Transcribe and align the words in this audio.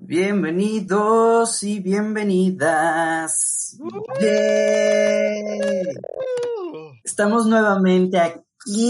Bienvenidos 0.00 1.60
y 1.64 1.80
bienvenidas. 1.80 3.76
Estamos 7.02 7.46
nuevamente 7.46 8.16
aquí, 8.18 8.40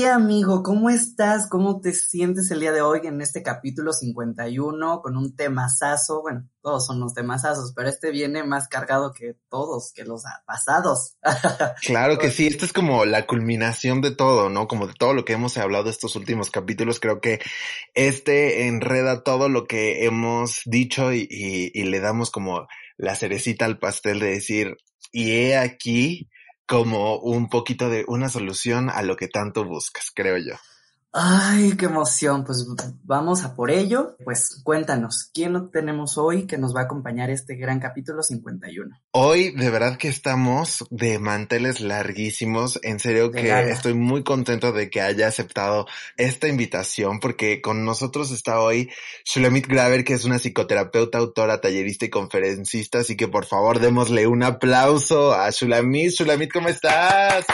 amigo. 0.07 0.65
¿Cómo 0.65 0.91
estás? 0.91 1.49
¿Cómo 1.49 1.81
te 1.81 1.93
sientes 1.93 2.51
el 2.51 2.61
día 2.61 2.73
de 2.73 2.81
hoy 2.81 3.01
en 3.05 3.21
este 3.21 3.45
capítulo 3.45 3.93
51 3.93 5.01
con 5.03 5.17
un 5.17 5.37
temazazo? 5.37 6.21
Bueno, 6.21 6.49
todos 6.63 6.85
son 6.85 6.99
los 6.99 7.15
temazazos, 7.15 7.73
pero 7.77 7.89
este 7.89 8.11
viene 8.11 8.43
más 8.43 8.67
cargado 8.67 9.13
que 9.13 9.37
todos, 9.49 9.93
que 9.93 10.05
los 10.05 10.25
pasados. 10.47 11.17
claro 11.83 12.19
que 12.19 12.31
sí, 12.31 12.49
esta 12.49 12.65
es 12.65 12.73
como 12.73 13.05
la 13.05 13.27
culminación 13.27 14.01
de 14.01 14.11
todo, 14.11 14.49
¿no? 14.49 14.67
Como 14.67 14.89
de 14.89 14.95
todo 14.95 15.15
lo 15.15 15.25
que 15.25 15.35
hemos 15.35 15.57
hablado 15.57 15.91
estos 15.91 16.17
últimos 16.17 16.51
capítulos. 16.51 16.99
Creo 16.99 17.21
que 17.21 17.41
este 17.95 18.67
enreda 18.67 19.23
todo 19.23 19.49
lo 19.49 19.67
que 19.67 20.05
hemos 20.07 20.63
dicho 20.65 21.13
y, 21.13 21.29
y 21.31 21.85
le 21.85 22.01
damos 22.01 22.33
como 22.33 22.67
la 22.97 23.15
cerecita 23.15 23.65
al 23.65 23.79
pastel 23.79 24.19
de 24.19 24.31
decir, 24.31 24.77
y 25.13 25.31
he 25.33 25.57
aquí 25.57 26.29
como 26.69 27.19
un 27.19 27.49
poquito 27.49 27.89
de 27.89 28.05
una 28.07 28.29
solución 28.29 28.91
a 28.91 29.01
lo 29.03 29.17
que 29.17 29.27
tanto 29.27 29.65
buscas, 29.65 30.13
creo 30.15 30.37
yo. 30.37 30.55
Ay, 31.13 31.75
qué 31.79 31.87
emoción. 31.87 32.45
Pues 32.45 32.67
vamos 33.03 33.43
a 33.45 33.57
por 33.57 33.71
ello. 33.71 34.17
Pues 34.25 34.61
cuéntanos, 34.63 35.31
¿quién 35.33 35.71
tenemos 35.71 36.19
hoy 36.19 36.47
que 36.47 36.59
nos 36.59 36.77
va 36.77 36.83
a 36.83 36.85
acompañar 36.85 37.31
este 37.31 37.57
gran 37.57 37.81
capítulo 37.81 38.23
51? 38.23 38.95
Hoy 39.13 39.51
de 39.53 39.71
verdad 39.71 39.97
que 39.97 40.09
estamos 40.09 40.85
de 40.91 41.19
manteles 41.19 41.81
larguísimos. 41.81 42.79
En 42.83 43.01
serio 43.01 43.33
que 43.33 43.71
estoy 43.71 43.95
muy 43.95 44.23
contento 44.23 44.73
de 44.73 44.91
que 44.91 45.01
haya 45.01 45.29
aceptado 45.29 45.87
esta 46.19 46.47
invitación 46.47 47.21
porque 47.21 47.63
con 47.63 47.87
nosotros 47.87 48.31
está 48.31 48.61
hoy 48.61 48.91
Shulamit 49.25 49.67
Graver, 49.67 50.05
que 50.05 50.13
es 50.13 50.27
una 50.27 50.39
psicoterapeuta, 50.39 51.19
autora, 51.19 51.63
tallerista 51.63 52.05
y 52.05 52.11
conferencista. 52.11 52.99
Así 52.99 53.17
que 53.17 53.29
por 53.29 53.47
favor 53.47 53.81
démosle 53.81 54.27
un 54.27 54.43
aplauso 54.43 55.33
a 55.33 55.49
Shulamit. 55.51 56.11
Shulamit, 56.11 56.53
¿cómo 56.53 56.69
estás? 56.69 57.47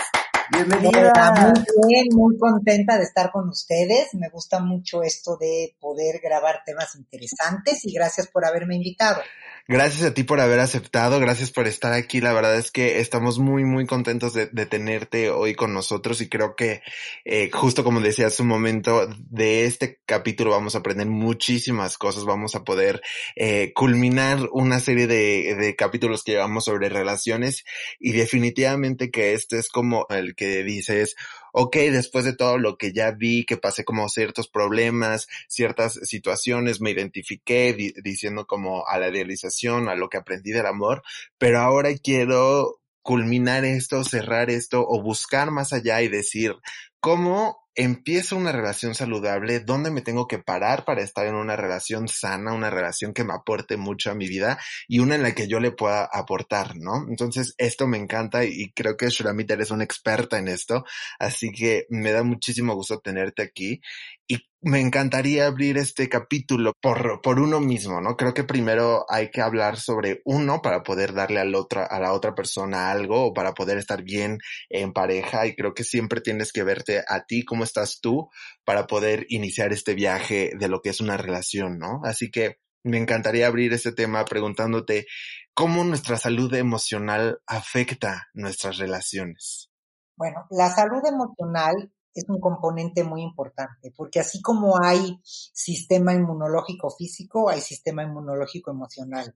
Bienvenida. 0.50 1.52
Muy 1.76 1.88
bien, 1.88 2.06
muy 2.12 2.36
contenta 2.38 2.98
de 2.98 3.04
estar 3.04 3.30
con 3.30 3.48
ustedes. 3.48 4.14
Me 4.14 4.28
gusta 4.28 4.60
mucho 4.60 5.02
esto 5.02 5.36
de 5.36 5.74
poder 5.80 6.20
grabar 6.22 6.62
temas 6.66 6.94
interesantes 6.96 7.84
y 7.84 7.92
gracias 7.92 8.28
por 8.28 8.44
haberme 8.44 8.76
invitado. 8.76 9.20
Gracias 9.66 10.04
a 10.04 10.12
ti 10.12 10.24
por 10.24 10.40
haber 10.40 10.60
aceptado, 10.60 11.18
gracias 11.20 11.50
por 11.50 11.66
estar 11.66 11.94
aquí. 11.94 12.20
La 12.20 12.34
verdad 12.34 12.54
es 12.58 12.70
que 12.70 13.00
estamos 13.00 13.38
muy, 13.38 13.64
muy 13.64 13.86
contentos 13.86 14.34
de, 14.34 14.46
tenerte 14.66 15.30
hoy 15.30 15.54
con 15.54 15.72
nosotros 15.72 16.20
y 16.20 16.28
creo 16.28 16.54
que 16.54 16.82
eh, 17.24 17.50
justo 17.50 17.82
como 17.82 18.02
decía 18.02 18.26
hace 18.26 18.42
un 18.42 18.48
momento, 18.48 19.08
de 19.30 19.64
este 19.64 20.00
capítulo 20.04 20.50
vamos 20.50 20.74
a 20.74 20.78
aprender 20.80 21.06
muchísimas 21.06 21.96
cosas, 21.96 22.26
vamos 22.26 22.54
a 22.54 22.62
poder 22.62 23.00
eh, 23.36 23.72
culminar 23.74 24.50
una 24.52 24.80
serie 24.80 25.06
de, 25.06 25.54
de 25.58 25.74
capítulos 25.76 26.24
que 26.24 26.32
llevamos 26.32 26.66
sobre 26.66 26.90
relaciones 26.90 27.64
y 27.98 28.12
definitivamente 28.12 29.10
que 29.10 29.32
este 29.32 29.58
es 29.58 29.70
como 29.70 30.06
el 30.10 30.34
que 30.34 30.62
dices, 30.62 31.16
ok, 31.56 31.76
después 31.92 32.24
de 32.24 32.34
todo 32.34 32.58
lo 32.58 32.76
que 32.76 32.92
ya 32.92 33.12
vi, 33.12 33.46
que 33.46 33.56
pasé 33.56 33.84
como 33.84 34.08
ciertos 34.08 34.48
problemas, 34.48 35.28
ciertas 35.46 36.00
situaciones, 36.02 36.80
me 36.80 36.90
identifiqué 36.90 37.76
diciendo 38.02 38.44
como 38.44 38.84
a 38.88 38.98
la 38.98 39.08
idealización, 39.08 39.88
a 39.88 39.94
lo 39.94 40.08
que 40.08 40.16
aprendí 40.16 40.50
del 40.50 40.66
amor, 40.66 41.04
pero 41.38 41.60
ahora 41.60 41.90
quiero 41.96 42.80
culminar 43.02 43.64
esto, 43.64 44.02
cerrar 44.02 44.50
esto 44.50 44.84
o 44.84 45.00
buscar 45.00 45.52
más 45.52 45.72
allá 45.72 46.02
y 46.02 46.08
decir, 46.08 46.56
¿cómo 47.04 47.68
empiezo 47.74 48.34
una 48.34 48.50
relación 48.50 48.94
saludable, 48.94 49.60
dónde 49.60 49.90
me 49.90 50.00
tengo 50.00 50.26
que 50.26 50.38
parar 50.38 50.86
para 50.86 51.02
estar 51.02 51.26
en 51.26 51.34
una 51.34 51.54
relación 51.54 52.08
sana, 52.08 52.54
una 52.54 52.70
relación 52.70 53.12
que 53.12 53.24
me 53.24 53.34
aporte 53.34 53.76
mucho 53.76 54.10
a 54.10 54.14
mi 54.14 54.26
vida 54.26 54.58
y 54.88 55.00
una 55.00 55.16
en 55.16 55.22
la 55.22 55.34
que 55.34 55.46
yo 55.46 55.60
le 55.60 55.70
pueda 55.70 56.08
aportar, 56.10 56.76
¿no? 56.76 57.04
Entonces, 57.10 57.54
esto 57.58 57.86
me 57.86 57.98
encanta 57.98 58.46
y 58.46 58.72
creo 58.72 58.96
que 58.96 59.10
Shulamit 59.10 59.50
eres 59.50 59.70
una 59.70 59.84
experta 59.84 60.38
en 60.38 60.48
esto, 60.48 60.86
así 61.18 61.52
que 61.52 61.84
me 61.90 62.10
da 62.10 62.22
muchísimo 62.22 62.74
gusto 62.74 63.00
tenerte 63.00 63.42
aquí 63.42 63.82
y 64.26 64.38
me 64.62 64.80
encantaría 64.80 65.46
abrir 65.46 65.76
este 65.76 66.08
capítulo 66.08 66.72
por, 66.80 67.20
por 67.20 67.38
uno 67.38 67.60
mismo, 67.60 68.00
¿no? 68.00 68.16
Creo 68.16 68.32
que 68.32 68.44
primero 68.44 69.04
hay 69.10 69.30
que 69.30 69.42
hablar 69.42 69.76
sobre 69.76 70.22
uno 70.24 70.62
para 70.62 70.82
poder 70.82 71.12
darle 71.12 71.40
al 71.40 71.54
otra, 71.54 71.84
a 71.84 72.00
la 72.00 72.14
otra 72.14 72.34
persona 72.34 72.90
algo 72.90 73.26
o 73.26 73.34
para 73.34 73.52
poder 73.52 73.76
estar 73.76 74.02
bien 74.02 74.38
en 74.70 74.94
pareja 74.94 75.46
y 75.46 75.54
creo 75.54 75.74
que 75.74 75.84
siempre 75.84 76.22
tienes 76.22 76.50
que 76.50 76.62
verte 76.62 76.93
a 77.06 77.24
ti, 77.26 77.44
cómo 77.44 77.64
estás 77.64 78.00
tú 78.00 78.28
para 78.64 78.86
poder 78.86 79.26
iniciar 79.28 79.72
este 79.72 79.94
viaje 79.94 80.52
de 80.58 80.68
lo 80.68 80.80
que 80.80 80.90
es 80.90 81.00
una 81.00 81.16
relación, 81.16 81.78
¿no? 81.78 82.00
Así 82.04 82.30
que 82.30 82.58
me 82.84 82.98
encantaría 82.98 83.46
abrir 83.46 83.72
este 83.72 83.92
tema 83.92 84.24
preguntándote 84.24 85.06
cómo 85.54 85.84
nuestra 85.84 86.18
salud 86.18 86.52
emocional 86.54 87.40
afecta 87.46 88.28
nuestras 88.34 88.78
relaciones. 88.78 89.70
Bueno, 90.16 90.46
la 90.50 90.68
salud 90.68 91.02
emocional 91.06 91.92
es 92.14 92.24
un 92.28 92.40
componente 92.40 93.02
muy 93.02 93.22
importante, 93.22 93.92
porque 93.96 94.20
así 94.20 94.40
como 94.40 94.80
hay 94.80 95.18
sistema 95.24 96.12
inmunológico 96.12 96.90
físico, 96.90 97.48
hay 97.48 97.60
sistema 97.60 98.04
inmunológico 98.04 98.70
emocional. 98.70 99.34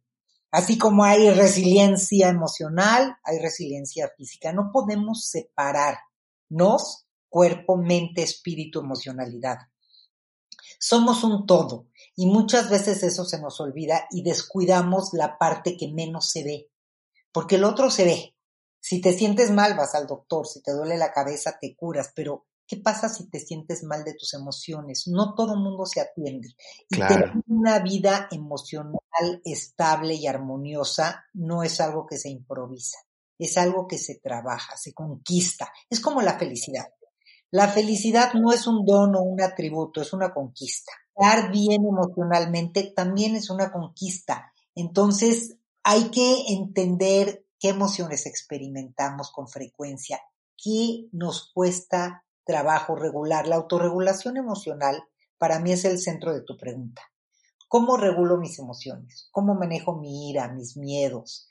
Así 0.51 0.79
como 0.79 1.05
hay 1.05 1.31
resiliencia 1.31 2.29
emocional, 2.29 3.17
hay 3.25 3.39
resiliencia 3.39 4.11
física. 4.17 4.53
No 4.53 4.71
podemos 4.73 5.29
separarnos 5.29 7.08
cuerpo, 7.29 7.77
mente, 7.77 8.23
espíritu, 8.23 8.81
emocionalidad. 8.81 9.59
Somos 10.79 11.25
un 11.25 11.47
todo 11.47 11.89
y 12.15 12.27
muchas 12.27 12.71
veces 12.71 13.03
eso 13.03 13.25
se 13.25 13.41
nos 13.41 13.61
olvida 13.61 14.07
y 14.11 14.23
descuidamos 14.23 15.11
la 15.13 15.39
parte 15.39 15.77
que 15.77 15.89
menos 15.93 16.31
se 16.31 16.45
ve, 16.45 16.71
porque 17.33 17.57
el 17.57 17.65
otro 17.65 17.91
se 17.91 18.05
ve. 18.05 18.35
Si 18.81 19.01
te 19.01 19.13
sientes 19.13 19.51
mal, 19.51 19.75
vas 19.77 19.95
al 19.95 20.07
doctor, 20.07 20.47
si 20.47 20.63
te 20.63 20.73
duele 20.73 20.97
la 20.97 21.13
cabeza, 21.13 21.59
te 21.61 21.75
curas, 21.75 22.13
pero 22.15 22.47
¿Qué 22.69 22.77
pasa 22.77 23.09
si 23.09 23.31
te 23.31 23.41
sientes 23.41 23.83
mal 23.83 24.05
de 24.05 24.13
tus 24.13 24.35
emociones? 24.35 25.09
No 25.09 25.35
todo 25.35 25.55
el 25.55 25.61
mundo 25.61 25.87
se 25.87 26.03
atiende. 26.03 26.55
Y 26.91 26.99
tener 26.99 27.33
una 27.47 27.79
vida 27.79 28.29
emocional 28.31 29.41
estable 29.43 30.15
y 30.15 30.27
armoniosa 30.27 31.25
no 31.33 31.63
es 31.63 31.81
algo 31.81 32.07
que 32.07 32.19
se 32.19 32.29
improvisa, 32.29 32.99
es 33.39 33.57
algo 33.57 33.89
que 33.89 33.97
se 33.97 34.17
trabaja, 34.17 34.77
se 34.77 34.93
conquista. 34.93 35.73
Es 35.89 35.99
como 36.01 36.21
la 36.21 36.39
felicidad. 36.39 36.89
La 37.51 37.69
felicidad 37.69 38.35
no 38.35 38.53
es 38.53 38.67
un 38.67 38.85
don 38.85 39.15
o 39.17 39.23
un 39.23 39.41
atributo, 39.41 40.03
es 40.03 40.13
una 40.13 40.35
conquista. 40.35 40.93
Estar 41.17 41.51
bien 41.51 41.87
emocionalmente 41.87 42.93
también 42.95 43.37
es 43.37 43.49
una 43.49 43.73
conquista. 43.73 44.53
Entonces, 44.75 45.57
hay 45.83 46.11
que 46.11 46.45
entender 46.49 47.47
qué 47.59 47.71
emociones 47.71 48.27
experimentamos 48.27 49.31
con 49.33 49.49
frecuencia, 49.49 50.21
qué 50.63 51.09
nos 51.13 51.51
cuesta 51.55 52.25
trabajo 52.45 52.97
regular. 52.97 53.49
La 53.49 53.57
autorregulación 53.57 54.37
emocional 54.37 55.03
para 55.39 55.59
mí 55.59 55.73
es 55.73 55.87
el 55.87 55.99
centro 55.99 56.35
de 56.35 56.43
tu 56.43 56.57
pregunta. 56.57 57.03
¿Cómo 57.69 57.97
regulo 57.97 58.37
mis 58.37 58.59
emociones? 58.59 59.29
¿Cómo 59.31 59.55
manejo 59.55 59.97
mi 59.97 60.31
ira, 60.31 60.53
mis 60.53 60.77
miedos? 60.77 61.48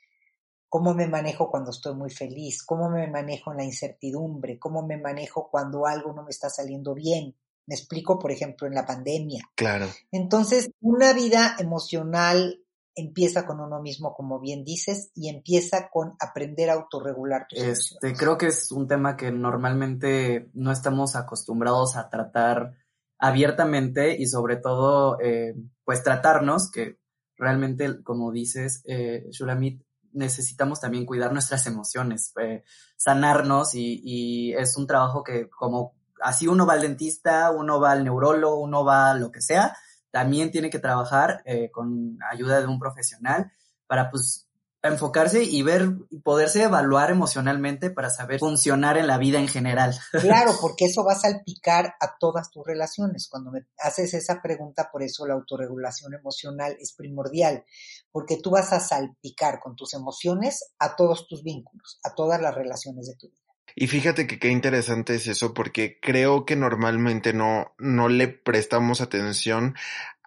¿Cómo 0.69 0.93
me 0.93 1.07
manejo 1.07 1.49
cuando 1.49 1.71
estoy 1.71 1.95
muy 1.95 2.09
feliz? 2.09 2.63
¿Cómo 2.63 2.89
me 2.89 3.07
manejo 3.07 3.51
en 3.51 3.57
la 3.57 3.63
incertidumbre? 3.63 4.59
¿Cómo 4.59 4.85
me 4.85 4.97
manejo 4.97 5.49
cuando 5.49 5.85
algo 5.85 6.13
no 6.13 6.23
me 6.23 6.31
está 6.31 6.49
saliendo 6.49 6.93
bien? 6.93 7.35
Me 7.67 7.75
explico, 7.75 8.19
por 8.19 8.31
ejemplo, 8.31 8.67
en 8.67 8.75
la 8.75 8.85
pandemia. 8.85 9.43
Claro. 9.55 9.87
Entonces, 10.11 10.71
una 10.81 11.13
vida 11.13 11.55
emocional 11.59 12.61
empieza 12.97 13.45
con 13.45 13.59
uno 13.59 13.81
mismo, 13.81 14.13
como 14.13 14.39
bien 14.39 14.63
dices, 14.63 15.11
y 15.13 15.29
empieza 15.29 15.89
con 15.89 16.15
aprender 16.19 16.69
a 16.69 16.73
autorregular 16.73 17.45
tus 17.47 17.59
este, 17.59 18.13
Creo 18.13 18.37
que 18.37 18.47
es 18.47 18.71
un 18.71 18.87
tema 18.87 19.15
que 19.15 19.31
normalmente 19.31 20.49
no 20.53 20.71
estamos 20.71 21.15
acostumbrados 21.15 21.95
a 21.95 22.09
tratar 22.09 22.75
abiertamente 23.19 24.19
y 24.19 24.25
sobre 24.25 24.57
todo, 24.57 25.19
eh, 25.21 25.55
pues 25.85 26.03
tratarnos, 26.03 26.71
que 26.71 26.97
realmente, 27.37 28.01
como 28.03 28.31
dices, 28.31 28.81
eh, 28.85 29.27
Shulamit, 29.29 29.83
necesitamos 30.17 30.81
también 30.81 31.05
cuidar 31.05 31.31
nuestras 31.31 31.65
emociones, 31.67 32.33
eh, 32.41 32.63
sanarnos 32.95 33.75
y, 33.75 34.01
y, 34.03 34.53
es 34.53 34.75
un 34.77 34.87
trabajo 34.87 35.23
que 35.23 35.49
como 35.49 35.95
así 36.21 36.47
uno 36.47 36.65
va 36.65 36.73
al 36.73 36.81
dentista, 36.81 37.51
uno 37.51 37.79
va 37.79 37.91
al 37.91 38.03
neurólogo, 38.03 38.59
uno 38.59 38.83
va 38.83 39.11
a 39.11 39.15
lo 39.15 39.31
que 39.31 39.41
sea, 39.41 39.77
también 40.11 40.51
tiene 40.51 40.69
que 40.69 40.79
trabajar 40.79 41.41
eh, 41.45 41.69
con 41.71 42.17
ayuda 42.31 42.59
de 42.59 42.67
un 42.67 42.79
profesional 42.79 43.51
para 43.85 44.09
pues 44.09 44.46
enfocarse 44.83 45.43
y 45.43 45.61
ver 45.63 45.89
y 46.09 46.19
poderse 46.19 46.63
evaluar 46.63 47.11
emocionalmente 47.11 47.89
para 47.89 48.09
saber 48.09 48.39
funcionar 48.39 48.97
en 48.97 49.07
la 49.07 49.17
vida 49.17 49.39
en 49.39 49.47
general. 49.47 49.97
Claro, 50.27 50.51
porque 50.59 50.85
eso 50.85 51.05
va 51.05 51.13
a 51.13 51.19
salpicar 51.19 51.95
a 51.99 52.17
todas 52.19 52.51
tus 52.51 52.65
relaciones. 52.65 53.27
Cuando 53.29 53.51
me 53.51 53.65
haces 53.79 54.13
esa 54.13 54.41
pregunta, 54.41 54.89
por 54.91 55.03
eso 55.03 55.25
la 55.25 55.35
autorregulación 55.35 56.13
emocional 56.13 56.75
es 56.79 56.93
primordial, 56.93 57.63
porque 58.11 58.37
tú 58.41 58.51
vas 58.51 58.73
a 58.73 58.79
salpicar 58.79 59.59
con 59.59 59.75
tus 59.75 59.93
emociones 59.93 60.73
a 60.79 60.95
todos 60.95 61.27
tus 61.27 61.43
vínculos, 61.43 61.99
a 62.03 62.13
todas 62.13 62.41
las 62.41 62.53
relaciones 62.53 63.07
de 63.07 63.15
tu 63.15 63.29
vida. 63.29 63.46
Y 63.75 63.87
fíjate 63.87 64.25
que 64.25 64.39
qué 64.39 64.49
interesante 64.49 65.15
es 65.15 65.27
eso, 65.27 65.53
porque 65.53 65.99
creo 66.01 66.45
que 66.45 66.55
normalmente 66.55 67.33
no, 67.33 67.75
no 67.77 68.09
le 68.09 68.27
prestamos 68.27 69.01
atención 69.01 69.75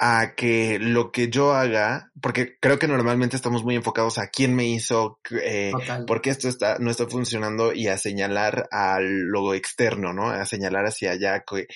a 0.03 0.35
que 0.35 0.79
lo 0.79 1.13
que 1.13 1.29
yo 1.29 1.53
haga, 1.53 2.11
porque 2.23 2.57
creo 2.59 2.79
que 2.79 2.89
normalmente 2.89 3.37
estamos 3.37 3.65
muy 3.65 3.77
enfocados 3.77 4.17
a 4.17 4.29
quién 4.29 4.55
me 4.55 4.65
hizo, 4.67 5.21
eh, 5.31 5.73
por 6.07 6.23
qué 6.23 6.31
esto 6.31 6.49
está, 6.49 6.79
no 6.79 6.91
está 6.91 7.07
funcionando 7.07 7.75
y 7.75 7.89
a 7.89 7.99
señalar 7.99 8.67
a 8.71 8.99
lo 9.01 9.53
externo, 9.53 10.15
¿no? 10.15 10.31
A 10.31 10.47
señalar 10.47 10.87
hacia 10.87 11.11
allá 11.11 11.45
que, 11.45 11.67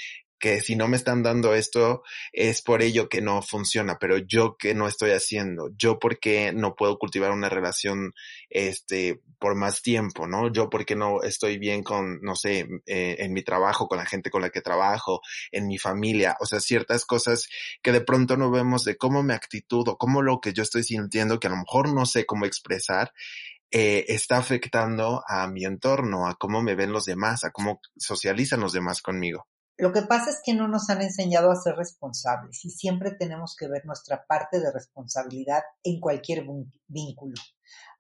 que 0.45 0.61
si 0.61 0.77
no 0.77 0.89
me 0.89 0.99
están 0.99 1.23
dando 1.23 1.55
esto 1.55 2.03
es 2.31 2.61
por 2.61 2.83
ello 2.83 3.09
que 3.09 3.23
no 3.23 3.41
funciona, 3.41 3.97
pero 3.99 4.19
yo 4.19 4.59
que 4.59 4.75
no 4.75 4.87
estoy 4.87 5.13
haciendo, 5.13 5.71
yo 5.79 5.99
porque 5.99 6.53
no 6.53 6.75
puedo 6.75 6.99
cultivar 6.99 7.31
una 7.31 7.49
relación 7.49 8.13
este 8.51 9.23
por 9.39 9.55
más 9.55 9.81
tiempo, 9.81 10.27
¿no? 10.27 10.53
Yo 10.53 10.69
porque 10.69 10.97
no 10.97 11.23
estoy 11.23 11.57
bien 11.57 11.83
con, 11.83 12.21
no 12.21 12.37
sé, 12.37 12.69
eh, 12.85 13.17
en 13.21 13.33
mi 13.33 13.43
trabajo, 13.43 13.89
con 13.89 13.97
la 13.97 14.05
gente 14.05 14.29
con 14.29 14.43
la 14.43 14.51
que 14.51 14.61
trabajo, 14.61 15.23
en 15.51 15.67
mi 15.67 15.79
familia, 15.79 16.37
o 16.41 16.45
sea, 16.45 16.61
ciertas 16.61 17.07
cosas 17.07 17.49
que 17.83 17.93
de 17.93 18.03
pronto 18.03 18.37
no 18.37 18.51
vemos 18.51 18.85
de 18.85 18.99
cómo 18.99 19.23
mi 19.23 19.33
actitud 19.33 19.89
o 19.89 19.97
cómo 19.97 20.21
lo 20.21 20.43
que 20.43 20.53
yo 20.53 20.63
estoy 20.63 20.83
sintiendo, 20.83 21.41
que 21.41 21.47
a 21.47 21.51
lo 21.53 21.57
mejor 21.57 21.91
no 21.95 22.05
sé 22.05 22.27
cómo 22.27 22.45
expresar, 22.45 23.15
eh, 23.71 24.05
está 24.09 24.37
afectando 24.37 25.23
a 25.27 25.49
mi 25.49 25.65
entorno, 25.65 26.27
a 26.27 26.35
cómo 26.35 26.61
me 26.61 26.75
ven 26.75 26.93
los 26.93 27.07
demás, 27.07 27.45
a 27.45 27.51
cómo 27.51 27.81
socializan 27.97 28.61
los 28.61 28.75
demás 28.75 29.01
conmigo. 29.01 29.47
Lo 29.77 29.93
que 29.93 30.03
pasa 30.03 30.31
es 30.31 30.41
que 30.45 30.55
no 30.55 30.69
nos 30.69 30.89
han 30.89 31.03
enseñado 31.03 31.51
a 31.51 31.57
ser 31.57 31.75
responsables 31.75 32.65
y 32.65 32.71
siempre 32.71 33.11
tenemos 33.11 33.57
que 33.57 33.67
ver 33.67 33.85
nuestra 33.85 34.25
parte 34.25 34.61
de 34.61 34.71
responsabilidad 34.71 35.63
en 35.83 35.99
cualquier 35.99 36.47
vínculo. 36.87 37.35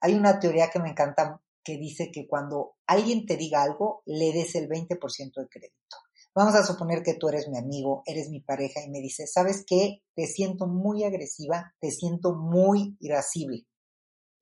Hay 0.00 0.15
una 0.15 0.38
teoría 0.38 0.71
que 0.71 0.79
me 0.79 0.91
encanta 0.91 1.41
que 1.65 1.76
dice 1.76 2.12
que 2.12 2.29
cuando 2.29 2.76
alguien 2.87 3.26
te 3.26 3.37
diga 3.37 3.62
algo, 3.62 4.03
le 4.06 4.32
des 4.32 4.55
el 4.55 4.69
20% 4.69 5.35
de 5.35 5.49
crédito. 5.49 5.97
Vamos 6.32 6.55
a 6.55 6.65
suponer 6.65 7.03
que 7.03 7.15
tú 7.15 7.29
eres 7.29 7.49
mi 7.49 7.59
amigo, 7.59 8.03
eres 8.06 8.29
mi 8.29 8.41
pareja 8.41 8.81
y 8.85 8.91
me 8.91 9.00
dices, 9.00 9.32
¿sabes 9.32 9.65
qué? 9.67 10.03
Te 10.15 10.27
siento 10.27 10.67
muy 10.67 11.03
agresiva, 11.05 11.75
te 11.81 11.91
siento 11.91 12.35
muy 12.35 12.97
irascible. 13.00 13.67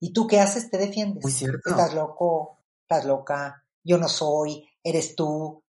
¿Y 0.01 0.13
tú 0.13 0.27
qué 0.27 0.41
haces? 0.41 0.69
Te 0.69 0.79
defiendes. 0.79 1.23
Muy 1.23 1.33
cierto. 1.33 1.71
Estás 1.71 1.95
loco, 1.95 2.59
estás 2.83 3.07
loca, 3.07 3.65
yo 3.85 3.97
no 3.99 4.09
soy, 4.09 4.67
eres 4.83 5.15
tú. 5.15 5.63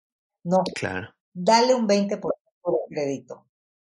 No. 0.43 0.63
Claro 0.75 1.13
dale 1.33 1.73
un 1.73 1.87
20% 1.87 2.19
de 2.19 2.95
crédito. 2.95 3.45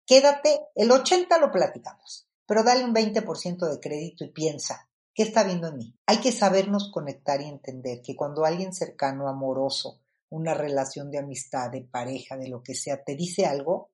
Quédate, 0.05 0.67
el 0.75 0.91
80 0.91 1.37
lo 1.39 1.51
platicamos, 1.51 2.27
pero 2.45 2.63
dale 2.63 2.83
un 2.83 2.93
20% 2.93 3.69
de 3.69 3.79
crédito 3.79 4.23
y 4.23 4.31
piensa, 4.31 4.89
¿qué 5.13 5.23
está 5.23 5.43
viendo 5.43 5.67
en 5.67 5.77
mí? 5.77 5.95
Hay 6.05 6.17
que 6.17 6.31
sabernos 6.31 6.91
conectar 6.91 7.41
y 7.41 7.45
entender 7.45 8.01
que 8.01 8.15
cuando 8.15 8.45
alguien 8.45 8.73
cercano, 8.73 9.27
amoroso, 9.27 10.01
una 10.29 10.53
relación 10.53 11.11
de 11.11 11.19
amistad, 11.19 11.69
de 11.69 11.81
pareja, 11.81 12.37
de 12.37 12.47
lo 12.47 12.63
que 12.63 12.75
sea, 12.75 13.03
te 13.03 13.15
dice 13.15 13.45
algo, 13.45 13.91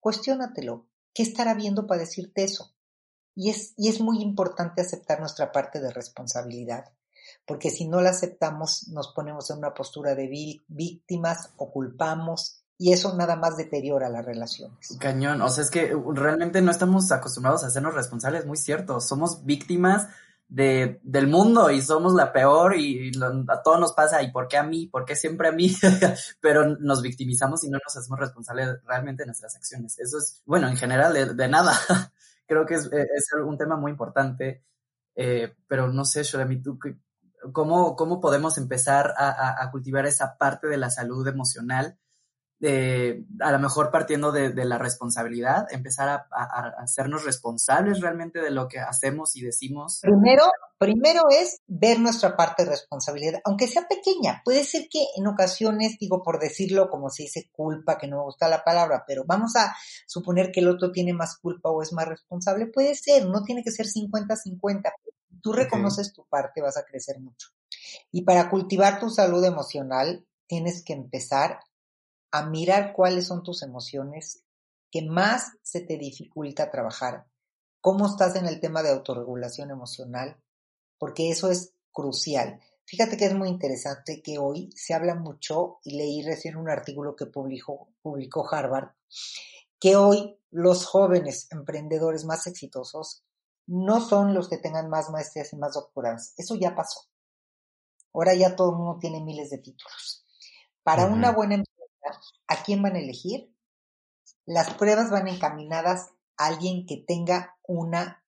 cuestiónatelo. 0.00 0.86
¿Qué 1.14 1.22
estará 1.22 1.54
viendo 1.54 1.86
para 1.86 2.00
decirte 2.00 2.44
eso? 2.44 2.74
Y 3.34 3.50
es, 3.50 3.72
y 3.76 3.88
es 3.88 4.00
muy 4.00 4.20
importante 4.20 4.82
aceptar 4.82 5.20
nuestra 5.20 5.52
parte 5.52 5.80
de 5.80 5.90
responsabilidad, 5.90 6.92
porque 7.46 7.70
si 7.70 7.86
no 7.86 8.00
la 8.00 8.10
aceptamos 8.10 8.88
nos 8.88 9.12
ponemos 9.14 9.50
en 9.50 9.58
una 9.58 9.74
postura 9.74 10.14
de 10.14 10.28
víctimas 10.68 11.52
o 11.56 11.70
culpamos 11.70 12.65
y 12.78 12.92
eso 12.92 13.14
nada 13.16 13.36
más 13.36 13.56
deteriora 13.56 14.08
las 14.08 14.24
relaciones. 14.24 14.96
Cañón, 15.00 15.40
o 15.40 15.48
sea, 15.48 15.64
es 15.64 15.70
que 15.70 15.96
realmente 16.12 16.60
no 16.60 16.70
estamos 16.70 17.10
acostumbrados 17.10 17.64
a 17.64 17.68
hacernos 17.68 17.94
responsables, 17.94 18.46
muy 18.46 18.58
cierto, 18.58 19.00
somos 19.00 19.44
víctimas 19.44 20.08
de, 20.48 21.00
del 21.02 21.26
mundo 21.26 21.70
y 21.70 21.80
somos 21.80 22.14
la 22.14 22.32
peor 22.32 22.76
y, 22.76 23.10
a 23.48 23.62
todos 23.62 23.80
nos 23.80 23.92
pasa, 23.94 24.22
¿y 24.22 24.30
por 24.30 24.46
qué 24.46 24.58
a 24.58 24.62
mí? 24.62 24.86
¿Por 24.88 25.04
qué 25.04 25.16
siempre 25.16 25.48
a 25.48 25.52
mí? 25.52 25.74
Pero 26.40 26.76
nos 26.76 27.02
victimizamos 27.02 27.64
y 27.64 27.70
no 27.70 27.78
nos 27.82 27.96
hacemos 27.96 28.18
responsables 28.20 28.78
realmente 28.84 29.22
de 29.22 29.28
nuestras 29.28 29.56
acciones. 29.56 29.98
Eso 29.98 30.18
es, 30.18 30.42
bueno, 30.44 30.68
en 30.68 30.76
general, 30.76 31.36
de, 31.36 31.48
nada. 31.48 31.72
Creo 32.46 32.66
que 32.66 32.74
es, 32.74 32.86
eh, 32.92 33.06
es, 33.16 33.28
un 33.44 33.56
tema 33.56 33.76
muy 33.76 33.90
importante, 33.90 34.62
eh, 35.14 35.54
pero 35.66 35.88
no 35.88 36.04
sé, 36.04 36.22
Sholami, 36.22 36.62
¿tú 36.62 36.78
cómo, 37.52 37.96
cómo 37.96 38.20
podemos 38.20 38.58
empezar 38.58 39.14
a, 39.16 39.62
a 39.62 39.70
cultivar 39.70 40.06
esa 40.06 40.36
parte 40.36 40.68
de 40.68 40.76
la 40.76 40.90
salud 40.90 41.26
emocional? 41.26 41.98
De, 42.58 43.24
a 43.40 43.52
lo 43.52 43.58
mejor 43.58 43.90
partiendo 43.90 44.32
de, 44.32 44.52
la 44.64 44.78
responsabilidad, 44.78 45.66
empezar 45.70 46.08
a, 46.08 46.74
hacernos 46.78 47.24
responsables 47.24 48.00
realmente 48.00 48.40
de 48.40 48.50
lo 48.50 48.68
que 48.68 48.78
hacemos 48.78 49.36
y 49.36 49.42
decimos. 49.42 50.00
Primero, 50.00 50.44
primero 50.78 51.22
es 51.30 51.58
ver 51.66 52.00
nuestra 52.00 52.36
parte 52.36 52.64
de 52.64 52.70
responsabilidad, 52.70 53.40
aunque 53.44 53.68
sea 53.68 53.86
pequeña. 53.88 54.40
Puede 54.44 54.64
ser 54.64 54.88
que 54.90 55.04
en 55.16 55.26
ocasiones, 55.26 55.96
digo 56.00 56.22
por 56.22 56.38
decirlo 56.40 56.88
como 56.88 57.10
se 57.10 57.24
dice 57.24 57.50
culpa, 57.52 57.98
que 57.98 58.08
no 58.08 58.16
me 58.16 58.22
gusta 58.22 58.48
la 58.48 58.64
palabra, 58.64 59.04
pero 59.06 59.24
vamos 59.26 59.56
a 59.56 59.74
suponer 60.06 60.50
que 60.50 60.60
el 60.60 60.68
otro 60.68 60.92
tiene 60.92 61.12
más 61.12 61.36
culpa 61.38 61.70
o 61.70 61.82
es 61.82 61.92
más 61.92 62.08
responsable. 62.08 62.66
Puede 62.66 62.94
ser, 62.94 63.26
no 63.26 63.42
tiene 63.42 63.62
que 63.62 63.70
ser 63.70 63.86
50-50. 63.86 64.92
Tú 65.42 65.52
reconoces 65.52 66.12
tu 66.12 66.26
parte, 66.26 66.62
vas 66.62 66.76
a 66.76 66.84
crecer 66.84 67.20
mucho. 67.20 67.48
Y 68.10 68.22
para 68.22 68.48
cultivar 68.50 68.98
tu 68.98 69.10
salud 69.10 69.44
emocional, 69.44 70.26
tienes 70.46 70.82
que 70.84 70.92
empezar 70.92 71.60
a 72.36 72.46
mirar 72.46 72.92
cuáles 72.92 73.26
son 73.26 73.42
tus 73.42 73.62
emociones 73.62 74.42
que 74.90 75.02
más 75.02 75.52
se 75.62 75.80
te 75.80 75.96
dificulta 75.96 76.70
trabajar, 76.70 77.26
cómo 77.80 78.06
estás 78.06 78.36
en 78.36 78.46
el 78.46 78.60
tema 78.60 78.82
de 78.82 78.90
autorregulación 78.90 79.70
emocional, 79.70 80.36
porque 80.98 81.30
eso 81.30 81.50
es 81.50 81.72
crucial. 81.92 82.60
Fíjate 82.84 83.16
que 83.16 83.26
es 83.26 83.34
muy 83.34 83.48
interesante 83.48 84.22
que 84.22 84.38
hoy 84.38 84.70
se 84.74 84.94
habla 84.94 85.14
mucho, 85.14 85.78
y 85.82 85.96
leí 85.96 86.22
recién 86.22 86.56
un 86.56 86.68
artículo 86.68 87.16
que 87.16 87.26
publicó, 87.26 87.88
publicó 88.02 88.46
Harvard, 88.52 88.90
que 89.80 89.96
hoy 89.96 90.38
los 90.50 90.86
jóvenes 90.86 91.48
emprendedores 91.50 92.24
más 92.24 92.46
exitosos 92.46 93.24
no 93.66 94.00
son 94.00 94.34
los 94.34 94.48
que 94.48 94.58
tengan 94.58 94.88
más 94.88 95.10
maestrías 95.10 95.52
y 95.52 95.56
más 95.56 95.74
doctorados. 95.74 96.32
Eso 96.36 96.54
ya 96.54 96.74
pasó. 96.74 97.00
Ahora 98.12 98.34
ya 98.34 98.54
todo 98.54 98.70
el 98.70 98.76
mundo 98.76 98.98
tiene 99.00 99.20
miles 99.20 99.50
de 99.50 99.58
títulos. 99.58 100.24
Para 100.82 101.06
una 101.06 101.32
buena 101.32 101.56
¿A 102.48 102.62
quién 102.62 102.82
van 102.82 102.96
a 102.96 103.00
elegir? 103.00 103.52
Las 104.44 104.74
pruebas 104.74 105.10
van 105.10 105.28
encaminadas 105.28 106.10
a 106.36 106.46
alguien 106.46 106.86
que 106.86 106.96
tenga 106.96 107.56
una 107.66 108.24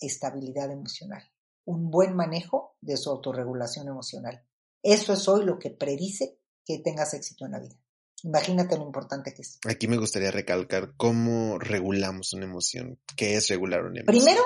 estabilidad 0.00 0.70
emocional, 0.70 1.22
un 1.64 1.90
buen 1.90 2.14
manejo 2.14 2.76
de 2.80 2.96
su 2.96 3.10
autorregulación 3.10 3.88
emocional. 3.88 4.44
Eso 4.82 5.12
es 5.12 5.26
hoy 5.28 5.44
lo 5.44 5.58
que 5.58 5.70
predice 5.70 6.38
que 6.64 6.78
tengas 6.78 7.14
éxito 7.14 7.46
en 7.46 7.52
la 7.52 7.60
vida. 7.60 7.76
Imagínate 8.22 8.76
lo 8.76 8.84
importante 8.84 9.34
que 9.34 9.42
es. 9.42 9.58
Aquí 9.68 9.88
me 9.88 9.98
gustaría 9.98 10.30
recalcar 10.30 10.94
cómo 10.96 11.58
regulamos 11.58 12.32
una 12.32 12.44
emoción. 12.44 13.00
¿Qué 13.16 13.36
es 13.36 13.48
regular 13.48 13.84
una 13.84 14.00
emoción? 14.00 14.24
Primero, 14.24 14.42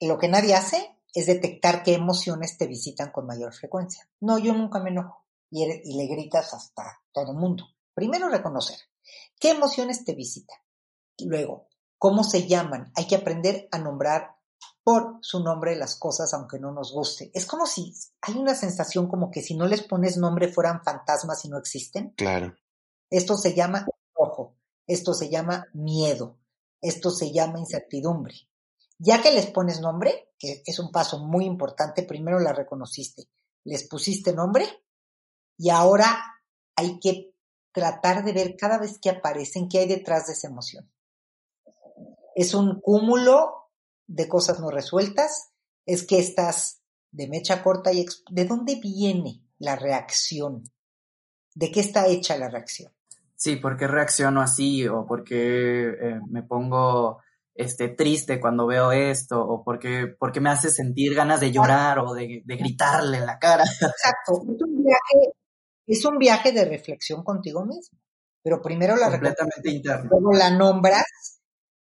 lo 0.00 0.18
que 0.18 0.28
nadie 0.28 0.54
hace 0.54 0.98
es 1.12 1.26
detectar 1.26 1.82
qué 1.82 1.94
emociones 1.94 2.58
te 2.58 2.66
visitan 2.66 3.10
con 3.10 3.26
mayor 3.26 3.54
frecuencia. 3.54 4.08
No, 4.20 4.38
yo 4.38 4.52
nunca 4.52 4.80
me 4.80 4.90
enojo. 4.90 5.24
Y, 5.50 5.64
y 5.64 5.96
le 5.96 6.06
gritas 6.06 6.52
hasta 6.52 7.00
todo 7.12 7.32
el 7.32 7.38
mundo. 7.38 7.64
Primero 7.94 8.28
reconocer 8.28 8.78
qué 9.38 9.50
emociones 9.50 10.04
te 10.04 10.14
visitan. 10.14 10.58
Luego, 11.18 11.68
cómo 11.98 12.24
se 12.24 12.46
llaman. 12.46 12.92
Hay 12.96 13.06
que 13.06 13.16
aprender 13.16 13.68
a 13.70 13.78
nombrar 13.78 14.36
por 14.82 15.18
su 15.22 15.42
nombre 15.42 15.76
las 15.76 15.96
cosas 15.96 16.34
aunque 16.34 16.58
no 16.58 16.70
nos 16.70 16.92
guste. 16.92 17.30
Es 17.32 17.46
como 17.46 17.66
si 17.66 17.94
hay 18.20 18.34
una 18.34 18.54
sensación 18.54 19.08
como 19.08 19.30
que 19.30 19.42
si 19.42 19.56
no 19.56 19.66
les 19.66 19.82
pones 19.82 20.16
nombre 20.16 20.52
fueran 20.52 20.82
fantasmas 20.82 21.44
y 21.44 21.48
no 21.48 21.58
existen. 21.58 22.12
Claro. 22.16 22.54
Esto 23.10 23.36
se 23.36 23.54
llama 23.54 23.86
ojo, 24.12 24.56
esto 24.86 25.14
se 25.14 25.30
llama 25.30 25.66
miedo, 25.72 26.38
esto 26.80 27.10
se 27.10 27.32
llama 27.32 27.58
incertidumbre. 27.58 28.34
Ya 28.98 29.22
que 29.22 29.32
les 29.32 29.46
pones 29.46 29.80
nombre, 29.80 30.32
que 30.38 30.62
es 30.66 30.78
un 30.78 30.92
paso 30.92 31.18
muy 31.18 31.46
importante, 31.46 32.02
primero 32.02 32.38
la 32.38 32.52
reconociste, 32.52 33.28
les 33.64 33.88
pusiste 33.88 34.32
nombre 34.32 34.66
y 35.56 35.70
ahora 35.70 36.42
hay 36.76 36.98
que 37.00 37.33
tratar 37.74 38.24
de 38.24 38.32
ver 38.32 38.56
cada 38.56 38.78
vez 38.78 38.98
que 38.98 39.10
aparecen 39.10 39.68
qué 39.68 39.80
hay 39.80 39.88
detrás 39.88 40.28
de 40.28 40.32
esa 40.32 40.48
emoción. 40.48 40.90
Es 42.34 42.54
un 42.54 42.80
cúmulo 42.80 43.70
de 44.06 44.28
cosas 44.28 44.60
no 44.60 44.70
resueltas, 44.70 45.50
es 45.84 46.06
que 46.06 46.18
estás 46.18 46.80
de 47.10 47.28
mecha 47.28 47.62
corta 47.62 47.92
y 47.92 48.06
¿de 48.30 48.44
dónde 48.44 48.76
viene 48.76 49.42
la 49.58 49.76
reacción? 49.76 50.64
¿De 51.54 51.70
qué 51.70 51.80
está 51.80 52.06
hecha 52.06 52.38
la 52.38 52.48
reacción? 52.48 52.92
Sí, 53.36 53.56
¿por 53.56 53.76
qué 53.76 53.86
reacciono 53.86 54.40
así? 54.40 54.86
¿O 54.88 55.04
por 55.06 55.24
qué 55.24 55.88
eh, 55.88 56.20
me 56.28 56.42
pongo 56.42 57.20
este, 57.54 57.88
triste 57.88 58.40
cuando 58.40 58.66
veo 58.66 58.92
esto, 58.92 59.40
o 59.40 59.62
porque, 59.62 60.14
porque 60.18 60.40
me 60.40 60.50
hace 60.50 60.70
sentir 60.70 61.14
ganas 61.14 61.40
de 61.40 61.52
llorar 61.52 62.00
o 62.00 62.12
de, 62.12 62.42
gritarle 62.44 63.18
en 63.18 63.26
la 63.26 63.38
cara. 63.38 63.64
Exacto, 63.64 64.42
es 64.54 64.62
un 64.62 64.82
viaje, 64.82 65.34
es 65.86 66.04
un 66.04 66.18
viaje 66.18 66.52
de 66.52 66.64
reflexión 66.64 67.22
contigo 67.22 67.64
mismo, 67.64 67.98
pero 68.42 68.60
primero 68.62 68.96
la 68.96 69.10
completamente 69.10 69.70
interna. 69.70 70.08
Luego 70.10 70.32
la 70.32 70.50
nombras, 70.50 71.40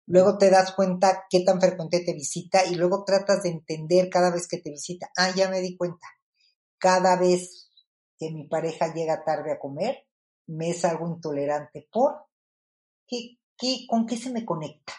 luego 0.07 0.39
te 0.39 0.51
das 0.51 0.73
cuenta 0.73 1.25
qué 1.29 1.41
tan 1.45 1.61
frecuente 1.61 2.01
te 2.01 2.15
visita 2.15 2.65
y 2.65 2.75
luego 2.75 3.05
tratas 3.05 3.43
de 3.43 3.51
entender 3.51 4.09
cada 4.11 4.31
vez 4.31 4.49
que 4.49 4.59
te 4.59 4.71
visita. 4.71 5.11
Ah, 5.17 5.31
ya 5.35 5.49
me 5.49 5.61
di 5.61 5.77
cuenta. 5.77 6.07
Cada 6.79 7.19
vez 7.19 7.71
que 8.19 8.31
mi 8.31 8.47
pareja 8.47 8.93
llega 8.93 9.25
tarde 9.25 9.53
a 9.53 9.59
comer, 9.59 10.07
me 10.47 10.71
es 10.71 10.85
algo 10.85 11.09
intolerante 11.09 11.89
por 11.91 12.27
¿qué, 13.07 13.39
qué, 13.57 13.87
con 13.89 14.07
qué 14.07 14.17
se 14.17 14.31
me 14.31 14.45
conecta 14.45 14.93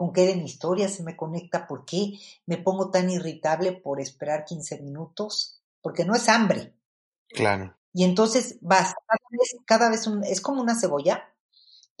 con 0.00 0.14
qué 0.14 0.22
de 0.22 0.36
mi 0.36 0.46
historia 0.46 0.88
se 0.88 1.02
me 1.02 1.14
conecta, 1.14 1.66
por 1.66 1.84
qué 1.84 2.12
me 2.46 2.56
pongo 2.56 2.90
tan 2.90 3.10
irritable 3.10 3.72
por 3.72 4.00
esperar 4.00 4.46
15 4.46 4.80
minutos, 4.80 5.62
porque 5.82 6.06
no 6.06 6.14
es 6.14 6.26
hambre. 6.30 6.74
Claro. 7.28 7.76
Y 7.92 8.04
entonces 8.04 8.58
vas, 8.60 8.94
cada 9.66 9.90
vez, 9.90 10.06
es 10.24 10.40
como 10.40 10.62
una 10.62 10.78
cebolla, 10.78 11.30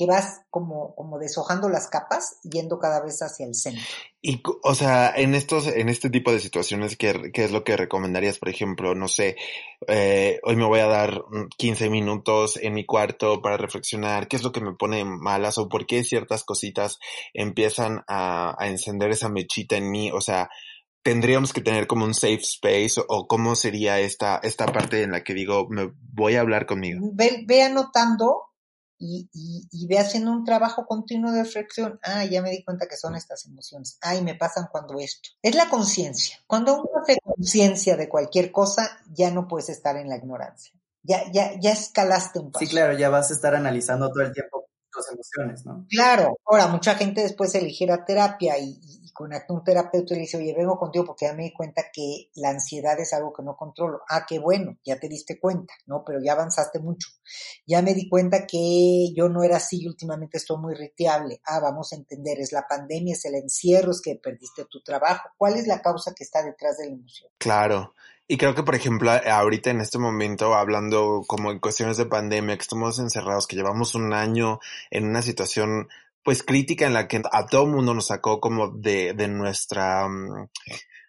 que 0.00 0.06
vas 0.06 0.40
como, 0.48 0.94
como 0.94 1.18
deshojando 1.18 1.68
las 1.68 1.88
capas, 1.88 2.38
yendo 2.42 2.78
cada 2.78 3.04
vez 3.04 3.20
hacia 3.20 3.44
el 3.44 3.54
centro. 3.54 3.84
Y, 4.22 4.42
o 4.62 4.74
sea, 4.74 5.12
en 5.14 5.34
estos, 5.34 5.66
en 5.66 5.90
este 5.90 6.08
tipo 6.08 6.32
de 6.32 6.40
situaciones, 6.40 6.96
¿qué, 6.96 7.30
qué 7.34 7.44
es 7.44 7.50
lo 7.50 7.64
que 7.64 7.76
recomendarías? 7.76 8.38
Por 8.38 8.48
ejemplo, 8.48 8.94
no 8.94 9.08
sé, 9.08 9.36
eh, 9.88 10.40
hoy 10.42 10.56
me 10.56 10.64
voy 10.64 10.80
a 10.80 10.86
dar 10.86 11.22
15 11.58 11.90
minutos 11.90 12.56
en 12.56 12.72
mi 12.72 12.86
cuarto 12.86 13.42
para 13.42 13.58
reflexionar, 13.58 14.26
¿qué 14.26 14.36
es 14.36 14.42
lo 14.42 14.52
que 14.52 14.62
me 14.62 14.72
pone 14.72 15.04
malas 15.04 15.58
o 15.58 15.68
por 15.68 15.84
qué 15.84 16.02
ciertas 16.02 16.44
cositas 16.44 16.98
empiezan 17.34 18.02
a, 18.08 18.56
a 18.58 18.68
encender 18.68 19.10
esa 19.10 19.28
mechita 19.28 19.76
en 19.76 19.90
mí? 19.90 20.10
O 20.12 20.22
sea, 20.22 20.48
tendríamos 21.02 21.52
que 21.52 21.60
tener 21.60 21.86
como 21.86 22.04
un 22.04 22.14
safe 22.14 22.42
space 22.42 23.00
o, 23.08 23.26
cómo 23.26 23.54
sería 23.54 24.00
esta, 24.00 24.38
esta 24.42 24.66
parte 24.66 25.02
en 25.02 25.12
la 25.12 25.24
que 25.24 25.34
digo, 25.34 25.68
me 25.68 25.92
voy 26.12 26.36
a 26.36 26.40
hablar 26.40 26.66
conmigo. 26.66 27.10
Ve, 27.12 27.44
ve 27.46 27.62
anotando 27.62 28.50
y, 28.98 29.30
y, 29.32 29.86
ve 29.86 29.98
haciendo 29.98 30.30
un 30.30 30.44
trabajo 30.44 30.84
continuo 30.86 31.32
de 31.32 31.42
reflexión. 31.42 31.98
Ah, 32.02 32.24
ya 32.26 32.42
me 32.42 32.50
di 32.50 32.62
cuenta 32.62 32.86
que 32.86 32.98
son 32.98 33.16
estas 33.16 33.46
emociones. 33.46 33.96
Ay, 34.02 34.22
me 34.22 34.34
pasan 34.34 34.68
cuando 34.70 34.98
esto. 34.98 35.30
Es 35.42 35.54
la 35.54 35.70
conciencia. 35.70 36.38
Cuando 36.46 36.74
uno 36.74 36.90
hace 37.02 37.18
conciencia 37.22 37.96
de 37.96 38.10
cualquier 38.10 38.52
cosa, 38.52 38.98
ya 39.10 39.30
no 39.30 39.48
puedes 39.48 39.70
estar 39.70 39.96
en 39.96 40.10
la 40.10 40.16
ignorancia. 40.16 40.74
Ya, 41.02 41.32
ya, 41.32 41.58
ya 41.58 41.72
escalaste 41.72 42.40
un 42.40 42.52
paso. 42.52 42.62
Sí, 42.62 42.70
claro, 42.70 42.92
ya 42.98 43.08
vas 43.08 43.30
a 43.30 43.34
estar 43.34 43.54
analizando 43.54 44.10
todo 44.10 44.22
el 44.22 44.34
tiempo 44.34 44.66
tus 44.90 45.10
emociones, 45.12 45.64
¿no? 45.64 45.86
Claro. 45.88 46.36
Ahora, 46.44 46.66
mucha 46.66 46.94
gente 46.94 47.22
después 47.22 47.54
eligiera 47.54 48.04
terapia 48.04 48.58
y, 48.58 48.78
con 49.46 49.56
un 49.56 49.64
terapeuta 49.64 50.14
le 50.14 50.20
dice, 50.20 50.38
oye, 50.38 50.54
vengo 50.56 50.78
contigo 50.78 51.04
porque 51.04 51.26
ya 51.26 51.34
me 51.34 51.44
di 51.44 51.52
cuenta 51.52 51.82
que 51.92 52.30
la 52.36 52.50
ansiedad 52.50 52.98
es 52.98 53.12
algo 53.12 53.32
que 53.34 53.42
no 53.42 53.54
controlo. 53.54 54.00
Ah, 54.08 54.24
qué 54.26 54.38
bueno, 54.38 54.78
ya 54.82 54.98
te 54.98 55.08
diste 55.08 55.38
cuenta, 55.38 55.74
¿no? 55.86 56.02
Pero 56.06 56.20
ya 56.24 56.32
avanzaste 56.32 56.78
mucho. 56.78 57.08
Ya 57.66 57.82
me 57.82 57.92
di 57.92 58.08
cuenta 58.08 58.46
que 58.46 59.12
yo 59.14 59.28
no 59.28 59.42
era 59.42 59.58
así 59.58 59.82
y 59.82 59.88
últimamente 59.88 60.38
estoy 60.38 60.56
muy 60.56 60.72
irritable. 60.72 61.40
Ah, 61.44 61.60
vamos 61.60 61.92
a 61.92 61.96
entender, 61.96 62.38
es 62.40 62.52
la 62.52 62.66
pandemia, 62.66 63.12
es 63.12 63.24
el 63.26 63.34
encierro, 63.34 63.90
es 63.90 64.00
que 64.00 64.16
perdiste 64.16 64.64
tu 64.70 64.82
trabajo. 64.82 65.28
¿Cuál 65.36 65.56
es 65.56 65.66
la 65.66 65.82
causa 65.82 66.14
que 66.14 66.24
está 66.24 66.42
detrás 66.42 66.78
de 66.78 66.86
la 66.86 66.92
emoción? 66.94 67.30
Claro. 67.36 67.94
Y 68.26 68.38
creo 68.38 68.54
que, 68.54 68.62
por 68.62 68.76
ejemplo, 68.76 69.10
ahorita 69.10 69.70
en 69.70 69.80
este 69.80 69.98
momento, 69.98 70.54
hablando 70.54 71.24
como 71.26 71.50
en 71.50 71.58
cuestiones 71.58 71.96
de 71.96 72.06
pandemia, 72.06 72.56
que 72.56 72.62
estamos 72.62 72.98
encerrados, 73.00 73.46
que 73.46 73.56
llevamos 73.56 73.94
un 73.96 74.12
año 74.12 74.60
en 74.90 75.04
una 75.04 75.20
situación 75.20 75.88
pues 76.22 76.42
crítica 76.42 76.86
en 76.86 76.94
la 76.94 77.08
que 77.08 77.22
a 77.32 77.46
todo 77.46 77.66
mundo 77.66 77.94
nos 77.94 78.08
sacó 78.08 78.40
como 78.40 78.70
de, 78.70 79.14
de 79.14 79.28
nuestra, 79.28 80.08
mm, 80.08 80.48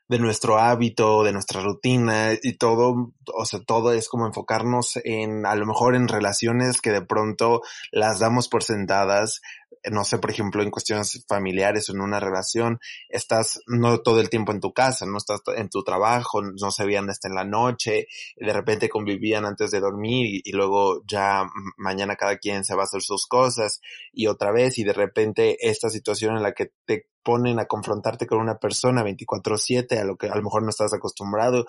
de 0.08 0.20
nuestro 0.20 0.58
hábito, 0.58 1.24
de 1.24 1.32
nuestra 1.32 1.62
rutina 1.62 2.32
y 2.42 2.58
todo, 2.58 3.14
o 3.34 3.46
sea, 3.46 3.62
todo 3.66 3.94
es 3.94 4.10
como 4.10 4.28
enfocarnos 4.28 5.00
en, 5.06 5.46
a 5.46 5.56
lo 5.56 5.66
mejor 5.66 5.96
en 5.96 6.10
relaciones 6.10 6.82
que 6.82 6.92
de 6.92 7.02
pronto 7.02 7.62
las 7.94 8.20
damos 8.20 8.50
por 8.50 8.62
sentadas, 8.62 9.42
no 9.90 10.04
sé, 10.04 10.20
por 10.20 10.32
ejemplo, 10.32 10.62
en 10.62 10.70
cuestiones 10.70 11.24
familiares 11.28 11.90
o 11.90 11.94
en 11.94 12.02
una 12.02 12.20
relación, 12.20 12.80
estás 13.10 13.60
no 13.68 14.00
todo 14.02 14.20
el 14.20 14.30
tiempo 14.30 14.52
en 14.52 14.60
tu 14.60 14.74
casa, 14.74 15.06
no 15.06 15.18
estás 15.18 15.42
en 15.56 15.70
tu 15.70 15.84
trabajo, 15.84 16.42
no 16.42 16.72
se 16.72 16.86
veían 16.86 17.10
hasta 17.10 17.28
en 17.28 17.36
la 17.36 17.44
noche, 17.44 18.08
de 18.36 18.54
repente 18.54 18.90
convivían 18.90 19.46
antes 19.46 19.72
de 19.72 19.80
dormir 19.80 20.42
y, 20.44 20.52
luego 20.52 21.02
ya 21.08 21.50
mañana 21.78 22.16
cada 22.16 22.38
quien 22.38 22.64
se 22.64 22.76
va 22.76 22.82
a 22.82 22.86
hacer 22.86 23.02
sus 23.02 23.26
cosas 23.26 23.82
y 24.12 24.28
otra 24.28 24.52
vez 24.52 24.78
y 24.78 24.84
de 24.84 24.94
repente 24.94 25.58
esta 25.62 25.90
situación 25.90 26.36
en 26.36 26.44
la 26.44 26.52
que 26.52 26.72
te 26.86 27.08
ponen 27.24 27.60
a 27.60 27.66
confrontarte 27.66 28.28
con 28.28 28.40
una 28.40 28.58
persona 28.58 29.04
24/7 29.04 29.98
a 30.00 30.04
lo 30.04 30.18
que 30.18 30.28
a 30.28 30.36
lo 30.36 30.44
mejor 30.44 30.64
no 30.64 30.70
estás 30.70 30.94
acostumbrado, 30.94 31.66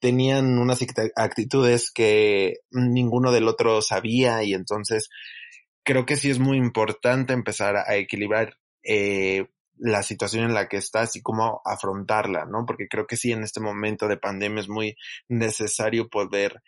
tenían 0.00 0.58
unas 0.58 0.80
actitudes 1.16 1.90
que 1.90 2.58
ninguno 2.70 3.32
del 3.32 3.48
otro 3.48 3.80
sabía 3.80 4.42
y 4.42 4.52
entonces 4.52 5.08
creo 5.84 6.06
que 6.06 6.16
sí 6.16 6.30
es 6.30 6.38
muy 6.38 6.56
importante 6.56 7.32
empezar 7.32 7.76
a, 7.76 7.94
equilibrar 7.94 8.58
eh, 8.82 9.46
la 9.76 10.02
situación 10.02 10.44
en 10.44 10.54
la 10.54 10.68
que 10.68 10.78
estás 10.78 11.14
y 11.16 11.22
cómo 11.22 11.60
afrontarla, 11.64 12.46
¿no? 12.46 12.64
Porque 12.66 12.88
creo 12.88 13.06
que 13.06 13.16
sí, 13.16 13.32
en 13.32 13.44
este 13.44 13.60
momento 13.60 14.08
de 14.08 14.16
pandemia 14.16 14.60
es 14.60 14.68
muy 14.68 14.96
necesario 15.28 16.08
poder 16.08 16.62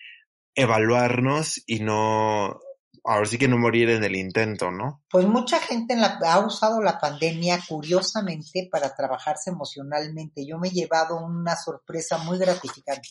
evaluarnos 0.54 1.62
y 1.66 1.80
no, 1.80 2.60
ahora 3.04 3.26
sí 3.26 3.38
que 3.38 3.48
no 3.48 3.58
morir 3.58 3.90
en 3.90 4.04
el 4.04 4.16
intento, 4.16 4.70
¿no? 4.70 5.02
Pues 5.10 5.26
mucha 5.26 5.60
gente 5.60 5.94
ha 5.96 6.38
usado 6.40 6.82
la 6.82 6.98
pandemia 6.98 7.60
curiosamente 7.66 8.68
para 8.70 8.94
trabajarse 8.94 9.50
emocionalmente. 9.50 10.46
Yo 10.46 10.58
me 10.58 10.68
he 10.68 10.72
llevado 10.72 11.18
una 11.24 11.56
sorpresa 11.56 12.18
muy 12.18 12.38
gratificante, 12.38 13.08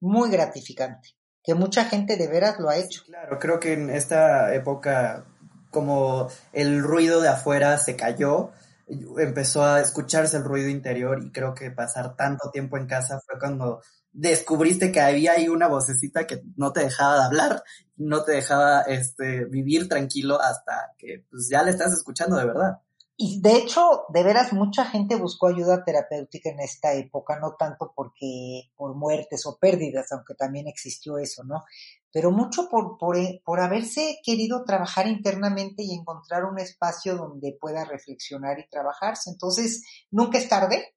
muy 0.00 0.30
gratificante 0.30 1.16
que 1.42 1.54
mucha 1.54 1.84
gente 1.84 2.16
de 2.16 2.28
veras 2.28 2.58
lo 2.58 2.68
ha 2.68 2.76
hecho. 2.76 3.02
claro, 3.04 3.38
creo 3.38 3.60
que 3.60 3.72
en 3.72 3.90
esta 3.90 4.54
época, 4.54 5.24
como 5.70 6.28
el 6.52 6.82
ruido 6.82 7.20
de 7.20 7.28
afuera 7.28 7.78
se 7.78 7.96
cayó, 7.96 8.50
empezó 9.18 9.64
a 9.64 9.80
escucharse 9.80 10.36
el 10.36 10.44
ruido 10.44 10.68
interior 10.68 11.22
y 11.24 11.30
creo 11.30 11.54
que 11.54 11.70
pasar 11.70 12.16
tanto 12.16 12.50
tiempo 12.50 12.76
en 12.76 12.86
casa 12.86 13.20
fue 13.26 13.38
cuando 13.38 13.80
descubriste 14.12 14.92
que 14.92 15.00
había 15.00 15.32
ahí 15.32 15.48
una 15.48 15.68
vocecita 15.68 16.26
que 16.26 16.42
no 16.56 16.72
te 16.72 16.80
dejaba 16.80 17.16
de 17.16 17.24
hablar, 17.24 17.62
no 17.96 18.22
te 18.24 18.32
dejaba 18.32 18.82
este, 18.82 19.46
vivir 19.46 19.88
tranquilo 19.88 20.40
hasta 20.40 20.92
que 20.98 21.24
pues, 21.30 21.48
ya 21.50 21.62
le 21.62 21.70
estás 21.70 21.92
escuchando 21.92 22.36
de 22.36 22.46
verdad. 22.46 22.78
De 23.18 23.56
hecho, 23.56 24.04
de 24.08 24.24
veras, 24.24 24.52
mucha 24.52 24.84
gente 24.84 25.16
buscó 25.16 25.48
ayuda 25.48 25.84
terapéutica 25.84 26.50
en 26.50 26.60
esta 26.60 26.94
época, 26.94 27.38
no 27.38 27.54
tanto 27.56 27.92
porque 27.94 28.70
por 28.74 28.96
muertes 28.96 29.46
o 29.46 29.58
pérdidas, 29.58 30.10
aunque 30.12 30.34
también 30.34 30.66
existió 30.66 31.18
eso, 31.18 31.44
¿no? 31.44 31.62
Pero 32.10 32.30
mucho 32.30 32.68
por, 32.68 32.98
por, 32.98 33.16
por 33.44 33.60
haberse 33.60 34.18
querido 34.24 34.64
trabajar 34.64 35.06
internamente 35.06 35.82
y 35.82 35.94
encontrar 35.94 36.44
un 36.44 36.58
espacio 36.58 37.16
donde 37.16 37.56
pueda 37.60 37.84
reflexionar 37.84 38.58
y 38.58 38.68
trabajarse. 38.68 39.30
Entonces, 39.30 39.84
nunca 40.10 40.38
es 40.38 40.48
tarde, 40.48 40.94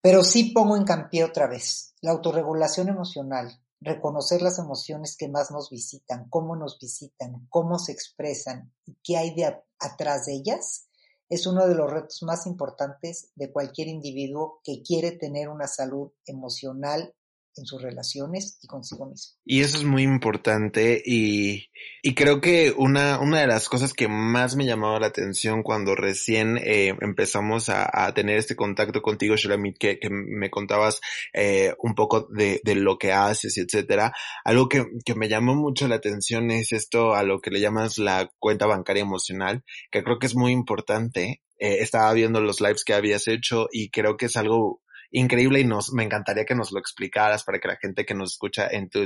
pero 0.00 0.24
sí 0.24 0.50
pongo 0.52 0.76
en 0.76 0.84
campi 0.84 1.22
otra 1.22 1.46
vez 1.46 1.94
la 2.00 2.10
autorregulación 2.10 2.88
emocional, 2.88 3.60
reconocer 3.80 4.42
las 4.42 4.58
emociones 4.58 5.16
que 5.16 5.28
más 5.28 5.50
nos 5.52 5.70
visitan, 5.70 6.28
cómo 6.28 6.56
nos 6.56 6.78
visitan, 6.80 7.46
cómo 7.48 7.78
se 7.78 7.92
expresan 7.92 8.72
y 8.84 8.96
qué 9.04 9.18
hay 9.18 9.34
de 9.34 9.62
atrás 9.78 10.26
de 10.26 10.34
ellas 10.34 10.88
es 11.32 11.46
uno 11.46 11.66
de 11.66 11.74
los 11.74 11.90
retos 11.90 12.22
más 12.24 12.46
importantes 12.46 13.30
de 13.36 13.50
cualquier 13.50 13.88
individuo 13.88 14.60
que 14.62 14.82
quiere 14.82 15.12
tener 15.12 15.48
una 15.48 15.66
salud 15.66 16.12
emocional 16.26 17.14
en 17.56 17.66
sus 17.66 17.82
relaciones 17.82 18.58
y 18.62 18.66
consigo 18.66 19.06
mismo. 19.06 19.34
Y 19.44 19.60
eso 19.60 19.76
es 19.76 19.84
muy 19.84 20.02
importante 20.02 21.02
y, 21.04 21.68
y 22.02 22.14
creo 22.14 22.40
que 22.40 22.72
una, 22.76 23.18
una 23.20 23.40
de 23.40 23.46
las 23.46 23.68
cosas 23.68 23.92
que 23.92 24.08
más 24.08 24.56
me 24.56 24.64
llamaba 24.64 25.00
la 25.00 25.08
atención 25.08 25.62
cuando 25.62 25.94
recién 25.94 26.58
eh, 26.58 26.96
empezamos 27.00 27.68
a, 27.68 27.88
a, 27.92 28.14
tener 28.14 28.38
este 28.38 28.56
contacto 28.56 29.02
contigo, 29.02 29.36
Shalamit, 29.36 29.76
que, 29.78 29.98
que 29.98 30.08
me 30.10 30.50
contabas 30.50 31.00
eh, 31.32 31.74
un 31.78 31.94
poco 31.94 32.28
de, 32.30 32.60
de, 32.64 32.74
lo 32.74 32.98
que 32.98 33.12
haces, 33.12 33.58
etcétera, 33.58 34.14
algo 34.44 34.68
que, 34.68 34.86
que 35.04 35.14
me 35.14 35.28
llamó 35.28 35.54
mucho 35.54 35.88
la 35.88 35.96
atención 35.96 36.50
es 36.50 36.72
esto 36.72 37.14
a 37.14 37.22
lo 37.22 37.40
que 37.40 37.50
le 37.50 37.60
llamas 37.60 37.98
la 37.98 38.30
cuenta 38.38 38.66
bancaria 38.66 39.02
emocional, 39.02 39.64
que 39.90 40.02
creo 40.02 40.18
que 40.18 40.26
es 40.26 40.34
muy 40.34 40.52
importante. 40.52 41.42
Eh, 41.58 41.78
estaba 41.80 42.12
viendo 42.12 42.40
los 42.40 42.60
lives 42.60 42.84
que 42.84 42.92
habías 42.92 43.28
hecho 43.28 43.68
y 43.70 43.90
creo 43.90 44.16
que 44.16 44.26
es 44.26 44.36
algo 44.36 44.82
increíble 45.12 45.60
y 45.60 45.64
nos, 45.64 45.92
me 45.92 46.02
encantaría 46.02 46.44
que 46.44 46.54
nos 46.54 46.72
lo 46.72 46.80
explicaras 46.80 47.44
para 47.44 47.60
que 47.60 47.68
la 47.68 47.76
gente 47.76 48.04
que 48.04 48.14
nos 48.14 48.32
escucha 48.32 48.66
en 48.68 48.88
tu. 48.88 49.00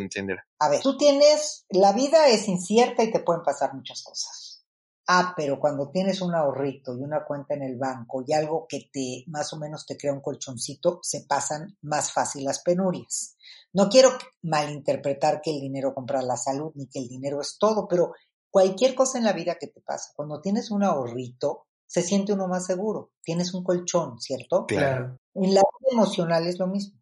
A 0.58 0.68
ver, 0.68 0.80
tú 0.80 0.96
tienes, 0.96 1.66
la 1.68 1.92
vida 1.92 2.28
es 2.28 2.48
incierta 2.48 3.02
y 3.02 3.10
te 3.10 3.20
pueden 3.20 3.42
pasar 3.42 3.74
muchas 3.74 4.02
cosas. 4.02 4.64
Ah, 5.08 5.34
pero 5.36 5.60
cuando 5.60 5.90
tienes 5.90 6.20
un 6.20 6.34
ahorrito 6.34 6.96
y 6.96 7.02
una 7.02 7.24
cuenta 7.24 7.54
en 7.54 7.62
el 7.62 7.76
banco 7.76 8.24
y 8.26 8.32
algo 8.32 8.66
que 8.68 8.88
te 8.92 9.22
más 9.28 9.52
o 9.52 9.58
menos 9.58 9.86
te 9.86 9.96
crea 9.96 10.12
un 10.12 10.20
colchoncito, 10.20 10.98
se 11.02 11.24
pasan 11.28 11.76
más 11.82 12.12
fácil 12.12 12.42
las 12.42 12.60
penurias. 12.62 13.36
No 13.72 13.88
quiero 13.88 14.10
malinterpretar 14.42 15.40
que 15.40 15.52
el 15.52 15.60
dinero 15.60 15.94
compra 15.94 16.22
la 16.22 16.36
salud 16.36 16.72
ni 16.74 16.88
que 16.88 16.98
el 16.98 17.06
dinero 17.06 17.40
es 17.40 17.56
todo, 17.56 17.86
pero 17.86 18.14
cualquier 18.50 18.96
cosa 18.96 19.18
en 19.18 19.24
la 19.24 19.32
vida 19.32 19.58
que 19.60 19.68
te 19.68 19.80
pasa, 19.80 20.12
cuando 20.16 20.40
tienes 20.40 20.72
un 20.72 20.82
ahorrito, 20.82 21.65
se 21.86 22.02
siente 22.02 22.32
uno 22.32 22.48
más 22.48 22.66
seguro. 22.66 23.12
Tienes 23.22 23.54
un 23.54 23.64
colchón, 23.64 24.20
¿cierto? 24.20 24.66
Claro. 24.66 25.18
En 25.34 25.54
la 25.54 25.62
vida 25.62 25.92
emocional 25.92 26.46
es 26.46 26.58
lo 26.58 26.66
mismo. 26.66 26.98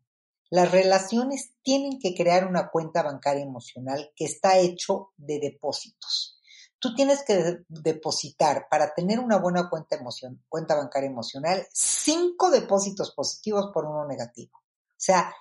Las 0.50 0.70
relaciones 0.70 1.54
tienen 1.62 1.98
que 1.98 2.14
crear 2.14 2.46
una 2.46 2.68
cuenta 2.68 3.02
bancaria 3.02 3.42
emocional 3.42 4.12
que 4.14 4.24
está 4.24 4.58
hecho 4.58 5.12
de 5.16 5.40
depósitos. 5.40 6.38
Tú 6.78 6.94
tienes 6.94 7.24
que 7.24 7.64
depositar 7.68 8.66
para 8.70 8.92
tener 8.94 9.18
una 9.18 9.38
buena 9.38 9.70
cuenta, 9.70 9.96
emoción, 9.96 10.44
cuenta 10.48 10.76
bancaria 10.76 11.08
emocional 11.08 11.66
cinco 11.72 12.50
depósitos 12.50 13.12
positivos 13.12 13.70
por 13.72 13.86
uno 13.86 14.06
negativo. 14.06 14.58
O 14.58 14.94
sea, 14.96 15.34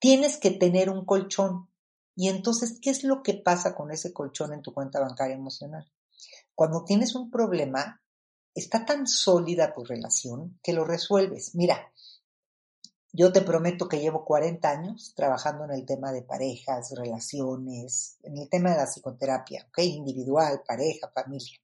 tienes 0.00 0.36
que 0.36 0.50
tener 0.50 0.90
un 0.90 1.04
colchón. 1.04 1.70
Y 2.16 2.28
entonces, 2.28 2.80
¿qué 2.82 2.90
es 2.90 3.04
lo 3.04 3.22
que 3.22 3.34
pasa 3.34 3.76
con 3.76 3.92
ese 3.92 4.12
colchón 4.12 4.52
en 4.52 4.62
tu 4.62 4.74
cuenta 4.74 5.00
bancaria 5.00 5.36
emocional? 5.36 5.90
Cuando 6.54 6.84
tienes 6.84 7.14
un 7.14 7.30
problema, 7.30 8.02
está 8.58 8.84
tan 8.84 9.06
sólida 9.06 9.72
tu 9.72 9.84
relación 9.84 10.58
que 10.62 10.72
lo 10.72 10.84
resuelves. 10.84 11.54
Mira, 11.54 11.92
yo 13.12 13.32
te 13.32 13.40
prometo 13.40 13.88
que 13.88 14.00
llevo 14.00 14.24
40 14.24 14.70
años 14.70 15.12
trabajando 15.16 15.64
en 15.64 15.72
el 15.72 15.86
tema 15.86 16.12
de 16.12 16.22
parejas, 16.22 16.92
relaciones, 16.96 18.18
en 18.22 18.38
el 18.38 18.48
tema 18.48 18.70
de 18.70 18.76
la 18.76 18.86
psicoterapia, 18.86 19.66
¿ok? 19.68 19.78
Individual, 19.78 20.62
pareja, 20.66 21.10
familia. 21.14 21.58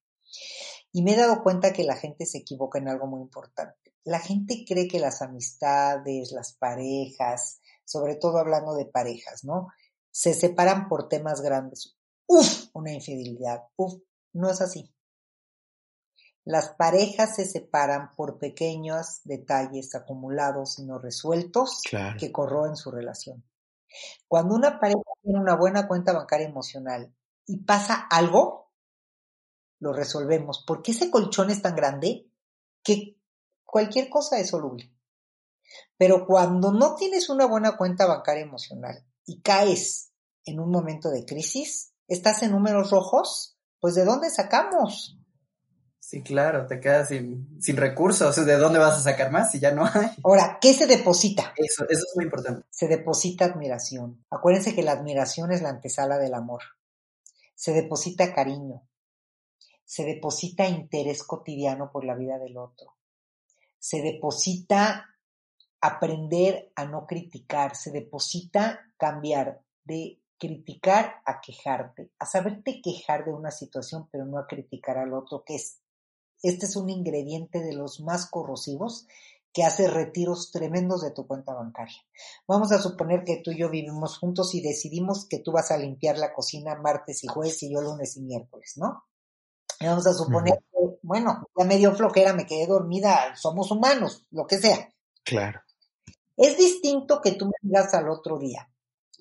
Y 0.93 1.03
me 1.03 1.13
he 1.13 1.17
dado 1.17 1.43
cuenta 1.43 1.73
que 1.73 1.85
la 1.85 1.97
gente 1.97 2.27
se 2.27 2.39
equivoca 2.39 2.79
en 2.79 2.89
algo 2.89 3.07
muy 3.07 3.21
importante. 3.21 3.95
La 4.05 4.21
gente 4.21 4.65
cree 4.67 4.89
que 4.89 5.01
las 5.01 5.23
amistades, 5.23 6.33
las 6.33 6.55
parejas, 6.55 7.61
sobre 7.85 8.17
todo 8.17 8.39
hablando 8.39 8.75
de 8.75 8.87
parejas, 8.87 9.45
¿no? 9.45 9.69
Se 10.11 10.35
separan 10.35 10.89
por 10.89 11.09
temas 11.09 11.41
grandes. 11.41 11.97
Uf, 12.27 12.69
una 12.73 12.93
infidelidad. 12.93 13.65
Uf, 13.77 13.95
no 14.33 14.51
es 14.51 14.61
así. 14.61 14.95
Las 16.45 16.71
parejas 16.75 17.37
se 17.37 17.47
separan 17.47 18.15
por 18.15 18.39
pequeños 18.39 19.23
detalles 19.25 19.95
acumulados 19.95 20.79
y 20.79 20.85
no 20.85 20.99
resueltos 20.99 21.81
que 22.19 22.33
corroen 22.33 22.77
su 22.77 22.91
relación. 22.91 23.43
Cuando 24.29 24.55
una 24.55 24.79
pareja 24.79 25.01
tiene 25.23 25.41
una 25.41 25.57
buena 25.57 25.89
cuenta 25.89 26.13
bancaria 26.13 26.47
emocional 26.47 27.15
y 27.47 27.65
pasa 27.65 28.07
algo, 28.11 28.73
lo 29.81 29.93
resolvemos, 29.93 30.65
porque 30.67 30.93
ese 30.93 31.11
colchón 31.11 31.51
es 31.51 31.63
tan 31.63 31.77
grande 31.77 32.31
que 32.83 33.19
cualquier 33.65 34.11
cosa 34.11 34.39
es 34.39 34.51
soluble. 34.51 34.93
Pero 35.97 36.27
cuando 36.27 36.73
no 36.73 36.95
tienes 36.95 37.31
una 37.31 37.47
buena 37.47 37.77
cuenta 37.77 38.07
bancaria 38.07 38.43
emocional 38.43 39.05
y 39.25 39.41
caes 39.41 40.13
en 40.45 40.61
un 40.61 40.71
momento 40.71 41.11
de 41.11 41.25
crisis, 41.25 41.95
estás 42.07 42.43
en 42.43 42.51
números 42.53 42.91
rojos, 42.91 43.57
pues 43.81 43.95
¿de 43.95 44.05
dónde 44.05 44.29
sacamos? 44.29 45.19
Sí, 46.07 46.23
claro, 46.23 46.67
te 46.67 46.81
quedas 46.81 47.09
sin, 47.09 47.59
sin 47.63 47.79
recursos. 47.79 48.37
¿De 48.45 48.57
dónde 48.59 48.79
vas 48.79 48.99
a 48.99 49.03
sacar 49.03 49.33
más 49.33 49.51
si 49.51 49.59
ya 49.59 49.71
no 49.71 49.87
hay? 49.87 50.11
Ahora, 50.23 50.59
¿qué 50.61 50.75
se 50.75 50.87
deposita? 50.87 51.55
Eso, 51.57 51.85
eso 51.89 52.03
es 52.07 52.13
muy 52.15 52.27
importante. 52.27 52.67
Se 52.69 52.89
deposita 52.89 53.47
admiración. 53.47 54.23
Acuérdense 54.29 54.75
que 54.75 54.83
la 54.83 54.93
admiración 54.93 55.51
es 55.51 55.63
la 55.63 55.71
antesala 55.71 56.19
del 56.19 56.35
amor. 56.35 56.61
Se 57.55 57.73
deposita 57.73 58.35
cariño. 58.35 58.87
Se 59.87 60.05
deposita 60.05 60.69
interés 60.69 61.23
cotidiano 61.23 61.91
por 61.91 62.05
la 62.05 62.15
vida 62.15 62.39
del 62.39 62.59
otro. 62.59 62.95
Se 63.79 64.03
deposita 64.03 65.07
aprender 65.81 66.71
a 66.77 66.85
no 66.85 67.07
criticar. 67.07 67.77
Se 67.77 67.91
deposita 67.91 68.93
cambiar 68.99 69.63
de 69.85 70.21
criticar 70.39 71.23
a 71.25 71.41
quejarte, 71.41 72.11
a 72.19 72.27
saberte 72.27 72.83
quejar 72.83 73.25
de 73.25 73.33
una 73.33 73.51
situación, 73.51 74.07
pero 74.13 74.27
no 74.27 74.39
a 74.39 74.47
criticar 74.47 74.99
al 74.99 75.15
otro, 75.15 75.43
que 75.47 75.55
es 75.55 75.81
este 76.45 76.67
es 76.67 76.77
un 76.77 76.91
ingrediente 76.91 77.61
de 77.61 77.73
los 77.73 78.01
más 78.01 78.27
corrosivos 78.31 79.07
que 79.53 79.65
hace 79.65 79.89
retiros 79.89 80.51
tremendos 80.51 81.03
de 81.03 81.13
tu 81.13 81.27
cuenta 81.27 81.55
bancaria. 81.55 81.97
Vamos 82.47 82.73
a 82.73 82.81
suponer 82.81 83.23
que 83.25 83.41
tú 83.43 83.53
y 83.53 83.59
yo 83.59 83.71
vivimos 83.71 84.19
juntos 84.19 84.55
y 84.55 84.61
decidimos 84.61 85.27
que 85.29 85.39
tú 85.39 85.53
vas 85.53 85.71
a 85.71 85.79
limpiar 85.79 86.19
la 86.19 86.35
cocina 86.35 86.75
martes 86.75 87.23
y 87.23 87.29
jueves 87.29 87.63
y 87.63 87.73
yo 87.73 87.81
lunes 87.81 88.17
y 88.17 88.23
miércoles, 88.23 88.75
¿no? 88.77 89.05
Y 89.81 89.87
vamos 89.87 90.07
a 90.07 90.13
suponer 90.13 90.59
que, 90.59 90.99
bueno, 91.03 91.49
ya 91.57 91.65
medio 91.65 91.95
flojera, 91.95 92.33
me 92.33 92.47
quedé 92.47 92.67
dormida, 92.67 93.35
somos 93.37 93.71
humanos, 93.71 94.27
lo 94.31 94.47
que 94.47 94.59
sea. 94.59 94.93
Claro. 95.25 95.61
Es 96.37 96.59
distinto 96.59 97.21
que 97.23 97.33
tú 97.33 97.47
me 97.47 97.53
digas 97.63 97.95
al 97.95 98.09
otro 98.09 98.39
día, 98.39 98.69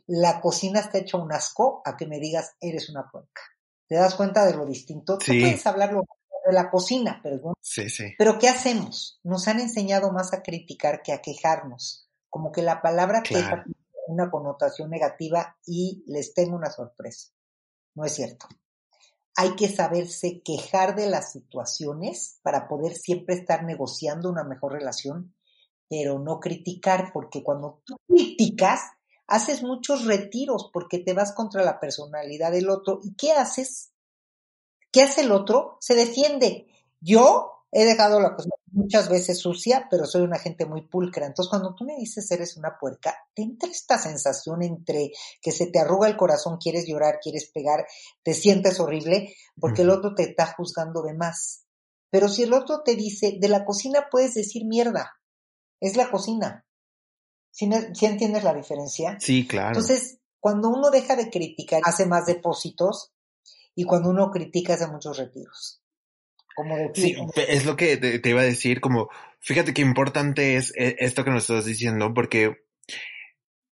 la 0.07 0.41
cocina 0.41 0.79
está 0.79 0.97
hecha 0.97 1.17
un 1.17 1.31
asco, 1.31 1.81
a 1.85 1.95
que 1.95 2.07
me 2.07 2.19
digas, 2.19 2.55
eres 2.59 2.89
una 2.89 3.07
puerca. 3.09 3.41
¿Te 3.87 3.95
das 3.95 4.15
cuenta 4.15 4.45
de 4.45 4.55
lo 4.55 4.65
distinto? 4.65 5.17
Tú 5.19 5.27
puedes 5.27 5.65
hablarlo 5.67 6.05
de 6.45 6.53
la 6.53 6.69
cocina, 6.69 7.19
pero 7.23 7.53
Sí, 7.61 7.89
sí. 7.89 8.13
Pero 8.17 8.37
¿qué 8.39 8.49
hacemos? 8.49 9.19
Nos 9.23 9.47
han 9.47 9.59
enseñado 9.59 10.11
más 10.11 10.33
a 10.33 10.43
criticar 10.43 11.01
que 11.01 11.13
a 11.13 11.21
quejarnos. 11.21 12.09
Como 12.29 12.51
que 12.51 12.61
la 12.61 12.81
palabra 12.81 13.23
queja 13.23 13.63
tiene 13.63 13.77
una 14.07 14.29
connotación 14.29 14.89
negativa 14.89 15.57
y 15.65 16.03
les 16.07 16.33
tengo 16.33 16.55
una 16.55 16.69
sorpresa. 16.69 17.31
No 17.95 18.05
es 18.05 18.13
cierto. 18.13 18.47
Hay 19.35 19.55
que 19.55 19.69
saberse 19.69 20.41
quejar 20.43 20.95
de 20.95 21.07
las 21.07 21.31
situaciones 21.31 22.39
para 22.43 22.67
poder 22.67 22.95
siempre 22.95 23.35
estar 23.35 23.63
negociando 23.63 24.29
una 24.29 24.43
mejor 24.43 24.73
relación, 24.73 25.35
pero 25.89 26.19
no 26.19 26.39
criticar, 26.39 27.11
porque 27.13 27.43
cuando 27.43 27.81
tú 27.85 27.95
criticas, 28.07 28.81
haces 29.27 29.63
muchos 29.63 30.05
retiros 30.05 30.69
porque 30.73 30.99
te 30.99 31.13
vas 31.13 31.33
contra 31.33 31.63
la 31.63 31.79
personalidad 31.79 32.51
del 32.51 32.69
otro. 32.69 32.99
¿Y 33.03 33.15
qué 33.15 33.31
haces? 33.31 33.92
¿Qué 34.93 35.01
hace 35.01 35.21
el 35.21 35.31
otro? 35.31 35.77
Se 35.81 35.95
defiende. 35.95 36.67
Yo 37.01 37.65
he 37.71 37.83
dejado 37.83 38.21
la 38.21 38.35
cosa 38.35 38.49
muchas 38.73 39.09
veces 39.09 39.39
sucia, 39.39 39.87
pero 39.89 40.05
soy 40.05 40.21
una 40.21 40.37
gente 40.37 40.65
muy 40.65 40.81
pulcra. 40.87 41.25
Entonces, 41.25 41.49
cuando 41.49 41.73
tú 41.75 41.83
me 41.85 41.95
dices 41.95 42.29
eres 42.31 42.57
una 42.57 42.77
puerca, 42.79 43.15
te 43.33 43.41
entra 43.41 43.69
esta 43.69 43.97
sensación 43.97 44.61
entre 44.63 45.11
que 45.41 45.51
se 45.51 45.67
te 45.67 45.79
arruga 45.79 46.07
el 46.07 46.17
corazón, 46.17 46.57
quieres 46.57 46.85
llorar, 46.87 47.19
quieres 47.21 47.49
pegar, 47.51 47.85
te 48.23 48.33
sientes 48.33 48.79
horrible, 48.79 49.35
porque 49.59 49.83
el 49.83 49.89
otro 49.89 50.13
te 50.15 50.23
está 50.23 50.53
juzgando 50.53 51.01
de 51.01 51.13
más. 51.13 51.65
Pero 52.09 52.29
si 52.29 52.43
el 52.43 52.53
otro 52.53 52.81
te 52.83 52.95
dice, 52.95 53.37
de 53.39 53.47
la 53.47 53.65
cocina 53.65 54.07
puedes 54.11 54.35
decir 54.35 54.65
mierda, 54.65 55.13
es 55.79 55.95
la 55.95 56.11
cocina. 56.11 56.65
¿Sí, 57.51 57.69
¿Sí 57.93 58.05
entiendes 58.05 58.43
la 58.43 58.53
diferencia? 58.53 59.17
Sí, 59.19 59.47
claro. 59.47 59.69
Entonces, 59.69 60.19
cuando 60.39 60.69
uno 60.69 60.89
deja 60.89 61.15
de 61.15 61.29
criticar, 61.29 61.81
hace 61.85 62.05
más 62.05 62.25
depósitos, 62.25 63.12
y 63.75 63.85
cuando 63.85 64.09
uno 64.09 64.31
critica 64.31 64.73
hace 64.73 64.87
muchos 64.87 65.17
retiros. 65.17 65.81
Como 66.55 66.91
sí, 66.93 67.15
es 67.47 67.65
lo 67.65 67.75
que 67.75 67.97
te, 67.97 68.29
iba 68.29 68.41
a 68.41 68.45
decir, 68.45 68.79
como, 68.79 69.09
fíjate 69.39 69.73
qué 69.73 69.81
importante 69.81 70.55
es 70.55 70.71
eh, 70.77 70.95
esto 70.99 71.23
que 71.23 71.31
nos 71.31 71.43
estás 71.43 71.65
diciendo, 71.65 72.13
porque 72.13 72.63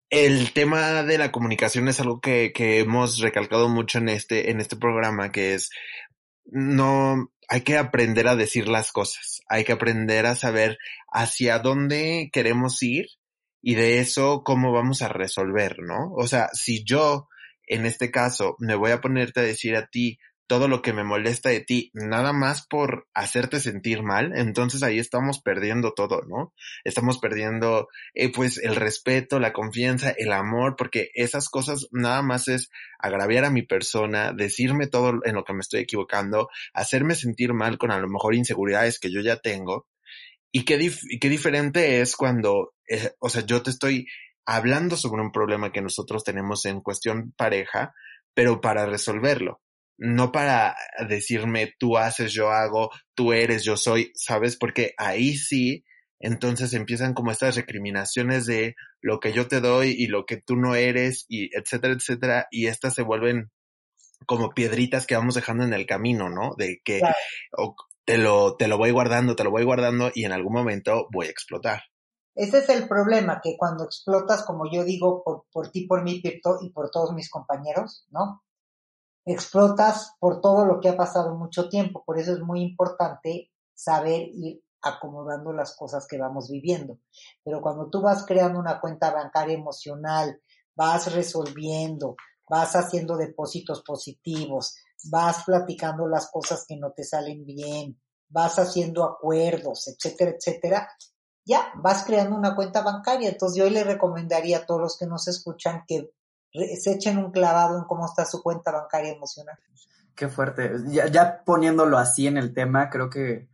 el 0.09 0.53
tema 0.53 1.03
de 1.03 1.17
la 1.17 1.31
comunicación 1.31 1.87
es 1.87 1.99
algo 1.99 2.21
que, 2.21 2.51
que 2.53 2.79
hemos 2.79 3.19
recalcado 3.19 3.67
mucho 3.67 3.97
en 3.97 4.09
este, 4.09 4.49
en 4.49 4.61
este 4.61 4.77
programa, 4.77 5.31
que 5.31 5.53
es, 5.53 5.69
no, 6.45 7.31
hay 7.49 7.61
que 7.61 7.77
aprender 7.77 8.27
a 8.27 8.35
decir 8.35 8.67
las 8.67 8.91
cosas, 8.91 9.41
hay 9.47 9.63
que 9.63 9.73
aprender 9.73 10.25
a 10.25 10.35
saber 10.35 10.77
hacia 11.11 11.59
dónde 11.59 12.29
queremos 12.31 12.81
ir 12.83 13.07
y 13.61 13.75
de 13.75 13.99
eso 13.99 14.43
cómo 14.43 14.71
vamos 14.71 15.01
a 15.01 15.09
resolver, 15.09 15.79
¿no? 15.79 16.13
O 16.13 16.27
sea, 16.27 16.49
si 16.53 16.83
yo 16.83 17.28
en 17.69 17.85
este 17.85 18.11
caso, 18.11 18.55
me 18.59 18.75
voy 18.75 18.91
a 18.91 18.99
ponerte 18.99 19.39
a 19.39 19.43
decir 19.43 19.75
a 19.77 19.87
ti 19.87 20.19
todo 20.49 20.67
lo 20.67 20.81
que 20.81 20.93
me 20.93 21.03
molesta 21.03 21.49
de 21.49 21.59
ti, 21.59 21.91
nada 21.93 22.33
más 22.33 22.65
por 22.65 23.07
hacerte 23.13 23.59
sentir 23.59 24.01
mal, 24.01 24.31
entonces 24.35 24.81
ahí 24.81 24.97
estamos 24.97 25.39
perdiendo 25.43 25.93
todo, 25.93 26.23
¿no? 26.27 26.55
Estamos 26.83 27.19
perdiendo, 27.19 27.87
eh, 28.15 28.31
pues, 28.31 28.57
el 28.57 28.75
respeto, 28.75 29.39
la 29.39 29.53
confianza, 29.53 30.09
el 30.09 30.31
amor, 30.33 30.75
porque 30.75 31.11
esas 31.13 31.49
cosas 31.49 31.87
nada 31.91 32.23
más 32.23 32.47
es 32.47 32.71
agraviar 32.97 33.45
a 33.45 33.51
mi 33.51 33.61
persona, 33.61 34.33
decirme 34.33 34.87
todo 34.87 35.19
en 35.23 35.35
lo 35.35 35.43
que 35.43 35.53
me 35.53 35.59
estoy 35.59 35.81
equivocando, 35.81 36.49
hacerme 36.73 37.13
sentir 37.13 37.53
mal 37.53 37.77
con 37.77 37.91
a 37.91 37.99
lo 37.99 38.09
mejor 38.09 38.33
inseguridades 38.33 38.99
que 38.99 39.11
yo 39.11 39.21
ya 39.21 39.37
tengo. 39.37 39.85
Y 40.51 40.65
qué, 40.65 40.91
qué 41.21 41.29
diferente 41.29 42.01
es 42.01 42.15
cuando, 42.15 42.73
eh, 42.87 43.11
o 43.19 43.29
sea, 43.29 43.45
yo 43.45 43.61
te 43.61 43.69
estoy 43.69 44.07
hablando 44.49 44.97
sobre 44.97 45.21
un 45.21 45.31
problema 45.31 45.71
que 45.71 45.81
nosotros 45.81 46.23
tenemos 46.23 46.65
en 46.65 46.81
cuestión 46.81 47.33
pareja, 47.37 47.93
pero 48.33 48.61
para 48.61 48.87
resolverlo. 48.87 49.61
No 49.95 50.31
para 50.31 50.75
decirme 51.07 51.75
tú 51.77 51.97
haces, 51.97 52.33
yo 52.33 52.49
hago, 52.49 52.89
tú 53.13 53.31
eres, 53.31 53.63
yo 53.63 53.77
soy, 53.77 54.11
¿sabes? 54.15 54.57
Porque 54.57 54.95
ahí 54.97 55.35
sí, 55.35 55.85
entonces 56.19 56.73
empiezan 56.73 57.13
como 57.13 57.31
estas 57.31 57.57
recriminaciones 57.57 58.47
de 58.47 58.75
lo 59.01 59.19
que 59.19 59.33
yo 59.33 59.47
te 59.47 59.59
doy 59.59 59.89
y 59.95 60.07
lo 60.07 60.25
que 60.25 60.37
tú 60.37 60.55
no 60.55 60.73
eres 60.73 61.25
y 61.29 61.55
etcétera, 61.55 61.93
etcétera, 61.93 62.47
y 62.49 62.67
estas 62.67 62.95
se 62.95 63.03
vuelven 63.03 63.51
como 64.25 64.49
piedritas 64.49 65.05
que 65.05 65.15
vamos 65.15 65.35
dejando 65.35 65.63
en 65.63 65.73
el 65.73 65.85
camino, 65.85 66.29
¿no? 66.29 66.55
De 66.57 66.81
que 66.83 67.01
te 68.03 68.17
lo, 68.17 68.55
te 68.55 68.67
lo 68.67 68.79
voy 68.79 68.89
guardando, 68.89 69.35
te 69.35 69.43
lo 69.43 69.51
voy 69.51 69.63
guardando 69.63 70.11
y 70.15 70.25
en 70.25 70.31
algún 70.31 70.53
momento 70.53 71.07
voy 71.11 71.27
a 71.27 71.31
explotar. 71.31 71.83
Ese 72.39 72.59
es 72.59 72.69
el 72.69 72.87
problema, 72.87 73.41
que 73.43 73.57
cuando 73.57 73.83
explotas, 73.83 74.45
como 74.45 74.63
yo 74.71 74.85
digo, 74.85 75.25
por, 75.51 75.71
ti, 75.71 75.85
por 75.85 76.03
mí 76.03 76.21
y 76.23 76.69
por 76.69 76.89
todos 76.89 77.11
mis 77.11 77.29
compañeros, 77.29 78.07
¿no? 78.11 78.43
Explotas 79.25 80.13
por 80.21 80.39
todo 80.39 80.63
lo 80.63 80.79
que 80.79 80.87
ha 80.87 80.95
pasado 80.95 81.35
mucho 81.35 81.67
tiempo. 81.67 82.01
Por 82.05 82.17
eso 82.17 82.31
es 82.31 82.39
muy 82.39 82.61
importante 82.61 83.51
saber 83.73 84.29
ir 84.31 84.63
acomodando 84.81 85.51
las 85.51 85.75
cosas 85.75 86.07
que 86.07 86.17
vamos 86.17 86.49
viviendo. 86.49 86.99
Pero 87.43 87.59
cuando 87.59 87.89
tú 87.89 88.01
vas 88.01 88.25
creando 88.25 88.57
una 88.57 88.79
cuenta 88.79 89.11
bancaria 89.11 89.57
emocional, 89.57 90.41
vas 90.73 91.13
resolviendo, 91.13 92.15
vas 92.49 92.73
haciendo 92.73 93.17
depósitos 93.17 93.83
positivos, 93.83 94.77
vas 95.11 95.43
platicando 95.43 96.07
las 96.07 96.31
cosas 96.31 96.63
que 96.65 96.77
no 96.77 96.93
te 96.93 97.03
salen 97.03 97.45
bien, 97.45 97.99
vas 98.29 98.57
haciendo 98.59 99.03
acuerdos, 99.03 99.89
etcétera, 99.89 100.37
etcétera, 100.37 100.87
ya 101.45 101.71
vas 101.75 102.03
creando 102.03 102.35
una 102.35 102.55
cuenta 102.55 102.81
bancaria. 102.81 103.29
Entonces 103.29 103.57
yo 103.57 103.69
le 103.69 103.83
recomendaría 103.83 104.59
a 104.59 104.65
todos 104.65 104.81
los 104.81 104.97
que 104.97 105.07
nos 105.07 105.27
escuchan 105.27 105.83
que 105.87 106.11
se 106.51 106.91
echen 106.93 107.17
un 107.17 107.31
clavado 107.31 107.77
en 107.77 107.83
cómo 107.85 108.05
está 108.05 108.25
su 108.25 108.41
cuenta 108.41 108.71
bancaria 108.71 109.11
emocional. 109.11 109.57
Qué 110.15 110.27
fuerte. 110.27 110.71
Ya, 110.87 111.07
ya 111.07 111.43
poniéndolo 111.43 111.97
así 111.97 112.27
en 112.27 112.37
el 112.37 112.53
tema, 112.53 112.89
creo 112.89 113.09
que, 113.09 113.49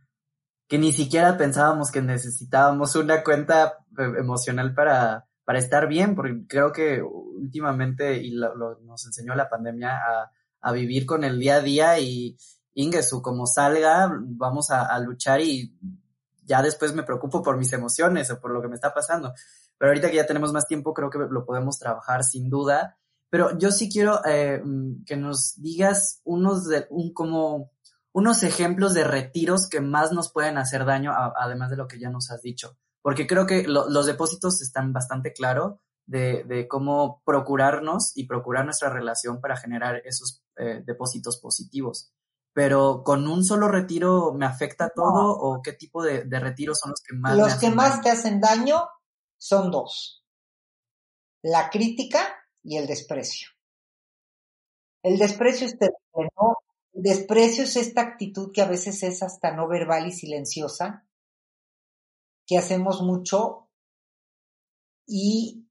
que 0.68 0.78
ni 0.78 0.92
siquiera 0.92 1.36
pensábamos 1.36 1.90
que 1.90 2.02
necesitábamos 2.02 2.96
una 2.96 3.22
cuenta 3.22 3.78
eh, 3.98 4.12
emocional 4.18 4.74
para, 4.74 5.26
para 5.46 5.60
estar 5.60 5.86
bien, 5.86 6.16
porque 6.16 6.44
creo 6.48 6.72
que 6.72 7.00
últimamente, 7.02 8.18
y 8.18 8.32
lo, 8.32 8.80
nos 8.80 9.06
enseñó 9.06 9.34
la 9.36 9.48
pandemia, 9.48 9.96
a, 10.60 10.72
vivir 10.72 11.06
con 11.06 11.22
el 11.22 11.38
día 11.38 11.56
a 11.56 11.60
día 11.60 12.00
y 12.00 12.36
Ingesu, 12.74 13.22
como 13.22 13.46
salga, 13.46 14.10
vamos 14.20 14.72
a, 14.72 14.98
luchar 14.98 15.40
y 15.40 15.72
ya 16.46 16.62
después 16.62 16.94
me 16.94 17.02
preocupo 17.02 17.42
por 17.42 17.58
mis 17.58 17.72
emociones 17.72 18.30
o 18.30 18.40
por 18.40 18.52
lo 18.52 18.62
que 18.62 18.68
me 18.68 18.76
está 18.76 18.94
pasando. 18.94 19.34
Pero 19.76 19.90
ahorita 19.90 20.10
que 20.10 20.16
ya 20.16 20.26
tenemos 20.26 20.52
más 20.52 20.66
tiempo, 20.66 20.94
creo 20.94 21.10
que 21.10 21.18
lo 21.18 21.44
podemos 21.44 21.78
trabajar 21.78 22.24
sin 22.24 22.48
duda. 22.48 22.96
Pero 23.28 23.58
yo 23.58 23.70
sí 23.72 23.90
quiero 23.90 24.24
eh, 24.24 24.62
mm, 24.64 25.04
que 25.04 25.16
nos 25.16 25.60
digas 25.60 26.20
unos 26.24 26.66
de, 26.66 26.86
un, 26.90 27.12
como 27.12 27.72
unos 28.12 28.42
ejemplos 28.44 28.94
de 28.94 29.04
retiros 29.04 29.68
que 29.68 29.80
más 29.80 30.12
nos 30.12 30.32
pueden 30.32 30.56
hacer 30.56 30.84
daño, 30.84 31.12
además 31.12 31.70
de 31.70 31.76
lo 31.76 31.88
que 31.88 31.98
ya 31.98 32.08
nos 32.08 32.30
has 32.30 32.40
dicho. 32.40 32.78
Porque 33.02 33.26
creo 33.26 33.46
que 33.46 33.66
lo, 33.66 33.90
los 33.90 34.06
depósitos 34.06 34.62
están 34.62 34.92
bastante 34.92 35.32
claros 35.32 35.74
de, 36.06 36.44
de, 36.44 36.68
cómo 36.68 37.22
procurarnos 37.26 38.16
y 38.16 38.26
procurar 38.26 38.64
nuestra 38.64 38.88
relación 38.90 39.40
para 39.40 39.56
generar 39.56 40.00
esos 40.04 40.42
eh, 40.56 40.82
depósitos 40.86 41.38
positivos. 41.38 42.12
Pero 42.56 43.02
con 43.04 43.28
un 43.28 43.44
solo 43.44 43.68
retiro 43.68 44.32
me 44.32 44.46
afecta 44.46 44.88
todo 44.88 45.30
o 45.30 45.60
qué 45.60 45.74
tipo 45.74 46.02
de, 46.02 46.24
de 46.24 46.40
retiros 46.40 46.78
son 46.78 46.92
los 46.92 47.02
que 47.02 47.14
más 47.14 47.36
los 47.36 47.54
que 47.56 47.68
más 47.68 47.90
daño? 47.90 48.02
te 48.02 48.10
hacen 48.10 48.40
daño 48.40 48.88
son 49.36 49.70
dos. 49.70 50.24
La 51.42 51.68
crítica 51.68 52.26
y 52.62 52.78
el 52.78 52.86
desprecio. 52.86 53.50
El 55.02 55.18
desprecio 55.18 55.66
es 55.66 55.78
terreno, 55.78 56.56
el 56.94 57.02
desprecio 57.02 57.64
es 57.64 57.76
esta 57.76 58.00
actitud 58.00 58.50
que 58.54 58.62
a 58.62 58.68
veces 58.68 59.02
es 59.02 59.22
hasta 59.22 59.54
no 59.54 59.68
verbal 59.68 60.06
y 60.06 60.12
silenciosa, 60.12 61.06
que 62.46 62.56
hacemos 62.56 63.02
mucho 63.02 63.68
y 65.06 65.65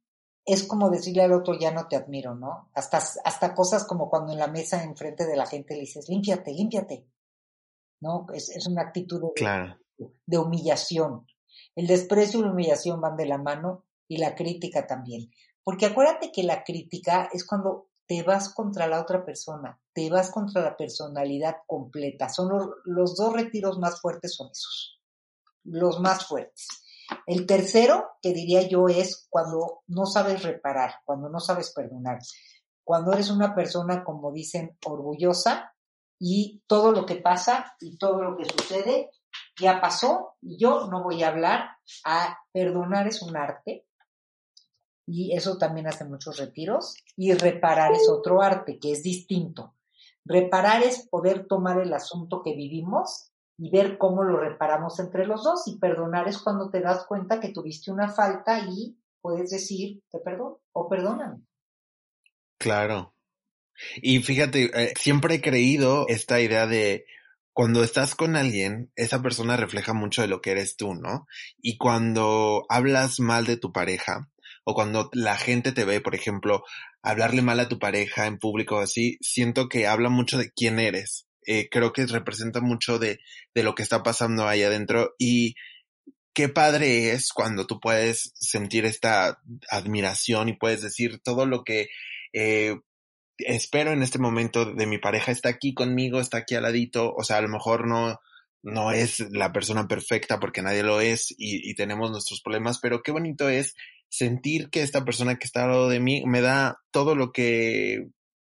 es 0.46 0.64
como 0.64 0.90
decirle 0.90 1.24
al 1.24 1.34
otro 1.34 1.58
ya 1.58 1.72
no 1.72 1.88
te 1.88 1.96
admiro, 1.96 2.36
¿no? 2.36 2.70
Hasta, 2.74 2.98
hasta 2.98 3.56
cosas 3.56 3.86
como 3.86 4.10
cuando 4.10 4.32
en 4.32 4.40
la 4.40 4.48
mesa 4.48 4.84
enfrente 4.84 5.26
de 5.26 5.36
la 5.36 5.48
gente 5.48 5.74
le 5.74 5.82
dices, 5.82 6.08
límpiate, 6.08 6.54
límpiate, 6.54 7.08
¿no? 8.02 8.28
Es, 8.34 8.50
es 8.50 8.68
una 8.68 8.84
actitud 8.84 9.22
de, 9.22 9.34
claro. 9.34 9.78
de 9.98 10.38
humillación. 10.38 11.26
El 11.76 11.88
desprecio 11.88 12.40
y 12.40 12.44
la 12.44 12.52
humillación 12.52 13.02
van 13.02 13.18
de 13.18 13.26
la 13.26 13.40
mano 13.40 13.86
y 14.08 14.18
la 14.18 14.36
crítica 14.36 14.86
también. 14.86 15.32
Porque 15.64 15.88
acuérdate 15.88 16.32
que 16.32 16.44
la 16.44 16.64
crítica 16.64 17.28
es 17.34 17.44
cuando 17.44 17.90
te 18.06 18.22
vas 18.22 18.54
contra 18.54 18.86
la 18.86 19.02
otra 19.02 19.26
persona, 19.26 19.80
te 19.94 20.12
vas 20.12 20.30
contra 20.30 20.62
la 20.62 20.78
personalidad 20.78 21.56
completa. 21.66 22.30
Son 22.30 22.50
los, 22.50 22.68
los 22.84 23.16
dos 23.16 23.34
retiros 23.34 23.80
más 23.80 24.00
fuertes 24.00 24.36
son 24.36 24.52
esos, 24.52 25.02
los 25.64 26.00
más 26.00 26.28
fuertes. 26.28 26.68
El 27.28 27.46
tercero, 27.46 28.12
que 28.22 28.34
diría 28.34 28.68
yo, 28.68 28.88
es 28.88 29.28
cuando 29.30 29.84
no 29.88 30.06
sabes 30.06 30.44
reparar, 30.44 30.96
cuando 31.06 31.30
no 31.30 31.40
sabes 31.40 31.72
perdonar, 31.74 32.20
cuando 32.84 33.14
eres 33.14 33.30
una 33.30 33.56
persona, 33.56 34.04
como 34.04 34.32
dicen, 34.32 34.78
orgullosa 34.86 35.74
y 36.20 36.64
todo 36.68 36.92
lo 36.92 37.06
que 37.06 37.16
pasa 37.16 37.76
y 37.80 37.98
todo 37.98 38.22
lo 38.22 38.38
que 38.38 38.46
sucede 38.46 39.10
ya 39.60 39.82
pasó 39.82 40.36
y 40.42 40.58
yo 40.58 40.88
no 40.88 41.04
voy 41.04 41.24
a 41.24 41.30
hablar. 41.30 41.70
A 42.04 42.40
perdonar 42.52 43.08
es 43.08 43.22
un 43.22 43.38
arte, 43.38 43.86
y 45.08 45.36
eso 45.36 45.58
también 45.58 45.88
hace 45.88 46.06
muchos 46.06 46.38
retiros. 46.38 46.96
Y 47.16 47.34
reparar 47.34 47.92
es 47.94 48.10
otro 48.10 48.42
arte 48.42 48.80
que 48.80 48.92
es 48.92 49.04
distinto. 49.04 49.76
Reparar 50.24 50.84
es 50.84 51.08
poder 51.08 51.48
tomar 51.48 51.80
el 51.80 51.94
asunto 51.94 52.42
que 52.44 52.56
vivimos 52.56 53.32
y 53.58 53.70
ver 53.70 53.98
cómo 53.98 54.24
lo 54.24 54.40
reparamos 54.40 55.00
entre 55.00 55.26
los 55.26 55.44
dos. 55.44 55.68
Y 55.68 55.78
perdonar 55.80 56.28
es 56.28 56.38
cuando 56.40 56.70
te 56.70 56.82
das 56.82 57.06
cuenta 57.06 57.40
que 57.40 57.50
tuviste 57.50 57.92
una 57.92 58.10
falta 58.10 58.60
y 58.60 58.98
puedes 59.22 59.50
decir 59.50 60.02
te 60.10 60.20
perdono 60.20 60.60
o 60.74 60.90
perdóname. 60.90 61.42
Claro. 62.58 63.16
Y 63.98 64.20
fíjate, 64.20 64.72
eh, 64.74 64.94
siempre 64.98 65.36
he 65.36 65.42
creído 65.42 66.06
esta 66.08 66.40
idea 66.40 66.66
de 66.66 67.06
cuando 67.52 67.84
estás 67.84 68.16
con 68.16 68.36
alguien, 68.36 68.92
esa 68.96 69.22
persona 69.22 69.56
refleja 69.56 69.94
mucho 69.94 70.22
de 70.22 70.28
lo 70.28 70.42
que 70.42 70.52
eres 70.52 70.76
tú, 70.76 70.94
¿no? 70.94 71.26
Y 71.58 71.78
cuando 71.78 72.66
hablas 72.70 73.20
mal 73.20 73.46
de 73.46 73.58
tu 73.58 73.72
pareja, 73.72 74.30
o 74.66 74.74
cuando 74.74 75.10
la 75.14 75.38
gente 75.38 75.72
te 75.72 75.86
ve, 75.86 76.02
por 76.02 76.16
ejemplo, 76.16 76.64
hablarle 77.02 77.42
mal 77.42 77.60
a 77.60 77.70
tu 77.70 77.80
pareja 77.80 78.26
en 78.26 78.40
público 78.40 78.80
así, 78.80 79.18
siento 79.22 79.70
que 79.70 79.88
habla 79.88 80.10
mucho 80.10 80.38
de 80.38 80.52
quién 80.52 80.80
eres. 80.80 81.25
Eh, 81.46 81.70
creo 81.70 81.94
que 81.94 82.06
representa 82.06 82.62
mucho 82.62 83.00
de, 83.00 83.20
de 83.54 83.64
lo 83.64 83.76
que 83.76 83.84
está 83.84 84.04
pasando 84.04 84.48
ahí 84.48 84.64
adentro 84.64 85.16
y 85.20 85.56
qué 86.34 86.50
padre 86.50 87.12
es 87.12 87.32
cuando 87.32 87.66
tú 87.66 87.80
puedes 87.80 88.34
sentir 88.36 88.86
esta 88.86 89.42
admiración 89.70 90.50
y 90.50 90.58
puedes 90.58 90.82
decir 90.82 91.20
todo 91.24 91.46
lo 91.46 91.64
que 91.64 91.88
eh, 92.34 92.76
espero 93.38 93.92
en 93.92 94.04
este 94.04 94.20
momento 94.20 94.66
de 94.66 94.86
mi 94.86 94.98
pareja 94.98 95.32
está 95.32 95.50
aquí 95.50 95.74
conmigo, 95.74 96.20
está 96.20 96.40
aquí 96.40 96.56
al 96.56 96.64
ladito, 96.64 97.14
o 97.16 97.24
sea, 97.24 97.38
a 97.38 97.42
lo 97.42 97.48
mejor 97.48 97.88
no, 97.88 98.20
no 98.64 98.92
es 98.92 99.20
la 99.32 99.54
persona 99.54 99.88
perfecta 99.88 100.40
porque 100.40 100.62
nadie 100.62 100.84
lo 100.84 101.00
es 101.00 101.32
y, 101.32 101.70
y 101.70 101.74
tenemos 101.76 102.12
nuestros 102.12 102.42
problemas, 102.42 102.80
pero 102.80 103.02
qué 103.02 103.12
bonito 103.12 103.48
es 103.48 103.74
sentir 104.10 104.70
que 104.70 104.82
esta 104.82 105.06
persona 105.06 105.38
que 105.38 105.46
está 105.46 105.64
al 105.64 105.72
lado 105.72 105.90
de 105.90 106.00
mí 106.00 106.24
me 106.26 106.42
da 106.42 106.80
todo 106.92 107.16
lo 107.16 107.32
que, 107.32 108.08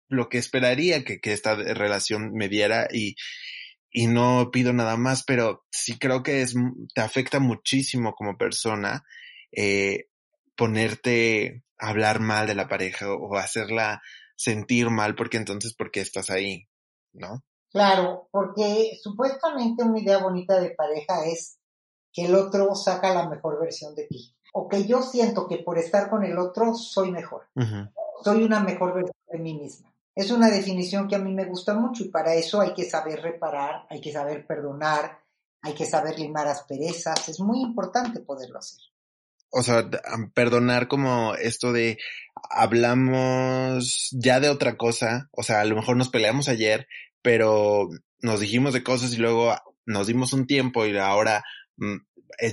lo 0.09 0.29
que 0.29 0.37
esperaría 0.37 1.03
que, 1.03 1.19
que 1.19 1.33
esta 1.33 1.55
relación 1.55 2.31
me 2.33 2.49
diera 2.49 2.87
y, 2.91 3.15
y 3.89 4.07
no 4.07 4.49
pido 4.51 4.73
nada 4.73 4.97
más, 4.97 5.23
pero 5.23 5.65
sí 5.71 5.97
creo 5.97 6.23
que 6.23 6.41
es, 6.41 6.55
te 6.93 7.01
afecta 7.01 7.39
muchísimo 7.39 8.13
como 8.13 8.37
persona, 8.37 9.03
eh, 9.51 10.05
ponerte 10.55 11.63
a 11.77 11.89
hablar 11.89 12.19
mal 12.19 12.47
de 12.47 12.55
la 12.55 12.67
pareja 12.67 13.11
o 13.11 13.35
hacerla 13.37 14.01
sentir 14.35 14.89
mal 14.89 15.15
porque 15.15 15.37
entonces, 15.37 15.73
¿por 15.75 15.91
qué 15.91 16.01
estás 16.01 16.29
ahí? 16.29 16.67
¿No? 17.13 17.43
Claro, 17.71 18.29
porque 18.31 18.97
supuestamente 19.01 19.83
una 19.83 19.99
idea 19.99 20.19
bonita 20.19 20.59
de 20.59 20.71
pareja 20.71 21.25
es 21.25 21.59
que 22.13 22.25
el 22.25 22.35
otro 22.35 22.73
saca 22.75 23.13
la 23.13 23.29
mejor 23.29 23.59
versión 23.59 23.93
de 23.95 24.05
ti 24.07 24.35
o 24.53 24.67
que 24.67 24.85
yo 24.85 25.01
siento 25.01 25.47
que 25.47 25.57
por 25.57 25.77
estar 25.77 26.09
con 26.09 26.23
el 26.23 26.37
otro 26.39 26.73
soy 26.73 27.11
mejor. 27.11 27.47
Uh 27.55 27.61
-huh. 27.61 27.91
Soy 28.23 28.43
una 28.43 28.59
mejor 28.59 28.93
versión 28.95 29.15
de 29.31 29.39
mí 29.39 29.53
misma. 29.53 29.93
Es 30.17 30.31
una 30.31 30.49
definición 30.49 31.07
que 31.07 31.15
a 31.15 31.19
mí 31.19 31.31
me 31.31 31.45
gusta 31.45 31.75
mucho 31.75 32.03
y 32.03 32.09
para 32.09 32.33
eso 32.33 32.59
hay 32.59 32.73
que 32.73 32.89
saber 32.89 33.21
reparar, 33.21 33.85
hay 33.87 34.01
que 34.01 34.11
saber 34.11 34.47
perdonar, 34.47 35.19
hay 35.61 35.75
que 35.75 35.85
saber 35.85 36.17
limar 36.17 36.47
asperezas. 36.47 37.29
Es 37.29 37.39
muy 37.39 37.61
importante 37.61 38.21
poderlo 38.21 38.57
hacer. 38.57 38.79
O 39.51 39.61
sea, 39.61 39.87
perdonar 40.33 40.87
como 40.87 41.35
esto 41.35 41.71
de 41.71 41.99
hablamos 42.49 44.09
ya 44.11 44.39
de 44.39 44.49
otra 44.49 44.75
cosa, 44.75 45.29
o 45.33 45.43
sea, 45.43 45.61
a 45.61 45.65
lo 45.65 45.75
mejor 45.75 45.97
nos 45.97 46.09
peleamos 46.09 46.49
ayer, 46.49 46.87
pero 47.21 47.87
nos 48.19 48.39
dijimos 48.39 48.73
de 48.73 48.83
cosas 48.83 49.13
y 49.13 49.17
luego 49.17 49.55
nos 49.85 50.07
dimos 50.07 50.33
un 50.33 50.47
tiempo 50.47 50.87
y 50.87 50.97
ahora 50.97 51.43
mm, 51.75 51.97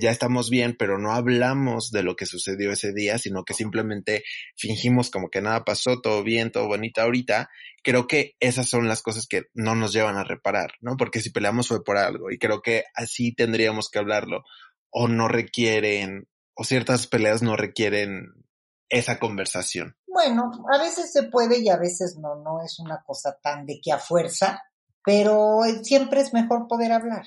ya 0.01 0.11
estamos 0.11 0.51
bien, 0.51 0.77
pero 0.79 0.99
no 0.99 1.13
hablamos 1.13 1.91
de 1.91 2.03
lo 2.03 2.17
que 2.17 2.27
sucedió 2.27 2.73
ese 2.73 2.93
día, 2.93 3.19
sino 3.19 3.45
que 3.45 3.55
simplemente 3.55 4.25
fingimos 4.57 5.11
como 5.11 5.31
que 5.31 5.41
nada 5.41 5.65
pasó, 5.65 6.01
todo 6.01 6.23
bien, 6.23 6.51
todo 6.51 6.67
bonito 6.67 7.01
ahorita, 7.01 7.51
creo 7.83 8.07
que 8.07 8.35
esas 8.41 8.69
son 8.69 8.89
las 8.89 9.03
cosas 9.03 9.27
que 9.27 9.45
no 9.55 9.75
nos 9.75 9.93
llevan 9.93 10.17
a 10.17 10.25
reparar, 10.25 10.73
¿no? 10.81 10.97
Porque 10.97 11.21
si 11.21 11.31
peleamos 11.31 11.69
fue 11.69 11.85
por 11.85 11.97
algo 11.97 12.31
y 12.31 12.39
creo 12.39 12.63
que 12.63 12.85
así 12.95 13.35
tendríamos 13.35 13.91
que 13.91 13.99
hablarlo 13.99 14.45
o 14.91 15.09
no 15.09 15.29
requieren, 15.29 16.29
o 16.55 16.65
ciertas 16.65 17.07
peleas 17.07 17.43
no 17.43 17.57
requieren 17.57 18.33
esa 18.89 19.19
conversación. 19.19 19.97
Bueno, 20.07 20.51
a 20.73 20.79
veces 20.79 21.13
se 21.13 21.25
puede 21.25 21.59
y 21.59 21.69
a 21.69 21.77
veces 21.77 22.17
no, 22.17 22.37
no 22.37 22.63
es 22.65 22.79
una 22.79 23.03
cosa 23.05 23.39
tan 23.43 23.67
de 23.67 23.81
que 23.83 23.93
a 23.93 23.99
fuerza, 23.99 24.63
pero 25.05 25.61
siempre 25.83 26.21
es 26.21 26.33
mejor 26.33 26.69
poder 26.69 26.93
hablar 26.93 27.25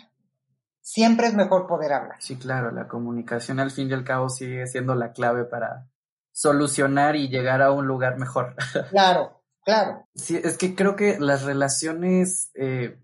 siempre 0.87 1.27
es 1.27 1.33
mejor 1.33 1.67
poder 1.67 1.91
hablar. 1.91 2.15
Sí, 2.19 2.37
claro, 2.37 2.71
la 2.71 2.87
comunicación 2.87 3.59
al 3.59 3.71
fin 3.71 3.89
y 3.89 3.93
al 3.93 4.05
cabo 4.05 4.29
sigue 4.29 4.65
siendo 4.67 4.95
la 4.95 5.11
clave 5.11 5.43
para 5.43 5.89
solucionar 6.31 7.17
y 7.17 7.27
llegar 7.27 7.61
a 7.61 7.71
un 7.71 7.87
lugar 7.87 8.17
mejor. 8.17 8.55
Claro, 8.89 9.43
claro. 9.65 10.07
Sí, 10.15 10.39
es 10.41 10.57
que 10.57 10.75
creo 10.75 10.95
que 10.95 11.19
las 11.19 11.43
relaciones, 11.43 12.51
eh, 12.55 12.97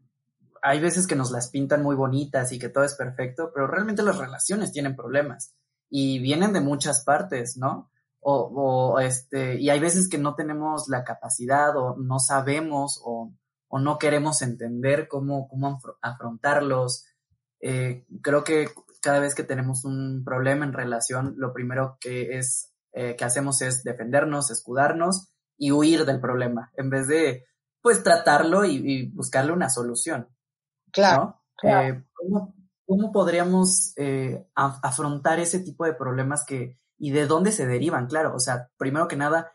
hay 0.61 0.79
veces 0.79 1.07
que 1.07 1.17
nos 1.17 1.31
las 1.31 1.49
pintan 1.49 1.83
muy 1.83 1.97
bonitas 1.97 2.53
y 2.53 2.59
que 2.59 2.69
todo 2.69 2.85
es 2.85 2.95
perfecto, 2.95 3.51
pero 3.53 3.67
realmente 3.67 4.01
las 4.01 4.17
relaciones 4.17 4.71
tienen 4.71 4.95
problemas 4.95 5.53
y 5.89 6.19
vienen 6.19 6.53
de 6.53 6.61
muchas 6.61 7.03
partes, 7.03 7.57
¿no? 7.57 7.91
O, 8.21 8.93
o 8.93 8.99
este, 9.01 9.59
y 9.59 9.69
hay 9.69 9.81
veces 9.81 10.07
que 10.07 10.17
no 10.17 10.35
tenemos 10.35 10.87
la 10.87 11.03
capacidad 11.03 11.75
o 11.75 11.97
no 11.97 12.19
sabemos 12.19 13.01
o, 13.03 13.33
o 13.67 13.79
no 13.79 13.97
queremos 13.97 14.41
entender 14.41 15.09
cómo, 15.09 15.49
cómo 15.49 15.81
afrontarlos. 16.01 17.07
Eh, 17.65 18.05
creo 18.21 18.43
que 18.43 18.67
cada 19.01 19.19
vez 19.19 19.35
que 19.35 19.43
tenemos 19.43 19.85
un 19.85 20.23
problema 20.25 20.65
en 20.65 20.73
relación, 20.73 21.35
lo 21.37 21.53
primero 21.53 21.97
que 21.99 22.37
es 22.37 22.73
eh, 22.91 23.15
que 23.15 23.25
hacemos 23.25 23.61
es 23.61 23.83
defendernos, 23.83 24.51
escudarnos 24.51 25.33
y 25.57 25.71
huir 25.71 26.05
del 26.05 26.19
problema, 26.19 26.71
en 26.75 26.89
vez 26.89 27.07
de 27.07 27.45
pues 27.81 28.03
tratarlo 28.03 28.65
y, 28.65 29.11
buscarle 29.11 29.51
una 29.51 29.69
solución. 29.69 30.29
Claro. 30.91 31.41
Eh, 31.63 32.03
¿cómo, 32.85 33.11
podríamos 33.11 33.93
eh, 33.97 34.45
afrontar 34.55 35.39
ese 35.39 35.59
tipo 35.59 35.85
de 35.85 35.93
problemas 35.93 36.45
que 36.45 36.77
y 36.97 37.11
de 37.11 37.25
dónde 37.25 37.51
se 37.51 37.65
derivan? 37.65 38.07
Claro, 38.07 38.35
o 38.35 38.39
sea, 38.39 38.69
primero 38.77 39.07
que 39.07 39.17
nada, 39.17 39.53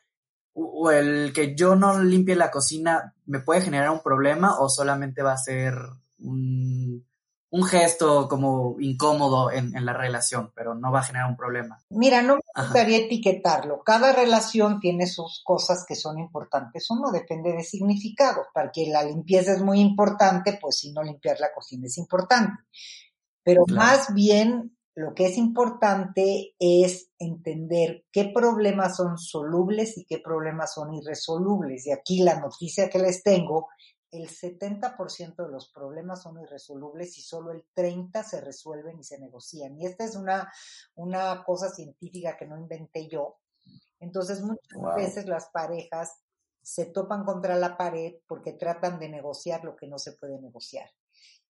o 0.53 0.91
el 0.91 1.33
que 1.33 1.55
yo 1.55 1.77
no 1.77 2.03
limpie 2.03 2.37
la 2.37 2.51
cocina 2.51 3.15
me 3.25 3.41
puede 3.41 3.61
generar 3.61 3.91
un 3.91 4.03
problema 4.03 4.59
o 4.59 4.69
solamente 4.69 5.23
va 5.23 5.33
a 5.33 5.39
ser 5.39 5.75
un, 6.19 7.08
un 7.51 7.65
gesto 7.65 8.29
como 8.29 8.77
incómodo 8.79 9.51
en, 9.51 9.75
en, 9.75 9.87
la 9.87 9.95
relación, 9.95 10.53
pero 10.55 10.75
no 10.75 10.93
va 10.93 11.01
a 11.01 11.05
generar 11.05 11.31
un 11.31 11.37
problema. 11.37 11.83
Mira, 11.89 12.21
no 12.21 12.37
me 12.37 12.63
gustaría 12.63 12.99
etiquetarlo. 12.99 13.83
Cada 13.83 14.13
relación 14.13 14.81
tiene 14.81 15.07
sus 15.07 15.43
cosas 15.45 15.85
que 15.89 15.95
son 15.95 16.19
importantes. 16.19 16.91
Uno 16.91 17.11
depende 17.11 17.53
de 17.53 17.65
significado. 17.65 18.47
Para 18.53 18.71
que 18.71 18.87
la 18.89 19.03
limpieza 19.03 19.53
es 19.53 19.63
muy 19.63 19.81
importante, 19.81 20.59
pues 20.61 20.79
si 20.79 20.93
no 20.93 21.03
limpiar 21.03 21.41
la 21.41 21.53
cocina 21.55 21.87
es 21.87 21.97
importante. 21.97 22.63
Pero 23.43 23.65
más 23.69 24.13
bien 24.13 24.77
lo 24.95 25.15
que 25.15 25.27
es 25.27 25.39
importante 25.39 26.57
es 26.59 27.11
entender 27.19 28.05
qué 28.13 28.31
problemas 28.35 28.97
son 28.97 29.17
solubles 29.17 29.97
y 29.97 30.05
qué 30.05 30.19
problemas 30.19 30.75
son 30.75 30.93
irresolubles. 30.93 31.87
Y 31.87 31.93
aquí 31.93 32.23
la 32.23 32.41
noticia 32.41 32.91
que 32.91 32.99
les 32.99 33.23
tengo 33.23 33.69
el 34.11 34.29
70% 34.29 35.37
de 35.37 35.49
los 35.51 35.71
problemas 35.71 36.23
son 36.23 36.41
irresolubles 36.41 37.19
y 37.19 37.23
solo 37.23 37.53
el 37.53 37.65
30% 37.75 38.25
se 38.25 38.41
resuelven 38.41 38.99
y 38.99 39.05
se 39.05 39.19
negocian. 39.19 39.77
Y 39.79 39.87
esta 39.87 40.05
es 40.05 40.17
una, 40.17 40.51
una 40.95 41.45
cosa 41.45 41.69
científica 41.69 42.37
que 42.37 42.47
no 42.47 42.57
inventé 42.57 43.09
yo. 43.09 43.39
Entonces, 44.01 44.41
muchas 44.41 44.97
veces 44.97 45.27
las 45.27 45.51
parejas 45.51 46.23
se 46.63 46.87
topan 46.87 47.25
contra 47.25 47.57
la 47.57 47.77
pared 47.77 48.15
porque 48.27 48.53
tratan 48.53 48.99
de 48.99 49.09
negociar 49.09 49.65
lo 49.65 49.77
que 49.77 49.87
no 49.87 49.99
se 49.99 50.13
puede 50.13 50.41
negociar. 50.41 50.91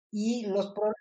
Y 0.09 0.45
los 0.47 0.67
problemas, 0.67 0.95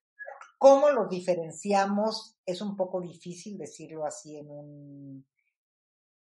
¿cómo 0.58 0.90
los 0.90 1.08
diferenciamos? 1.08 2.36
Es 2.46 2.60
un 2.60 2.76
poco 2.76 3.00
difícil 3.00 3.58
decirlo 3.58 4.04
así 4.04 4.36
en 4.36 4.50
un, 4.50 5.26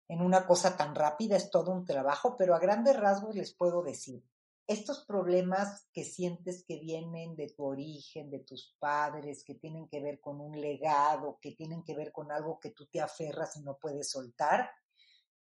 en 0.08 0.20
una 0.20 0.46
cosa 0.46 0.76
tan 0.76 0.94
rápida, 0.94 1.36
es 1.36 1.50
todo 1.50 1.70
un 1.70 1.84
trabajo, 1.84 2.36
pero 2.36 2.54
a 2.54 2.58
grandes 2.58 2.96
rasgos 2.96 3.36
les 3.36 3.54
puedo 3.54 3.82
decir 3.82 4.24
estos 4.66 5.04
problemas 5.04 5.88
que 5.92 6.04
sientes 6.04 6.64
que 6.66 6.78
vienen 6.78 7.36
de 7.36 7.48
tu 7.48 7.64
origen, 7.64 8.30
de 8.30 8.40
tus 8.40 8.74
padres, 8.78 9.44
que 9.44 9.54
tienen 9.54 9.88
que 9.88 10.00
ver 10.00 10.20
con 10.20 10.40
un 10.40 10.58
legado, 10.58 11.38
que 11.40 11.52
tienen 11.52 11.82
que 11.82 11.94
ver 11.94 12.12
con 12.12 12.32
algo 12.32 12.58
que 12.58 12.70
tú 12.70 12.86
te 12.86 13.00
aferras 13.00 13.56
y 13.56 13.62
no 13.62 13.76
puedes 13.78 14.10
soltar, 14.10 14.70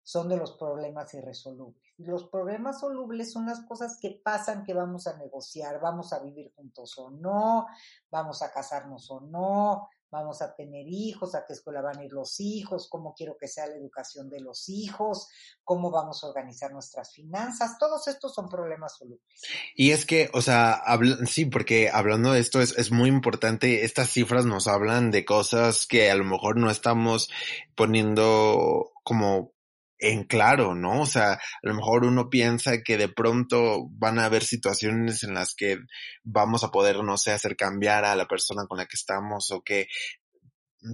son 0.02 0.28
de 0.28 0.36
los 0.36 0.52
problemas 0.56 1.12
irresolubles. 1.14 1.82
Los 1.98 2.28
problemas 2.28 2.80
solubles 2.80 3.30
son 3.32 3.46
las 3.46 3.60
cosas 3.66 3.98
que 4.00 4.20
pasan 4.24 4.64
que 4.64 4.74
vamos 4.74 5.06
a 5.06 5.16
negociar, 5.18 5.80
vamos 5.80 6.12
a 6.12 6.20
vivir 6.20 6.52
juntos 6.54 6.98
o 6.98 7.10
no, 7.10 7.66
vamos 8.10 8.42
a 8.42 8.50
casarnos 8.50 9.10
o 9.10 9.20
no, 9.20 9.88
vamos 10.10 10.42
a 10.42 10.54
tener 10.54 10.86
hijos, 10.88 11.34
a 11.34 11.44
qué 11.46 11.52
escuela 11.52 11.80
van 11.80 11.98
a 11.98 12.04
ir 12.04 12.12
los 12.12 12.40
hijos, 12.40 12.88
cómo 12.88 13.14
quiero 13.14 13.36
que 13.38 13.48
sea 13.48 13.66
la 13.66 13.76
educación 13.76 14.28
de 14.28 14.40
los 14.40 14.68
hijos, 14.68 15.28
cómo 15.64 15.90
vamos 15.90 16.22
a 16.22 16.28
organizar 16.28 16.72
nuestras 16.72 17.12
finanzas, 17.12 17.78
todos 17.78 18.06
estos 18.08 18.34
son 18.34 18.48
problemas 18.48 18.96
solubles. 18.96 19.42
Y 19.74 19.92
es 19.92 20.06
que, 20.06 20.30
o 20.32 20.42
sea, 20.42 20.82
sí, 21.26 21.46
porque 21.46 21.90
hablando 21.92 22.32
de 22.32 22.40
esto 22.40 22.60
es, 22.60 22.76
es 22.76 22.90
muy 22.90 23.08
importante, 23.08 23.84
estas 23.84 24.10
cifras 24.10 24.44
nos 24.44 24.66
hablan 24.66 25.10
de 25.10 25.24
cosas 25.24 25.86
que 25.86 26.10
a 26.10 26.14
lo 26.14 26.24
mejor 26.24 26.56
no 26.56 26.70
estamos 26.70 27.30
poniendo 27.74 28.92
como 29.04 29.52
en 30.00 30.24
claro, 30.24 30.74
¿no? 30.74 31.02
O 31.02 31.06
sea, 31.06 31.34
a 31.34 31.38
lo 31.62 31.74
mejor 31.74 32.04
uno 32.04 32.30
piensa 32.30 32.82
que 32.82 32.96
de 32.96 33.08
pronto 33.08 33.86
van 33.90 34.18
a 34.18 34.24
haber 34.24 34.42
situaciones 34.44 35.22
en 35.22 35.34
las 35.34 35.54
que 35.54 35.78
vamos 36.24 36.64
a 36.64 36.70
poder, 36.70 37.02
no 37.04 37.18
sé, 37.18 37.32
hacer 37.32 37.56
cambiar 37.56 38.04
a 38.04 38.16
la 38.16 38.26
persona 38.26 38.66
con 38.66 38.78
la 38.78 38.86
que 38.86 38.96
estamos 38.96 39.50
o 39.50 39.62
que 39.62 39.88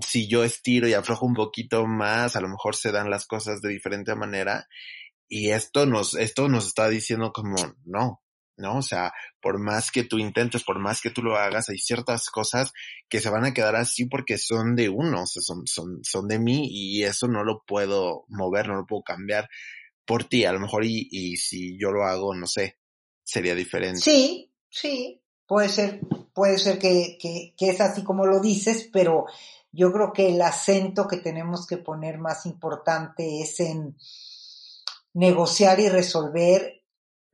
si 0.01 0.29
yo 0.29 0.45
estiro 0.45 0.89
y 0.89 0.95
aflojo 0.95 1.27
un 1.27 1.35
poquito 1.35 1.87
más, 1.87 2.37
a 2.37 2.41
lo 2.41 2.49
mejor 2.49 2.75
se 2.75 2.91
dan 2.93 3.11
las 3.11 3.27
cosas 3.27 3.61
de 3.63 3.69
diferente 3.69 4.15
manera. 4.17 4.67
Y 5.29 5.51
esto 5.51 5.87
nos, 5.87 6.15
esto 6.15 6.49
nos 6.49 6.67
está 6.67 6.89
diciendo 6.89 7.33
como, 7.33 7.57
no, 7.85 8.23
¿no? 8.57 8.79
O 8.79 8.83
sea, 8.83 9.13
por 9.41 9.59
más 9.59 9.91
que 9.91 10.05
tú 10.05 10.19
intentes, 10.19 10.65
por 10.65 10.79
más 10.79 11.01
que 11.01 11.11
tú 11.11 11.23
lo 11.23 11.37
hagas, 11.37 11.69
hay 11.69 11.79
ciertas 11.79 12.29
cosas 12.31 12.73
que 13.09 13.21
se 13.21 13.31
van 13.31 13.45
a 13.45 13.55
quedar 13.55 13.77
así 13.77 14.07
porque 14.07 14.39
son 14.39 14.77
de 14.77 14.89
uno, 14.89 15.23
o 15.23 15.27
sea, 15.27 15.43
son, 15.43 15.67
son, 15.67 16.01
son 16.03 16.29
de 16.29 16.39
mí 16.39 16.69
y 16.71 17.05
eso 17.05 17.29
no 17.29 17.45
lo 17.45 17.63
puedo 17.67 18.25
mover, 18.29 18.69
no 18.69 18.77
lo 18.77 18.87
puedo 18.87 19.03
cambiar 19.03 19.49
por 20.05 20.25
ti, 20.25 20.45
a 20.45 20.53
lo 20.53 20.61
mejor 20.61 20.85
y, 20.85 21.09
y 21.11 21.37
si 21.37 21.79
yo 21.79 21.91
lo 21.91 22.05
hago, 22.05 22.35
no 22.35 22.47
sé, 22.47 22.79
sería 23.25 23.55
diferente. 23.55 24.01
Sí, 24.01 24.53
sí, 24.71 25.21
puede 25.47 25.69
ser, 25.69 26.01
puede 26.33 26.59
ser 26.59 26.79
que, 26.79 27.19
que, 27.21 27.55
que 27.57 27.71
es 27.71 27.81
así 27.81 28.05
como 28.05 28.27
lo 28.27 28.41
dices, 28.41 28.89
pero 28.93 29.27
yo 29.73 29.93
creo 29.93 30.13
que 30.13 30.29
el 30.29 30.41
acento 30.41 31.07
que 31.07 31.19
tenemos 31.19 31.67
que 31.67 31.77
poner 31.77 32.19
más 32.19 32.47
importante 32.47 33.43
es 33.43 33.61
en 33.61 33.97
negociar 35.13 35.81
y 35.81 35.89
resolver 35.89 36.83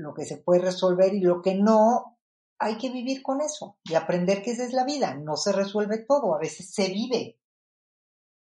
lo 0.02 0.14
que 0.14 0.24
se 0.24 0.36
puede 0.36 0.60
resolver 0.60 1.14
y 1.14 1.20
lo 1.20 1.40
que 1.40 1.54
no, 1.54 2.18
hay 2.58 2.76
que 2.78 2.90
vivir 2.90 3.22
con 3.22 3.40
eso 3.40 3.78
y 3.84 3.94
aprender 3.94 4.42
que 4.42 4.52
esa 4.52 4.64
es 4.64 4.72
la 4.72 4.84
vida. 4.84 5.14
No 5.14 5.36
se 5.36 5.52
resuelve 5.52 6.04
todo, 6.06 6.34
a 6.34 6.38
veces 6.38 6.72
se 6.72 6.88
vive. 6.88 7.38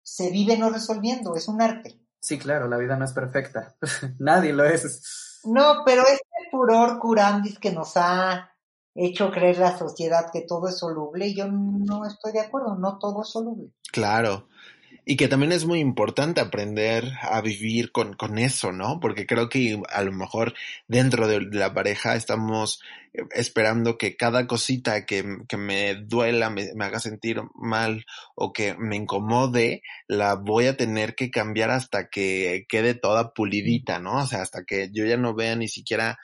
Se 0.03 0.31
vive 0.31 0.57
no 0.57 0.69
resolviendo, 0.69 1.35
es 1.35 1.47
un 1.47 1.62
arte. 1.62 1.99
Sí, 2.19 2.39
claro, 2.39 2.67
la 2.67 2.77
vida 2.77 2.97
no 2.97 3.05
es 3.05 3.13
perfecta. 3.13 3.75
Nadie 4.19 4.53
lo 4.53 4.65
es. 4.65 5.41
No, 5.43 5.83
pero 5.85 6.01
este 6.01 6.25
furor 6.51 6.99
curandis 6.99 7.59
que 7.59 7.71
nos 7.71 7.93
ha 7.95 8.51
hecho 8.95 9.31
creer 9.31 9.59
la 9.59 9.77
sociedad 9.77 10.31
que 10.31 10.41
todo 10.41 10.67
es 10.67 10.77
soluble, 10.77 11.33
yo 11.33 11.47
no 11.47 12.05
estoy 12.05 12.33
de 12.33 12.41
acuerdo, 12.41 12.75
no 12.75 12.97
todo 12.97 13.21
es 13.21 13.29
soluble. 13.29 13.71
Claro. 13.91 14.49
Y 15.12 15.17
que 15.17 15.28
también 15.28 15.52
es 15.52 15.65
muy 15.65 15.80
importante 15.80 16.39
aprender 16.39 17.13
a 17.24 17.41
vivir 17.41 17.91
con, 17.91 18.13
con 18.13 18.38
eso, 18.38 18.72
¿no? 18.72 19.00
Porque 19.00 19.26
creo 19.26 19.50
que 19.50 19.82
a 19.89 20.04
lo 20.04 20.12
mejor 20.12 20.54
dentro 20.88 21.28
de 21.28 21.41
la 21.41 21.74
pareja 21.74 22.15
estamos 22.15 22.80
eh, 23.15 23.24
esperando 23.32 23.98
que 23.98 24.15
cada 24.15 24.45
cosita 24.45 25.08
que, 25.08 25.26
que 25.48 25.58
me 25.58 25.95
duela, 25.95 26.52
me, 26.52 26.76
me, 26.76 26.86
haga 26.86 27.00
sentir 27.00 27.41
mal 27.56 28.06
o 28.36 28.54
que 28.54 28.76
me 28.78 28.98
incomode, 28.98 29.82
la 30.08 30.36
voy 30.36 30.67
a 30.67 30.78
tener 30.78 31.15
que 31.15 31.32
cambiar 31.32 31.72
hasta 31.72 32.10
que 32.10 32.67
quede 32.69 32.93
toda 32.93 33.34
pulidita, 33.34 33.98
¿no? 33.98 34.17
O 34.22 34.28
sea, 34.28 34.43
hasta 34.43 34.63
que 34.63 34.91
yo 34.93 35.08
ya 35.08 35.17
no 35.17 35.34
vea 35.34 35.56
ni 35.56 35.67
siquiera 35.67 36.19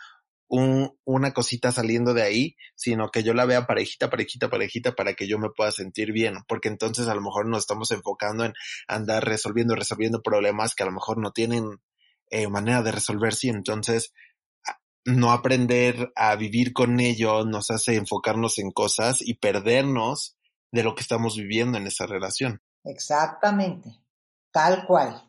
un, 0.48 0.98
una 1.04 1.34
cosita 1.34 1.72
saliendo 1.72 2.14
de 2.14 2.24
ahí, 2.24 2.56
sino 2.76 3.10
que 3.10 3.24
yo 3.24 3.34
la 3.34 3.46
vea 3.46 3.66
parejita, 3.66 4.10
parejita, 4.10 4.50
parejita 4.50 4.94
para 4.94 5.14
que 5.14 5.28
yo 5.28 5.40
me 5.40 5.50
pueda 5.50 5.72
sentir 5.72 6.12
bien, 6.12 6.36
porque 6.48 6.68
entonces 6.68 7.08
a 7.08 7.16
lo 7.16 7.22
mejor 7.22 7.48
nos 7.48 7.60
estamos 7.60 7.92
enfocando 7.92 8.46
en 8.46 8.54
andar 8.88 9.26
resolviendo, 9.26 9.76
resolviendo 9.76 10.22
problemas 10.22 10.76
que 10.76 10.84
a 10.84 10.88
lo 10.88 10.92
mejor 10.92 11.18
no 11.18 11.32
tienen 11.32 11.82
eh, 12.30 12.48
manera 12.48 12.82
de 12.84 12.92
resolverse 12.92 13.48
y 13.48 13.50
entonces 13.52 14.14
no 15.06 15.32
aprender 15.32 16.12
a 16.16 16.36
vivir 16.36 16.74
con 16.74 17.00
ello 17.00 17.46
nos 17.46 17.70
hace 17.70 17.96
enfocarnos 17.96 18.58
en 18.58 18.72
cosas 18.72 19.22
y 19.22 19.36
perdernos 19.36 20.36
de 20.72 20.84
lo 20.84 20.96
que 20.96 21.02
estamos 21.02 21.38
viviendo 21.38 21.78
en 21.78 21.88
esa 21.88 22.08
relación. 22.08 22.62
Exactamente, 22.84 24.02
tal 24.52 24.86
cual. 24.86 25.25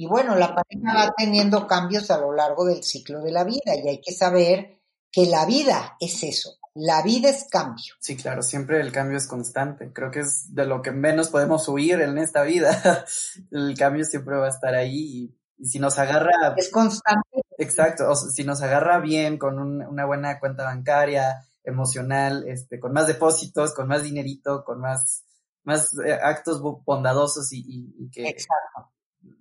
Y 0.00 0.06
bueno, 0.06 0.34
la 0.34 0.54
pareja 0.54 0.94
va 0.94 1.12
teniendo 1.14 1.66
cambios 1.66 2.10
a 2.10 2.16
lo 2.16 2.32
largo 2.32 2.64
del 2.64 2.82
ciclo 2.82 3.20
de 3.20 3.32
la 3.32 3.44
vida 3.44 3.74
y 3.76 3.86
hay 3.86 4.00
que 4.00 4.14
saber 4.14 4.80
que 5.12 5.26
la 5.26 5.44
vida 5.44 5.98
es 6.00 6.22
eso, 6.22 6.56
la 6.72 7.02
vida 7.02 7.28
es 7.28 7.46
cambio. 7.50 7.92
Sí, 8.00 8.16
claro, 8.16 8.40
siempre 8.42 8.80
el 8.80 8.92
cambio 8.92 9.18
es 9.18 9.26
constante. 9.26 9.92
Creo 9.92 10.10
que 10.10 10.20
es 10.20 10.54
de 10.54 10.64
lo 10.64 10.80
que 10.80 10.90
menos 10.90 11.28
podemos 11.28 11.68
huir 11.68 12.00
en 12.00 12.16
esta 12.16 12.44
vida. 12.44 13.04
el 13.50 13.76
cambio 13.76 14.06
siempre 14.06 14.38
va 14.38 14.46
a 14.46 14.48
estar 14.48 14.74
ahí 14.74 15.36
y, 15.58 15.66
si 15.66 15.78
nos 15.78 15.98
agarra... 15.98 16.54
Es 16.56 16.70
constante. 16.70 17.42
Exacto, 17.58 18.08
o 18.08 18.16
si 18.16 18.42
nos 18.42 18.62
agarra 18.62 19.00
bien 19.00 19.36
con 19.36 19.58
una 19.58 20.06
buena 20.06 20.40
cuenta 20.40 20.64
bancaria, 20.64 21.44
emocional, 21.62 22.48
este, 22.48 22.80
con 22.80 22.94
más 22.94 23.06
depósitos, 23.06 23.74
con 23.74 23.86
más 23.86 24.02
dinerito, 24.02 24.64
con 24.64 24.80
más, 24.80 25.24
más 25.62 25.90
eh, 26.06 26.14
actos 26.14 26.62
bondadosos 26.62 27.52
y, 27.52 27.58
y, 27.58 27.94
y 27.98 28.10
que... 28.10 28.30
Exacto 28.30 28.90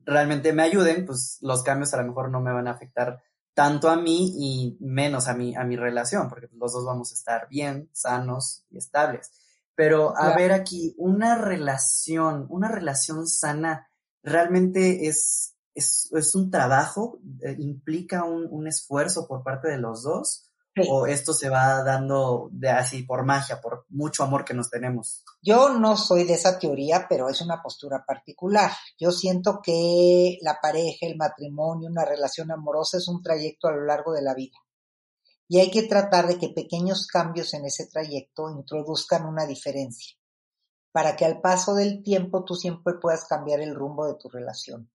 realmente 0.10 0.54
me 0.54 0.64
ayuden, 0.64 1.06
pues 1.06 1.38
los 1.42 1.64
cambios 1.64 1.94
a 1.94 1.98
lo 1.98 2.08
mejor 2.08 2.30
no 2.30 2.42
me 2.42 2.52
van 2.52 2.68
a 2.68 2.72
afectar 2.72 3.22
tanto 3.54 3.90
a 3.90 3.98
mí 3.98 4.36
y 4.38 4.78
menos 4.80 5.28
a 5.28 5.34
mi, 5.34 5.56
a 5.56 5.64
mi 5.64 5.76
relación, 5.76 6.30
porque 6.30 6.48
los 6.54 6.74
dos 6.74 6.86
vamos 6.86 7.12
a 7.12 7.16
estar 7.16 7.48
bien, 7.50 7.90
sanos 7.94 8.64
y 8.70 8.78
estables. 8.78 9.32
Pero 9.76 10.18
a 10.18 10.36
ver 10.36 10.52
aquí, 10.52 10.94
una 10.98 11.36
relación, 11.36 12.48
una 12.50 12.70
relación 12.70 13.28
sana, 13.28 13.90
realmente 14.24 15.08
es, 15.08 15.56
es, 15.74 16.10
es 16.12 16.36
un 16.36 16.52
trabajo, 16.52 17.20
eh, 17.42 17.56
implica 17.60 18.24
un, 18.24 18.48
un, 18.50 18.68
esfuerzo 18.68 19.28
por 19.28 19.44
parte 19.44 19.70
de 19.70 19.78
los 19.78 20.04
dos, 20.04 20.49
o 20.88 21.08
esto 21.08 21.34
se 21.34 21.50
va 21.50 21.84
dando 21.84 22.50
de 22.52 22.70
así 22.70 23.04
por 23.04 23.26
magia, 23.26 23.60
por 23.60 23.86
mucho 23.90 24.24
amor 24.24 24.46
que 24.46 24.54
nos 24.54 24.70
tenemos. 24.70 25.24
Yo 25.42 25.70
no 25.70 25.98
soy 25.98 26.24
de 26.26 26.34
esa 26.34 26.60
teoría, 26.60 27.08
pero 27.10 27.30
es 27.30 27.42
una 27.42 27.62
postura 27.62 28.04
particular. 28.06 28.72
Yo 28.98 29.12
siento 29.12 29.62
que 29.64 30.38
la 30.42 30.60
pareja, 30.62 31.08
el 31.08 31.18
matrimonio, 31.18 31.90
una 31.90 32.06
relación 32.06 32.52
amorosa 32.52 32.98
es 32.98 33.08
un 33.08 33.22
trayecto 33.22 33.68
a 33.68 33.72
lo 33.72 33.86
largo 33.86 34.14
de 34.14 34.22
la 34.22 34.34
vida. 34.34 34.58
Y 35.48 35.60
hay 35.60 35.72
que 35.72 35.84
tratar 35.84 36.28
de 36.28 36.38
que 36.38 36.50
pequeños 36.50 37.08
cambios 37.08 37.54
en 37.56 37.66
ese 37.66 37.88
trayecto 37.88 38.52
introduzcan 38.52 39.26
una 39.26 39.48
diferencia, 39.48 40.16
para 40.92 41.16
que 41.16 41.26
al 41.26 41.42
paso 41.42 41.74
del 41.74 42.04
tiempo 42.04 42.44
tú 42.44 42.54
siempre 42.54 42.94
puedas 43.02 43.26
cambiar 43.26 43.60
el 43.60 43.74
rumbo 43.74 44.06
de 44.06 44.14
tu 44.14 44.30
relación. 44.30 44.92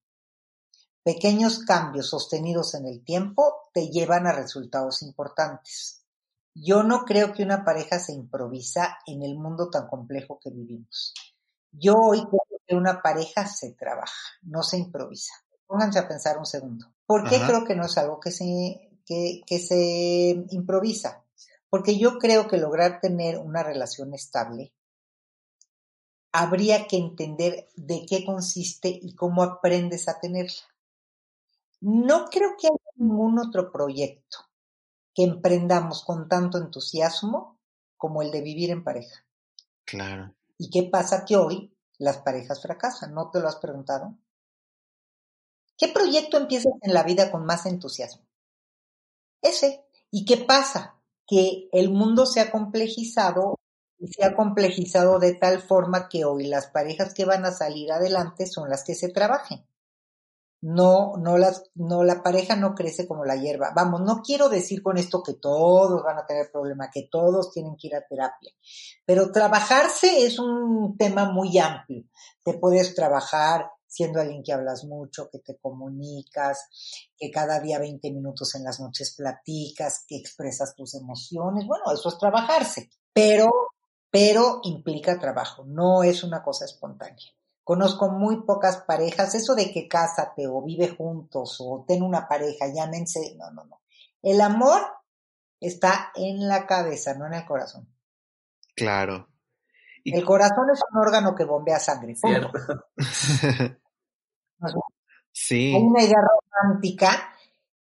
Pequeños 1.04 1.58
cambios 1.58 2.08
sostenidos 2.08 2.74
en 2.74 2.86
el 2.86 3.04
tiempo 3.04 3.68
te 3.74 3.90
llevan 3.90 4.26
a 4.26 4.32
resultados 4.32 5.02
importantes. 5.02 6.02
Yo 6.54 6.82
no 6.82 7.04
creo 7.04 7.34
que 7.34 7.42
una 7.42 7.62
pareja 7.62 7.98
se 7.98 8.14
improvisa 8.14 8.96
en 9.06 9.22
el 9.22 9.34
mundo 9.34 9.68
tan 9.68 9.86
complejo 9.86 10.40
que 10.42 10.48
vivimos. 10.48 11.12
Yo 11.72 11.94
hoy 11.94 12.20
creo 12.20 12.60
que 12.66 12.74
una 12.74 13.02
pareja 13.02 13.46
se 13.46 13.72
trabaja, 13.72 14.16
no 14.42 14.62
se 14.62 14.78
improvisa. 14.78 15.34
Pónganse 15.66 15.98
a 15.98 16.08
pensar 16.08 16.38
un 16.38 16.46
segundo. 16.46 16.86
¿Por 17.04 17.28
qué 17.28 17.38
creo 17.46 17.66
que 17.66 17.76
no 17.76 17.84
es 17.84 17.98
algo 17.98 18.18
que 18.18 18.30
se, 18.30 18.88
que, 19.04 19.42
que 19.46 19.58
se 19.58 20.46
improvisa? 20.48 21.22
Porque 21.68 21.98
yo 21.98 22.18
creo 22.18 22.48
que 22.48 22.56
lograr 22.56 23.00
tener 23.00 23.36
una 23.36 23.62
relación 23.62 24.14
estable 24.14 24.72
habría 26.32 26.86
que 26.88 26.96
entender 26.96 27.68
de 27.76 28.06
qué 28.08 28.24
consiste 28.24 28.88
y 28.88 29.14
cómo 29.14 29.42
aprendes 29.42 30.08
a 30.08 30.18
tenerla. 30.18 30.54
No 31.86 32.30
creo 32.30 32.56
que 32.58 32.68
haya 32.68 32.92
ningún 32.96 33.38
otro 33.38 33.70
proyecto 33.70 34.38
que 35.14 35.22
emprendamos 35.22 36.02
con 36.02 36.30
tanto 36.30 36.56
entusiasmo 36.56 37.60
como 37.98 38.22
el 38.22 38.30
de 38.30 38.40
vivir 38.40 38.70
en 38.70 38.82
pareja. 38.82 39.26
Claro. 39.84 40.34
¿Y 40.56 40.70
qué 40.70 40.88
pasa 40.88 41.26
que 41.26 41.36
hoy 41.36 41.76
las 41.98 42.16
parejas 42.16 42.62
fracasan? 42.62 43.12
¿No 43.12 43.30
te 43.30 43.38
lo 43.38 43.48
has 43.48 43.56
preguntado? 43.56 44.16
¿Qué 45.76 45.88
proyecto 45.88 46.38
empiezas 46.38 46.72
en 46.80 46.94
la 46.94 47.02
vida 47.02 47.30
con 47.30 47.44
más 47.44 47.66
entusiasmo? 47.66 48.24
Ese. 49.42 49.84
¿Y 50.10 50.24
qué 50.24 50.38
pasa? 50.38 51.02
Que 51.26 51.68
el 51.70 51.90
mundo 51.90 52.24
se 52.24 52.40
ha 52.40 52.50
complejizado 52.50 53.58
y 53.98 54.08
se 54.08 54.24
ha 54.24 54.34
complejizado 54.34 55.18
de 55.18 55.34
tal 55.34 55.60
forma 55.60 56.08
que 56.08 56.24
hoy 56.24 56.46
las 56.46 56.68
parejas 56.68 57.12
que 57.12 57.26
van 57.26 57.44
a 57.44 57.52
salir 57.52 57.92
adelante 57.92 58.46
son 58.46 58.70
las 58.70 58.84
que 58.84 58.94
se 58.94 59.10
trabajen 59.10 59.66
no, 60.64 61.18
no 61.18 61.36
las, 61.36 61.70
no, 61.74 62.04
la 62.04 62.22
pareja 62.22 62.56
no 62.56 62.74
crece 62.74 63.06
como 63.06 63.26
la 63.26 63.36
hierba. 63.36 63.72
Vamos, 63.76 64.00
no 64.00 64.22
quiero 64.22 64.48
decir 64.48 64.82
con 64.82 64.96
esto 64.96 65.22
que 65.22 65.34
todos 65.34 66.02
van 66.02 66.16
a 66.16 66.26
tener 66.26 66.50
problema, 66.50 66.90
que 66.90 67.06
todos 67.10 67.52
tienen 67.52 67.76
que 67.76 67.88
ir 67.88 67.94
a 67.94 68.06
terapia, 68.06 68.50
pero 69.04 69.30
trabajarse 69.30 70.24
es 70.24 70.38
un 70.38 70.96
tema 70.96 71.30
muy 71.30 71.58
amplio. 71.58 72.04
Te 72.42 72.54
puedes 72.54 72.94
trabajar 72.94 73.70
siendo 73.86 74.20
alguien 74.20 74.42
que 74.42 74.54
hablas 74.54 74.84
mucho, 74.84 75.28
que 75.30 75.38
te 75.40 75.58
comunicas, 75.58 77.10
que 77.14 77.30
cada 77.30 77.60
día 77.60 77.78
20 77.78 78.10
minutos 78.10 78.54
en 78.54 78.64
las 78.64 78.80
noches 78.80 79.14
platicas, 79.14 80.06
que 80.08 80.16
expresas 80.16 80.74
tus 80.74 80.94
emociones. 80.94 81.66
Bueno, 81.66 81.84
eso 81.92 82.08
es 82.08 82.16
trabajarse, 82.16 82.88
pero, 83.12 83.50
pero 84.10 84.60
implica 84.62 85.18
trabajo, 85.18 85.62
no 85.66 86.02
es 86.02 86.24
una 86.24 86.42
cosa 86.42 86.64
espontánea. 86.64 87.34
Conozco 87.64 88.10
muy 88.10 88.42
pocas 88.42 88.84
parejas, 88.86 89.34
eso 89.34 89.54
de 89.54 89.72
que 89.72 89.88
cásate 89.88 90.46
o 90.46 90.62
vive 90.62 90.88
juntos 90.88 91.56
o 91.60 91.84
ten 91.88 92.02
una 92.02 92.28
pareja, 92.28 92.66
llámense, 92.72 93.34
no, 93.36 93.50
no, 93.50 93.64
no. 93.64 93.80
El 94.22 94.42
amor 94.42 94.82
está 95.60 96.12
en 96.14 96.46
la 96.46 96.66
cabeza, 96.66 97.14
no 97.14 97.26
en 97.26 97.34
el 97.34 97.46
corazón. 97.46 97.88
Claro. 98.76 99.28
El 100.04 100.24
corazón 100.24 100.66
es 100.72 100.80
un 100.92 101.00
órgano 101.00 101.34
que 101.34 101.44
bombea 101.44 101.78
sangre. 101.78 102.14
sí. 105.32 105.74
Hay 105.74 105.82
una 105.82 106.02
idea 106.02 106.20
romántica 106.20 107.34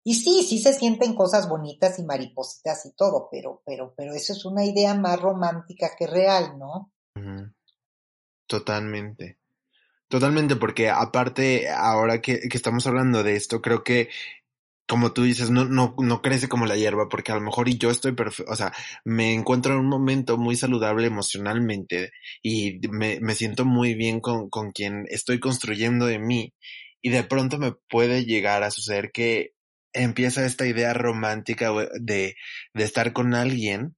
y 0.03 0.15
sí, 0.15 0.43
sí 0.43 0.59
se 0.59 0.73
sienten 0.73 1.15
cosas 1.15 1.49
bonitas 1.49 1.99
y 1.99 2.03
maripositas 2.03 2.85
y 2.85 2.93
todo, 2.93 3.27
pero, 3.29 3.61
pero, 3.65 3.93
pero 3.95 4.13
eso 4.13 4.31
es 4.33 4.45
una 4.45 4.63
idea 4.63 4.93
más 4.93 5.21
romántica 5.21 5.91
que 5.97 6.07
real, 6.07 6.57
¿no? 6.57 6.91
Totalmente. 8.47 9.39
Totalmente, 10.13 10.55
porque 10.57 10.91
aparte, 10.91 11.67
ahora 11.69 12.21
que, 12.21 12.41
estamos 12.51 12.85
hablando 12.85 13.23
de 13.23 13.35
esto, 13.35 13.63
creo 13.63 13.83
que, 13.83 14.09
como 14.87 15.11
tú 15.11 15.23
dices, 15.23 15.49
no, 15.49 15.65
no, 15.65 15.95
no 15.97 16.21
crece 16.21 16.47
como 16.47 16.67
la 16.67 16.75
hierba, 16.77 17.09
porque 17.09 17.31
a 17.31 17.35
lo 17.35 17.41
mejor 17.41 17.67
y 17.67 17.79
yo 17.79 17.89
estoy 17.89 18.15
o 18.47 18.55
sea, 18.55 18.71
me 19.03 19.33
encuentro 19.33 19.73
en 19.73 19.79
un 19.79 19.87
momento 19.89 20.37
muy 20.37 20.55
saludable 20.55 21.07
emocionalmente 21.07 22.11
y 22.43 22.79
me, 22.91 23.19
me 23.21 23.33
siento 23.33 23.65
muy 23.65 23.95
bien 23.95 24.19
con, 24.19 24.51
con 24.51 24.71
quien 24.71 25.05
estoy 25.09 25.39
construyendo 25.39 26.05
de 26.05 26.19
mí. 26.19 26.53
Y 27.01 27.09
de 27.09 27.23
pronto 27.23 27.57
me 27.57 27.73
puede 27.89 28.23
llegar 28.23 28.61
a 28.61 28.69
suceder 28.69 29.11
que 29.11 29.53
empieza 29.93 30.45
esta 30.45 30.67
idea 30.67 30.93
romántica 30.93 31.71
de, 31.99 32.35
de 32.75 32.83
estar 32.83 33.13
con 33.13 33.33
alguien 33.33 33.95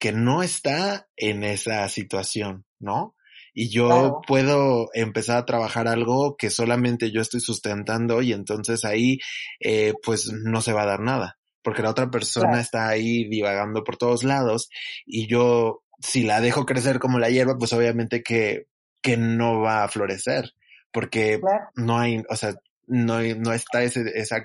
que 0.00 0.10
no 0.10 0.42
está 0.42 1.08
en 1.16 1.44
esa 1.44 1.88
situación, 1.88 2.64
¿no? 2.80 3.15
Y 3.58 3.70
yo 3.70 4.20
puedo 4.26 4.90
empezar 4.92 5.38
a 5.38 5.46
trabajar 5.46 5.88
algo 5.88 6.36
que 6.36 6.50
solamente 6.50 7.10
yo 7.10 7.22
estoy 7.22 7.40
sustentando 7.40 8.20
y 8.20 8.34
entonces 8.34 8.84
ahí 8.84 9.18
eh, 9.60 9.94
pues 10.04 10.30
no 10.30 10.60
se 10.60 10.74
va 10.74 10.82
a 10.82 10.86
dar 10.86 11.00
nada 11.00 11.38
porque 11.62 11.80
la 11.80 11.88
otra 11.88 12.10
persona 12.10 12.60
está 12.60 12.86
ahí 12.86 13.26
divagando 13.30 13.82
por 13.82 13.96
todos 13.96 14.24
lados 14.24 14.68
y 15.06 15.26
yo 15.26 15.82
si 16.00 16.22
la 16.24 16.42
dejo 16.42 16.66
crecer 16.66 16.98
como 16.98 17.18
la 17.18 17.30
hierba 17.30 17.56
pues 17.56 17.72
obviamente 17.72 18.22
que, 18.22 18.66
que 19.00 19.16
no 19.16 19.62
va 19.62 19.84
a 19.84 19.88
florecer 19.88 20.52
porque 20.92 21.40
no 21.76 21.98
hay, 21.98 22.22
o 22.28 22.36
sea, 22.36 22.54
no, 22.86 23.22
no 23.22 23.52
está 23.54 23.82
ese, 23.82 24.04
esa 24.16 24.44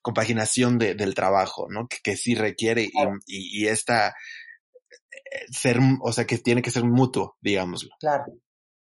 compaginación 0.00 0.78
de, 0.78 0.94
del 0.94 1.14
trabajo, 1.14 1.66
¿no? 1.70 1.88
Que, 1.88 1.98
que 2.02 2.16
sí 2.16 2.34
requiere 2.34 2.84
y, 2.84 2.90
y, 3.26 3.64
y, 3.64 3.68
esta 3.68 4.08
eh, 4.08 5.46
ser, 5.50 5.78
o 6.00 6.12
sea, 6.12 6.26
que 6.26 6.38
tiene 6.38 6.62
que 6.62 6.70
ser 6.70 6.84
mutuo, 6.84 7.36
digámoslo. 7.40 7.90
Claro. 8.00 8.24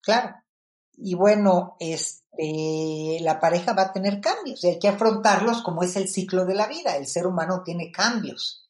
Claro. 0.05 0.35
Y 0.97 1.15
bueno, 1.15 1.75
este, 1.79 3.17
la 3.21 3.39
pareja 3.39 3.73
va 3.73 3.83
a 3.83 3.91
tener 3.91 4.21
cambios 4.21 4.63
y 4.63 4.67
hay 4.67 4.79
que 4.79 4.87
afrontarlos 4.87 5.63
como 5.63 5.81
es 5.81 5.95
el 5.95 6.07
ciclo 6.07 6.45
de 6.45 6.53
la 6.53 6.67
vida. 6.67 6.95
El 6.95 7.07
ser 7.07 7.25
humano 7.25 7.63
tiene 7.65 7.91
cambios. 7.91 8.69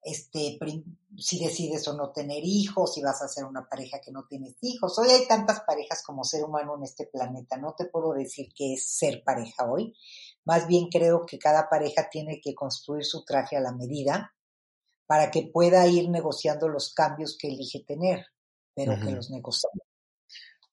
Este, 0.00 0.56
si 1.18 1.44
decides 1.44 1.86
o 1.88 1.94
no 1.94 2.12
tener 2.12 2.42
hijos, 2.44 2.94
si 2.94 3.02
vas 3.02 3.20
a 3.20 3.28
ser 3.28 3.44
una 3.44 3.68
pareja 3.68 4.00
que 4.00 4.12
no 4.12 4.24
tienes 4.26 4.56
hijos. 4.62 4.96
Hoy 4.98 5.08
hay 5.08 5.26
tantas 5.26 5.60
parejas 5.60 6.02
como 6.06 6.22
ser 6.22 6.44
humano 6.44 6.76
en 6.76 6.84
este 6.84 7.06
planeta. 7.06 7.56
No 7.56 7.74
te 7.76 7.86
puedo 7.86 8.14
decir 8.14 8.48
que 8.54 8.74
es 8.74 8.86
ser 8.86 9.24
pareja 9.24 9.68
hoy. 9.68 9.94
Más 10.44 10.68
bien 10.68 10.88
creo 10.88 11.26
que 11.26 11.38
cada 11.38 11.68
pareja 11.68 12.08
tiene 12.08 12.40
que 12.40 12.54
construir 12.54 13.04
su 13.04 13.24
traje 13.24 13.56
a 13.56 13.60
la 13.60 13.72
medida 13.72 14.32
para 15.06 15.30
que 15.32 15.50
pueda 15.52 15.86
ir 15.88 16.08
negociando 16.08 16.68
los 16.68 16.94
cambios 16.94 17.36
que 17.36 17.48
elige 17.48 17.84
tener, 17.84 18.26
pero 18.74 18.94
que 19.00 19.10
los 19.10 19.30
negocie 19.30 19.68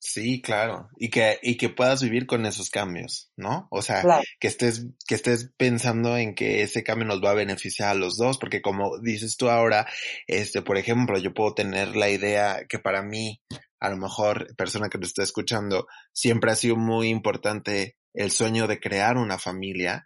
Sí, 0.07 0.39
claro. 0.39 0.87
Y 0.97 1.09
que, 1.09 1.39
y 1.41 1.57
que 1.57 1.69
puedas 1.69 2.03
vivir 2.03 2.27
con 2.27 2.45
esos 2.45 2.69
cambios, 2.69 3.31
¿no? 3.35 3.67
O 3.71 3.81
sea, 3.81 4.03
que 4.39 4.47
estés, 4.47 4.85
que 5.07 5.15
estés 5.15 5.51
pensando 5.57 6.15
en 6.15 6.35
que 6.35 6.61
ese 6.61 6.83
cambio 6.83 7.07
nos 7.07 7.23
va 7.23 7.31
a 7.31 7.35
beneficiar 7.35 7.89
a 7.89 7.95
los 7.95 8.15
dos, 8.15 8.37
porque 8.37 8.61
como 8.61 8.99
dices 8.99 9.35
tú 9.35 9.49
ahora, 9.49 9.87
este, 10.27 10.61
por 10.61 10.77
ejemplo, 10.77 11.17
yo 11.17 11.33
puedo 11.33 11.55
tener 11.55 11.95
la 11.95 12.11
idea 12.11 12.65
que 12.69 12.77
para 12.77 13.01
mí, 13.01 13.41
a 13.79 13.89
lo 13.89 13.97
mejor, 13.97 14.55
persona 14.55 14.89
que 14.89 14.99
te 14.99 15.07
está 15.07 15.23
escuchando, 15.23 15.87
siempre 16.13 16.51
ha 16.51 16.55
sido 16.55 16.75
muy 16.75 17.09
importante 17.09 17.97
el 18.13 18.29
sueño 18.29 18.67
de 18.67 18.79
crear 18.79 19.17
una 19.17 19.39
familia 19.39 20.05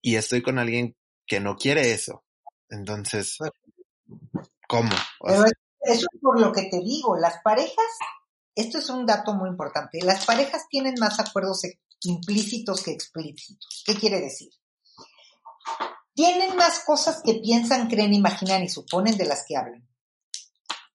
y 0.00 0.16
estoy 0.16 0.40
con 0.40 0.58
alguien 0.58 0.96
que 1.26 1.40
no 1.40 1.56
quiere 1.56 1.92
eso. 1.92 2.24
Entonces, 2.70 3.36
¿cómo? 4.66 4.94
eso 5.26 5.44
es 5.82 6.20
por 6.22 6.40
lo 6.40 6.52
que 6.52 6.62
te 6.70 6.80
digo, 6.80 7.18
las 7.18 7.38
parejas 7.44 7.86
esto 8.56 8.78
es 8.78 8.90
un 8.90 9.06
dato 9.06 9.34
muy 9.34 9.48
importante. 9.48 10.00
Las 10.02 10.24
parejas 10.24 10.66
tienen 10.68 10.94
más 10.98 11.20
acuerdos 11.20 11.62
implícitos 12.02 12.82
que 12.82 12.90
explícitos. 12.90 13.84
¿Qué 13.86 13.94
quiere 13.94 14.20
decir? 14.20 14.50
Tienen 16.14 16.56
más 16.56 16.80
cosas 16.80 17.22
que 17.22 17.34
piensan, 17.34 17.88
creen, 17.88 18.14
imaginan 18.14 18.64
y 18.64 18.68
suponen 18.68 19.16
de 19.16 19.26
las 19.26 19.44
que 19.46 19.56
hablan. 19.56 19.86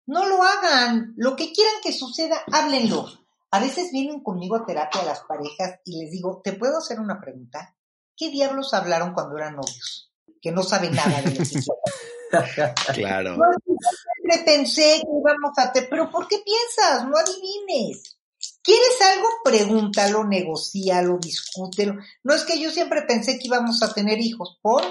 No 0.05 0.26
lo 0.26 0.43
hagan. 0.43 1.14
Lo 1.16 1.38
que 1.38 1.53
quieran 1.53 1.76
que 1.82 1.93
suceda, 1.93 2.43
háblenlo. 2.51 3.07
A 3.51 3.59
veces 3.59 3.91
vienen 3.93 4.22
conmigo 4.22 4.57
a 4.57 4.66
terapia 4.66 5.03
las 5.03 5.22
parejas 5.22 5.80
y 5.86 6.01
les 6.01 6.12
digo, 6.12 6.41
¿te 6.43 6.53
puedo 6.53 6.80
hacer 6.80 6.99
una 6.99 7.22
pregunta? 7.22 7.78
¿Qué 8.18 8.30
diablos 8.30 8.74
hablaron 8.74 9.14
cuando 9.14 9.38
eran 9.38 9.55
novios? 9.55 10.12
que 10.41 10.51
no 10.51 10.64
sabe 10.64 10.89
nada 10.89 11.22
de 11.22 11.32
lo 11.32 11.38
que 11.38 11.45
Claro. 12.93 13.38
No, 13.38 13.45
siempre 13.65 14.45
pensé 14.45 15.01
que 15.01 15.07
íbamos 15.07 15.51
a 15.57 15.71
tener, 15.71 15.89
pero 15.89 16.09
¿por 16.09 16.27
qué 16.27 16.38
piensas? 16.43 17.07
No 17.07 17.17
adivines. 17.17 18.17
¿Quieres 18.63 19.01
algo? 19.13 19.27
Pregúntalo, 19.43 20.23
negocialo, 20.23 21.17
discútelo. 21.19 21.95
No 22.23 22.34
es 22.34 22.43
que 22.43 22.59
yo 22.59 22.69
siempre 22.69 23.03
pensé 23.03 23.38
que 23.38 23.47
íbamos 23.47 23.82
a 23.82 23.93
tener 23.93 24.19
hijos, 24.19 24.59
¿por? 24.61 24.84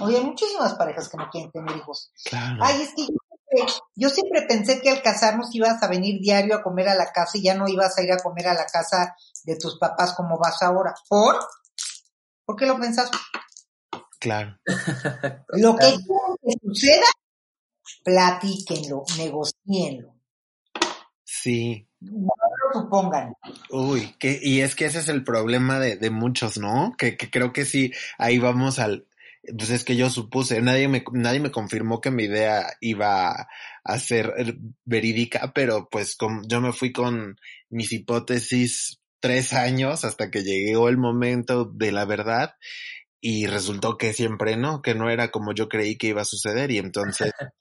Oye, 0.00 0.16
hay 0.16 0.24
muchísimas 0.24 0.74
parejas 0.74 1.08
que 1.08 1.16
no 1.16 1.28
quieren 1.30 1.50
tener 1.50 1.76
hijos. 1.76 2.10
Claro. 2.24 2.62
Ay, 2.62 2.82
es 2.82 2.94
que 2.94 3.02
yo 3.02 3.18
siempre, 3.28 3.74
yo 3.94 4.08
siempre 4.08 4.42
pensé 4.42 4.80
que 4.80 4.90
al 4.90 5.02
casarnos 5.02 5.54
ibas 5.54 5.82
a 5.82 5.88
venir 5.88 6.20
diario 6.20 6.56
a 6.56 6.62
comer 6.62 6.88
a 6.88 6.94
la 6.94 7.12
casa 7.12 7.36
y 7.36 7.42
ya 7.42 7.54
no 7.54 7.68
ibas 7.68 7.98
a 7.98 8.02
ir 8.02 8.12
a 8.12 8.18
comer 8.18 8.48
a 8.48 8.54
la 8.54 8.66
casa 8.66 9.14
de 9.44 9.56
tus 9.56 9.78
papás 9.78 10.14
como 10.14 10.38
vas 10.38 10.62
ahora. 10.62 10.94
¿Por? 11.08 11.38
¿Por 12.46 12.56
qué 12.56 12.66
lo 12.66 12.78
pensás? 12.78 13.10
Claro. 14.24 14.58
Lo 15.48 15.76
que 15.76 15.84
quieren 15.84 16.36
que 16.42 16.52
suceda, 16.62 17.06
platíquenlo, 18.02 19.04
negocienlo. 19.18 20.14
Sí. 21.22 21.86
No 22.00 22.30
lo 22.72 22.80
supongan. 22.80 23.34
Uy, 23.68 24.14
que, 24.18 24.40
y 24.42 24.62
es 24.62 24.74
que 24.74 24.86
ese 24.86 25.00
es 25.00 25.10
el 25.10 25.24
problema 25.24 25.78
de, 25.78 25.96
de 25.96 26.08
muchos, 26.08 26.56
¿no? 26.56 26.94
Que, 26.96 27.18
que 27.18 27.30
creo 27.30 27.52
que 27.52 27.66
sí, 27.66 27.92
ahí 28.16 28.38
vamos 28.38 28.78
al, 28.78 29.06
pues 29.58 29.68
es 29.68 29.84
que 29.84 29.94
yo 29.94 30.08
supuse, 30.08 30.62
nadie 30.62 30.88
me, 30.88 31.04
nadie 31.12 31.40
me 31.40 31.50
confirmó 31.50 32.00
que 32.00 32.10
mi 32.10 32.24
idea 32.24 32.64
iba 32.80 33.46
a 33.84 33.98
ser 33.98 34.32
verídica, 34.86 35.52
pero 35.54 35.90
pues 35.90 36.16
con, 36.16 36.48
yo 36.48 36.62
me 36.62 36.72
fui 36.72 36.92
con 36.92 37.38
mis 37.68 37.92
hipótesis 37.92 39.02
tres 39.20 39.52
años 39.52 40.06
hasta 40.06 40.30
que 40.30 40.42
llegó 40.42 40.88
el 40.88 40.96
momento 40.96 41.66
de 41.66 41.92
la 41.92 42.06
verdad 42.06 42.54
y 43.26 43.46
resultó 43.46 43.96
que 43.96 44.12
siempre 44.12 44.58
no, 44.58 44.82
que 44.82 44.94
no 44.94 45.08
era 45.08 45.30
como 45.30 45.54
yo 45.54 45.66
creí 45.66 45.96
que 45.96 46.08
iba 46.08 46.20
a 46.20 46.26
suceder 46.26 46.70
y 46.70 46.76
entonces... 46.76 47.32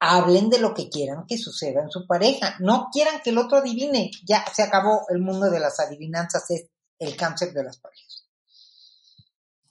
Hablen 0.00 0.48
de 0.48 0.60
lo 0.60 0.74
que 0.74 0.88
quieran 0.88 1.24
que 1.26 1.36
suceda 1.36 1.82
en 1.82 1.90
su 1.90 2.06
pareja, 2.06 2.54
no 2.60 2.86
quieran 2.92 3.20
que 3.24 3.30
el 3.30 3.38
otro 3.38 3.58
adivine, 3.58 4.12
ya 4.24 4.44
se 4.54 4.62
acabó 4.62 5.06
el 5.08 5.18
mundo 5.18 5.50
de 5.50 5.58
las 5.58 5.80
adivinanzas, 5.80 6.48
es 6.50 6.68
el 7.00 7.16
cáncer 7.16 7.52
de 7.52 7.64
las 7.64 7.78
parejas. 7.80 8.28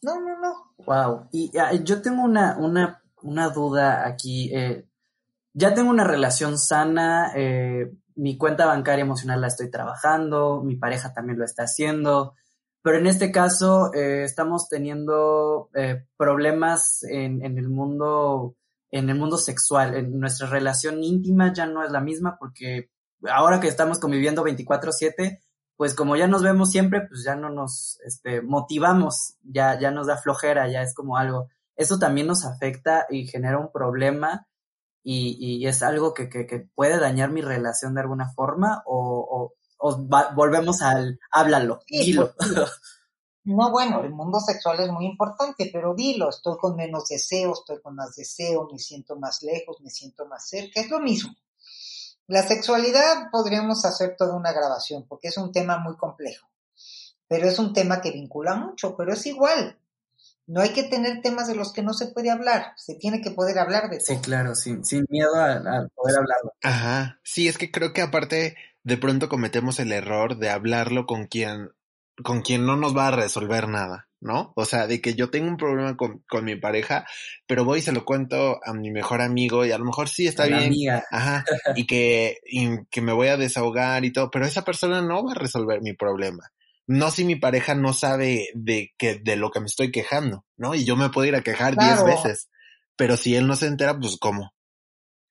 No, 0.02 0.20
no, 0.20 0.38
no. 0.38 0.74
Wow. 0.86 1.30
Y 1.32 1.50
uh, 1.58 1.82
yo 1.82 2.02
tengo 2.02 2.24
una, 2.24 2.58
una, 2.58 3.02
una 3.22 3.48
duda 3.48 4.06
aquí. 4.06 4.54
Eh, 4.54 4.86
ya 5.54 5.74
tengo 5.74 5.90
una 5.90 6.04
relación 6.04 6.58
sana, 6.58 7.32
eh, 7.38 7.90
mi 8.16 8.38
cuenta 8.38 8.66
bancaria 8.66 9.04
emocional 9.04 9.40
la 9.40 9.48
estoy 9.48 9.72
trabajando, 9.72 10.62
mi 10.62 10.76
pareja 10.76 11.14
también 11.14 11.40
lo 11.40 11.46
está 11.46 11.64
haciendo, 11.64 12.34
pero 12.82 12.98
en 12.98 13.08
este 13.08 13.32
caso 13.32 13.94
eh, 13.94 14.24
estamos 14.24 14.70
teniendo 14.70 15.70
eh, 15.74 16.06
problemas 16.18 17.04
en, 17.04 17.44
en, 17.44 17.58
el 17.58 17.70
mundo 17.70 18.56
en 18.90 19.10
el 19.10 19.16
mundo 19.16 19.38
sexual, 19.38 19.96
en 19.96 20.20
nuestra 20.20 20.48
relación 20.48 21.04
íntima 21.04 21.54
ya 21.54 21.66
no 21.66 21.84
es 21.84 21.92
la 21.92 22.02
misma 22.02 22.38
porque 22.40 22.90
ahora 23.30 23.60
que 23.60 23.68
estamos 23.68 24.00
conviviendo 24.00 24.44
24/7, 24.44 25.42
pues 25.76 25.94
como 25.94 26.16
ya 26.16 26.28
nos 26.28 26.44
vemos 26.44 26.72
siempre, 26.72 27.02
pues 27.08 27.24
ya 27.24 27.36
no 27.36 27.50
nos 27.50 28.00
este, 28.04 28.42
motivamos, 28.42 29.36
ya, 29.44 29.80
ya 29.80 29.92
nos 29.92 30.08
da 30.08 30.18
flojera, 30.18 30.68
ya 30.68 30.82
es 30.82 30.94
como 30.96 31.18
algo. 31.18 31.50
Eso 31.76 32.00
también 32.00 32.28
nos 32.28 32.46
afecta 32.46 33.06
y 33.10 33.28
genera 33.28 33.60
un 33.60 33.72
problema 33.72 34.48
y, 35.04 35.38
y 35.40 35.68
es 35.68 35.84
algo 35.84 36.14
que, 36.14 36.30
que, 36.30 36.68
puede 36.74 37.00
dañar 37.00 37.32
mi 37.32 37.42
relación 37.42 37.94
de 37.94 38.02
alguna 38.02 38.30
forma 38.34 38.82
o, 38.86 39.28
o, 39.30 39.54
o 39.88 40.08
va, 40.08 40.32
volvemos 40.36 40.82
al 40.82 41.20
háblalo, 41.32 41.80
sí, 41.88 42.06
dilo. 42.06 42.34
Pues, 42.36 42.52
no, 43.48 43.72
bueno, 43.72 44.02
el 44.02 44.10
mundo 44.10 44.42
sexual 44.42 44.78
es 44.82 44.92
muy 44.92 45.06
importante, 45.06 45.70
pero 45.72 45.96
dilo, 45.96 46.30
estoy 46.30 46.58
con 46.58 46.76
menos 46.76 47.08
deseo, 47.08 47.54
estoy 47.54 47.82
con 47.82 47.96
más 47.96 48.14
deseo, 48.14 48.68
me 48.70 48.78
siento 48.78 49.16
más 49.16 49.42
lejos, 49.42 49.80
me 49.80 49.90
siento 49.90 50.26
más 50.26 50.50
cerca, 50.50 50.82
es 50.82 50.90
lo 50.90 51.00
mismo. 51.00 51.34
La 52.28 52.44
sexualidad 52.44 53.30
podríamos 53.32 53.86
hacer 53.86 54.18
toda 54.18 54.36
una 54.36 54.52
grabación 54.52 55.06
porque 55.08 55.30
es 55.30 55.38
un 55.38 55.54
tema 55.54 55.78
muy 55.78 55.96
complejo, 55.96 56.50
pero 57.30 57.48
es 57.48 57.58
un 57.58 57.72
tema 57.72 58.02
que 58.02 58.12
vincula 58.12 58.56
mucho, 58.56 58.98
pero 58.98 59.14
es 59.14 59.26
igual. 59.26 59.80
No 60.46 60.60
hay 60.60 60.70
que 60.74 60.84
tener 60.84 61.22
temas 61.22 61.48
de 61.48 61.56
los 61.56 61.72
que 61.72 61.84
no 61.84 61.94
se 61.94 62.08
puede 62.08 62.30
hablar, 62.30 62.74
se 62.76 62.96
tiene 62.96 63.22
que 63.22 63.32
poder 63.32 63.60
hablar 63.60 63.90
de 63.90 64.00
todo. 64.00 64.08
Sí, 64.08 64.18
claro, 64.18 64.56
sin, 64.56 64.84
sin 64.84 65.06
miedo 65.10 65.34
a, 65.36 65.54
a 65.54 65.88
poder 65.96 66.18
hablarlo. 66.18 66.54
Ajá, 66.64 67.20
sí, 67.24 67.48
es 67.48 67.58
que 67.58 67.72
creo 67.72 67.94
que 67.94 68.02
aparte 68.02 68.58
de 68.88 68.96
pronto 68.96 69.28
cometemos 69.28 69.82
el 69.82 69.92
error 69.92 70.38
de 70.38 70.50
hablarlo 70.50 71.06
con 71.06 71.28
quien, 71.28 71.72
con 72.24 72.42
quien 72.42 72.66
no 72.66 72.78
nos 72.78 72.96
va 72.96 73.10
a 73.10 73.12
resolver 73.12 73.68
nada. 73.68 74.08
¿no? 74.20 74.54
O 74.56 74.66
sea, 74.66 74.88
de 74.88 75.00
que 75.00 75.14
yo 75.14 75.30
tengo 75.30 75.48
un 75.48 75.58
problema 75.58 75.96
con, 75.96 76.24
con, 76.28 76.44
mi 76.44 76.56
pareja, 76.56 77.06
pero 77.46 77.66
voy 77.66 77.80
y 77.80 77.82
se 77.84 77.92
lo 77.92 78.04
cuento 78.04 78.60
a 78.66 78.74
mi 78.74 78.90
mejor 78.90 79.22
amigo 79.22 79.64
y 79.64 79.72
a 79.72 79.78
lo 79.78 79.86
mejor 79.86 80.10
sí 80.10 80.26
está 80.26 80.48
bien. 80.48 80.68
Amiga. 80.68 81.04
Ajá. 81.12 81.46
Y 81.76 81.86
que, 81.86 82.40
y 82.46 82.86
que 82.90 83.02
me 83.02 83.12
voy 83.12 83.28
a 83.28 83.38
desahogar 83.38 84.06
y 84.06 84.12
todo, 84.12 84.32
pero 84.32 84.46
esa 84.46 84.64
persona 84.64 85.02
no 85.02 85.24
va 85.24 85.34
a 85.34 85.36
resolver 85.36 85.82
mi 85.82 85.94
problema. 85.94 86.50
No 86.88 87.12
si 87.12 87.26
mi 87.26 87.36
pareja 87.36 87.76
no 87.76 87.94
sabe 87.94 88.48
de 88.56 88.94
que, 88.98 89.16
de 89.20 89.36
lo 89.36 89.52
que 89.52 89.60
me 89.60 89.68
estoy 89.68 89.92
quejando, 89.92 90.46
¿no? 90.56 90.74
Y 90.74 90.84
yo 90.84 90.96
me 90.96 91.10
puedo 91.10 91.28
ir 91.28 91.36
a 91.36 91.44
quejar 91.44 91.76
diez 91.76 92.02
Claro. 92.02 92.06
veces. 92.06 92.50
Pero 92.96 93.18
si 93.18 93.36
él 93.36 93.46
no 93.46 93.56
se 93.56 93.68
entera, 93.68 94.00
pues 94.00 94.18
cómo. 94.18 94.54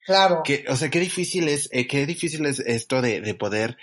Claro. 0.07 0.43
Que, 0.45 0.65
o 0.69 0.77
sea, 0.77 0.89
qué 0.89 1.01
difícil 1.01 1.49
es, 1.49 1.69
eh, 1.73 1.87
qué 1.87 2.07
difícil 2.07 2.47
es 2.47 2.61
esto 2.61 3.03
de, 3.03 3.21
de 3.21 3.35
poder, 3.35 3.77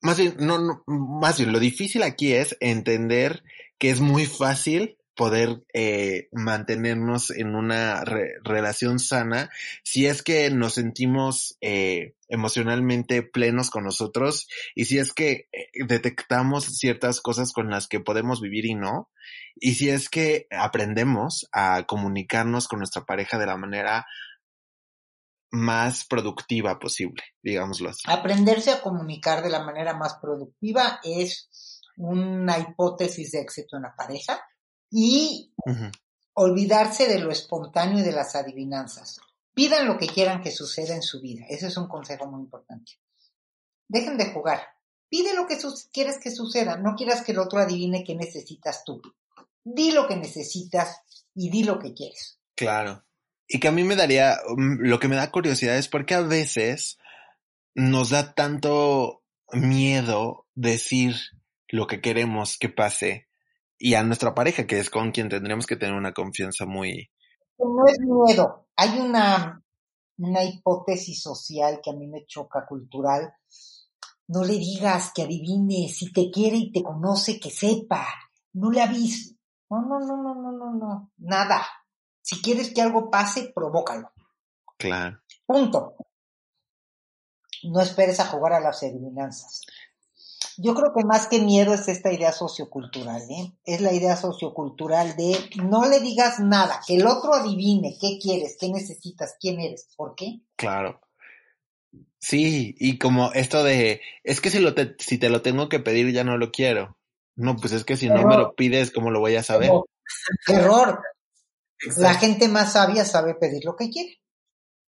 más 0.00 0.18
bien, 0.18 0.34
no, 0.38 0.58
no, 0.58 0.82
más 0.86 1.38
bien, 1.38 1.52
lo 1.52 1.60
difícil 1.60 2.02
aquí 2.02 2.32
es 2.32 2.56
entender 2.60 3.42
que 3.78 3.90
es 3.90 4.00
muy 4.00 4.26
fácil 4.26 4.98
poder 5.18 5.64
eh, 5.74 6.28
mantenernos 6.30 7.32
en 7.32 7.56
una 7.56 8.04
re 8.04 8.34
relación 8.44 9.00
sana 9.00 9.50
si 9.82 10.06
es 10.06 10.22
que 10.22 10.48
nos 10.52 10.74
sentimos 10.74 11.58
eh, 11.60 12.14
emocionalmente 12.28 13.24
plenos 13.24 13.68
con 13.68 13.82
nosotros 13.82 14.46
y 14.76 14.84
si 14.84 14.98
es 14.98 15.12
que 15.12 15.48
eh, 15.50 15.70
detectamos 15.88 16.66
ciertas 16.66 17.20
cosas 17.20 17.52
con 17.52 17.68
las 17.68 17.88
que 17.88 17.98
podemos 17.98 18.40
vivir 18.40 18.64
y 18.64 18.76
no 18.76 19.10
y 19.56 19.74
si 19.74 19.90
es 19.90 20.08
que 20.08 20.46
aprendemos 20.52 21.48
a 21.50 21.82
comunicarnos 21.82 22.68
con 22.68 22.78
nuestra 22.78 23.04
pareja 23.04 23.38
de 23.38 23.46
la 23.46 23.56
manera 23.56 24.06
más 25.50 26.04
productiva 26.04 26.78
posible, 26.78 27.22
digámoslo 27.42 27.90
así. 27.90 28.02
Aprenderse 28.06 28.70
a 28.70 28.82
comunicar 28.82 29.42
de 29.42 29.50
la 29.50 29.64
manera 29.64 29.94
más 29.94 30.14
productiva 30.20 31.00
es 31.02 31.48
una 31.96 32.58
hipótesis 32.58 33.32
de 33.32 33.40
éxito 33.40 33.76
en 33.76 33.82
la 33.82 33.94
pareja 33.96 34.40
y 34.90 35.52
uh 35.66 35.70
-huh. 35.70 35.92
olvidarse 36.34 37.08
de 37.08 37.18
lo 37.18 37.30
espontáneo 37.30 37.98
y 37.98 38.02
de 38.02 38.12
las 38.12 38.36
adivinanzas. 38.36 39.20
Pidan 39.54 39.86
lo 39.86 39.98
que 39.98 40.06
quieran 40.06 40.40
que 40.40 40.52
suceda 40.52 40.94
en 40.94 41.02
su 41.02 41.20
vida. 41.20 41.44
Ese 41.48 41.66
es 41.66 41.76
un 41.76 41.88
consejo 41.88 42.26
muy 42.26 42.42
importante. 42.42 42.92
Dejen 43.88 44.16
de 44.16 44.32
jugar. 44.32 44.60
Pide 45.08 45.34
lo 45.34 45.46
que 45.46 45.58
quieres 45.92 46.18
que 46.18 46.30
suceda. 46.30 46.76
No 46.76 46.94
quieras 46.94 47.22
que 47.22 47.32
el 47.32 47.38
otro 47.38 47.58
adivine 47.58 48.04
qué 48.04 48.14
necesitas 48.14 48.84
tú. 48.84 49.00
Di 49.64 49.90
lo 49.90 50.06
que 50.06 50.16
necesitas 50.16 51.00
y 51.34 51.50
di 51.50 51.64
lo 51.64 51.78
que 51.78 51.92
quieres. 51.92 52.38
Claro. 52.54 53.04
Y 53.48 53.60
que 53.60 53.68
a 53.68 53.72
mí 53.72 53.82
me 53.82 53.96
daría, 53.96 54.36
lo 54.56 55.00
que 55.00 55.08
me 55.08 55.16
da 55.16 55.30
curiosidad 55.30 55.76
es 55.76 55.88
porque 55.88 56.14
a 56.14 56.20
veces 56.20 56.98
nos 57.74 58.10
da 58.10 58.34
tanto 58.34 59.22
miedo 59.52 60.46
decir 60.54 61.16
lo 61.68 61.86
que 61.86 62.00
queremos 62.00 62.58
que 62.58 62.68
pase 62.68 63.28
y 63.78 63.94
a 63.94 64.02
nuestra 64.02 64.34
pareja, 64.34 64.66
que 64.66 64.78
es 64.78 64.90
con 64.90 65.12
quien 65.12 65.28
tendremos 65.28 65.66
que 65.66 65.76
tener 65.76 65.94
una 65.94 66.12
confianza 66.12 66.66
muy... 66.66 67.10
No 67.58 67.86
es 67.86 67.98
miedo, 68.00 68.68
hay 68.76 68.98
una, 68.98 69.62
una 70.18 70.44
hipótesis 70.44 71.22
social 71.22 71.80
que 71.82 71.90
a 71.90 71.94
mí 71.94 72.06
me 72.06 72.24
choca, 72.26 72.66
cultural. 72.66 73.32
No 74.26 74.44
le 74.44 74.54
digas 74.54 75.12
que 75.14 75.22
adivine, 75.22 75.88
si 75.88 76.12
te 76.12 76.30
quiere 76.30 76.56
y 76.56 76.72
te 76.72 76.82
conoce, 76.82 77.40
que 77.40 77.50
sepa. 77.50 78.06
No 78.52 78.70
le 78.70 78.82
avises. 78.82 79.36
No, 79.70 79.80
no, 79.82 79.98
no, 80.00 80.22
no, 80.22 80.34
no, 80.34 80.52
no, 80.52 80.74
no, 80.74 81.12
nada. 81.18 81.66
Si 82.28 82.42
quieres 82.42 82.74
que 82.74 82.82
algo 82.82 83.10
pase, 83.10 83.50
provócalo. 83.54 84.12
Claro. 84.76 85.18
Punto. 85.46 85.94
No 87.62 87.80
esperes 87.80 88.20
a 88.20 88.26
jugar 88.26 88.52
a 88.52 88.60
las 88.60 88.82
adivinanzas. 88.82 89.62
Yo 90.58 90.74
creo 90.74 90.92
que 90.94 91.06
más 91.06 91.26
que 91.26 91.40
miedo 91.40 91.72
es 91.72 91.88
esta 91.88 92.12
idea 92.12 92.32
sociocultural, 92.32 93.22
¿eh? 93.30 93.54
Es 93.64 93.80
la 93.80 93.94
idea 93.94 94.14
sociocultural 94.14 95.16
de 95.16 95.38
no 95.64 95.88
le 95.88 96.00
digas 96.00 96.38
nada, 96.38 96.82
que 96.86 96.96
el 96.96 97.06
otro 97.06 97.32
adivine 97.32 97.96
qué 97.98 98.18
quieres, 98.20 98.58
qué 98.60 98.68
necesitas, 98.68 99.36
quién 99.40 99.58
eres, 99.58 99.88
¿por 99.96 100.14
qué? 100.14 100.40
Claro. 100.56 101.00
Sí, 102.18 102.76
y 102.78 102.98
como 102.98 103.32
esto 103.32 103.64
de, 103.64 104.02
es 104.22 104.42
que 104.42 104.50
si, 104.50 104.58
lo 104.58 104.74
te, 104.74 104.96
si 104.98 105.16
te 105.16 105.30
lo 105.30 105.40
tengo 105.40 105.70
que 105.70 105.80
pedir 105.80 106.12
ya 106.12 106.24
no 106.24 106.36
lo 106.36 106.50
quiero. 106.50 106.98
No, 107.36 107.56
pues 107.56 107.72
es 107.72 107.84
que 107.84 107.96
si 107.96 108.08
Error. 108.08 108.20
no 108.20 108.28
me 108.28 108.36
lo 108.36 108.54
pides, 108.54 108.90
¿cómo 108.90 109.10
lo 109.10 109.20
voy 109.20 109.36
a 109.36 109.42
saber? 109.42 109.70
Error. 110.46 111.00
Exacto. 111.84 112.02
La 112.02 112.14
gente 112.14 112.48
más 112.48 112.72
sabia 112.72 113.04
sabe 113.04 113.34
pedir 113.34 113.64
lo 113.64 113.76
que 113.76 113.90
quiere. 113.90 114.20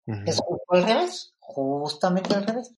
Uh 0.06 0.14
-huh. 0.14 0.28
Es 0.28 0.38
justo 0.38 0.64
al 0.70 0.84
revés, 0.84 1.34
justamente 1.38 2.34
al 2.34 2.46
revés. 2.46 2.72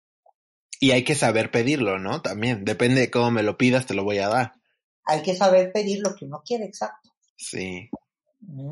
Y 0.80 0.90
hay 0.90 1.05
que 1.05 1.14
saber 1.14 1.50
pedirlo, 1.50 1.98
¿no? 1.98 2.20
También, 2.20 2.64
depende 2.64 3.00
de 3.00 3.11
cómo 3.11 3.30
me 3.30 3.42
lo 3.42 3.57
pidas, 3.57 3.86
te 3.86 3.94
lo 3.94 4.05
voy 4.05 4.18
a 4.18 4.28
dar. 4.28 4.52
Hay 5.05 5.22
que 5.22 5.34
saber 5.34 5.72
pedir 5.72 6.00
lo 6.00 6.14
que 6.14 6.24
uno 6.26 6.42
quiere, 6.44 6.64
exacto. 6.64 7.11
Sí. 7.36 7.88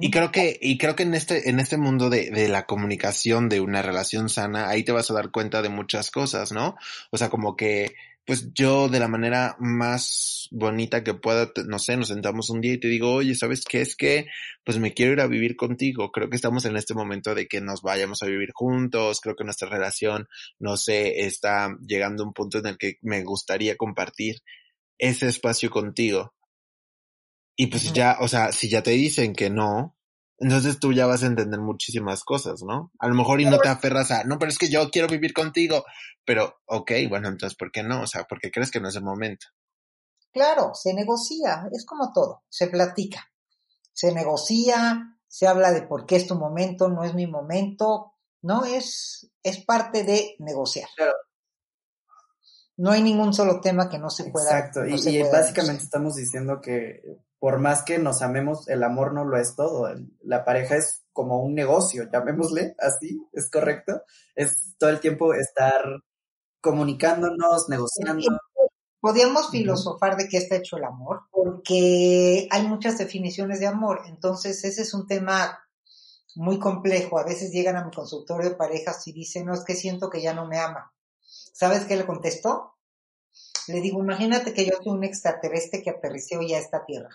Y 0.01 0.11
creo 0.11 0.31
que, 0.31 0.59
y 0.61 0.77
creo 0.77 0.95
que 0.95 1.05
en 1.05 1.15
este, 1.15 1.49
en 1.49 1.59
este 1.59 1.79
mundo 1.79 2.11
de, 2.11 2.31
de 2.31 2.49
la 2.49 2.67
comunicación, 2.67 3.49
de 3.49 3.61
una 3.61 3.81
relación 3.81 4.29
sana, 4.29 4.69
ahí 4.69 4.83
te 4.85 4.93
vas 4.93 5.11
a 5.11 5.15
dar 5.15 5.31
cuenta 5.31 5.63
de 5.63 5.71
muchas 5.71 6.11
cosas, 6.11 6.53
¿no? 6.53 6.77
O 7.11 7.17
sea, 7.17 7.31
como 7.31 7.57
que, 7.57 7.95
pues 8.25 8.53
yo 8.55 8.89
de 8.89 9.01
la 9.01 9.09
manera 9.09 9.57
más 9.59 10.49
bonita 10.53 11.03
que 11.03 11.15
pueda, 11.15 11.51
no 11.67 11.79
sé, 11.79 11.97
nos 11.97 12.09
sentamos 12.09 12.51
un 12.51 12.61
día 12.61 12.75
y 12.75 12.81
te 12.81 12.89
digo, 12.89 13.13
oye, 13.13 13.35
¿sabes 13.35 13.65
qué? 13.65 13.81
Es 13.81 13.97
que, 13.97 14.27
pues 14.65 14.79
me 14.79 14.95
quiero 14.95 15.13
ir 15.13 15.21
a 15.21 15.27
vivir 15.27 15.57
contigo. 15.57 16.13
Creo 16.13 16.31
que 16.31 16.37
estamos 16.37 16.65
en 16.65 16.77
este 16.77 16.95
momento 16.95 17.35
de 17.35 17.49
que 17.49 17.61
nos 17.61 17.83
vayamos 17.83 18.23
a 18.23 18.27
vivir 18.27 18.51
juntos. 18.53 19.21
Creo 19.21 19.35
que 19.35 19.45
nuestra 19.45 19.69
relación, 19.69 20.29
no 20.61 20.77
sé, 20.77 21.25
está 21.27 21.77
llegando 21.85 22.23
a 22.23 22.27
un 22.27 22.33
punto 22.33 22.59
en 22.59 22.67
el 22.67 22.79
que 22.79 22.99
me 23.03 23.25
gustaría 23.25 23.77
compartir 23.77 24.37
ese 24.99 25.27
espacio 25.29 25.71
contigo. 25.71 26.33
Y 27.57 27.67
pues 27.67 27.93
ya, 27.93 28.19
o 28.21 28.29
sea, 28.29 28.53
si 28.53 28.69
ya 28.69 28.83
te 28.83 28.93
dicen 28.93 29.35
que 29.35 29.51
no, 29.51 29.97
entonces 30.43 30.81
tú 30.81 30.93
ya 30.93 31.07
vas 31.07 31.23
a 31.23 31.27
entender 31.27 31.61
muchísimas 31.61 32.25
cosas, 32.25 32.63
¿no? 32.63 32.91
A 32.99 33.07
lo 33.07 33.15
mejor 33.15 33.41
y 33.41 33.45
no 33.45 33.59
te 33.59 33.69
aferras 33.69 34.11
a, 34.11 34.25
no, 34.25 34.39
pero 34.39 34.51
es 34.51 34.59
que 34.59 34.69
yo 34.69 34.91
quiero 34.91 35.07
vivir 35.07 35.33
contigo, 35.33 35.85
pero, 36.25 36.57
ok, 36.67 36.91
bueno, 37.09 37.29
entonces, 37.29 37.57
¿por 37.57 37.71
qué 37.71 37.85
no? 37.85 38.03
O 38.03 38.07
sea, 38.09 38.25
porque 38.25 38.51
crees 38.51 38.71
que 38.73 38.81
no 38.81 38.89
es 38.89 38.97
el 38.97 39.05
momento. 39.05 39.47
Claro, 40.33 40.73
se 40.75 40.95
negocia, 40.95 41.69
es 41.73 41.87
como 41.87 42.13
todo, 42.13 42.43
se 42.49 42.67
platica, 42.67 43.31
se 43.93 44.13
negocia, 44.13 45.17
se 45.29 45.47
habla 45.47 45.71
de 45.71 45.83
por 45.83 46.07
qué 46.07 46.17
es 46.17 46.27
tu 46.27 46.35
momento, 46.35 46.89
no 46.89 47.05
es 47.05 47.15
mi 47.15 47.29
momento, 47.29 48.15
no 48.43 48.65
es, 48.65 49.31
es 49.45 49.65
parte 49.65 50.03
de 50.03 50.35
negociar. 50.41 50.89
Claro. 50.97 51.15
No 52.79 52.91
hay 52.91 53.03
ningún 53.03 53.33
solo 53.33 53.61
tema 53.61 53.89
que 53.89 53.99
no 53.99 54.11
se 54.11 54.25
pueda. 54.31 54.59
Exacto, 54.59 54.85
y, 54.87 55.23
básicamente 55.23 55.85
estamos 55.85 56.17
diciendo 56.17 56.61
que 56.61 57.01
por 57.43 57.59
más 57.59 57.83
que 57.83 57.99
nos 57.99 58.23
amemos, 58.23 58.69
el 58.69 58.85
amor 58.85 59.13
no 59.13 59.25
lo 59.25 59.37
es 59.37 59.57
todo. 59.57 59.93
La 60.21 60.45
pareja 60.45 60.77
es 60.77 61.03
como 61.13 61.43
un 61.43 61.57
negocio, 61.57 62.05
llamémosle 62.09 62.77
así, 62.79 63.21
¿es 63.33 63.51
correcto? 63.51 64.03
Es 64.37 64.77
todo 64.79 64.91
el 64.91 65.01
tiempo 65.01 65.35
estar 65.35 65.83
comunicándonos, 66.61 67.69
negociando. 67.69 68.39
Podríamos 69.01 69.51
filosofar 69.51 70.17
de 70.17 70.29
qué 70.29 70.37
está 70.37 70.55
hecho 70.55 70.77
el 70.77 70.85
amor, 70.85 71.23
porque 71.33 72.47
hay 72.49 72.69
muchas 72.69 72.97
definiciones 72.99 73.59
de 73.59 73.67
amor. 73.67 74.03
Entonces, 74.07 74.63
ese 74.63 74.83
es 74.83 74.95
un 74.95 75.09
tema 75.09 75.67
muy 76.37 76.61
complejo. 76.61 77.19
A 77.19 77.25
veces 77.25 77.51
llegan 77.51 77.75
a 77.75 77.85
mi 77.85 77.91
consultorio 77.91 78.51
de 78.51 78.55
parejas 78.55 79.05
y 79.09 79.13
dicen, 79.13 79.47
no, 79.47 79.55
es 79.55 79.65
que 79.65 79.75
siento 79.75 80.11
que 80.11 80.23
ya 80.23 80.33
no 80.33 80.47
me 80.47 80.61
ama. 80.61 80.95
¿Sabes 81.53 81.87
qué 81.87 81.97
le 81.97 82.07
contesto? 82.07 82.77
Le 83.67 83.81
digo, 83.81 83.99
imagínate 83.99 84.55
que 84.55 84.65
yo 84.65 84.75
soy 84.81 84.93
un 84.93 85.03
extraterrestre 85.03 85.83
que 85.83 85.91
aterricé 85.91 86.37
hoy 86.37 86.55
a 86.55 86.61
esta 86.61 86.85
tierra. 86.85 87.11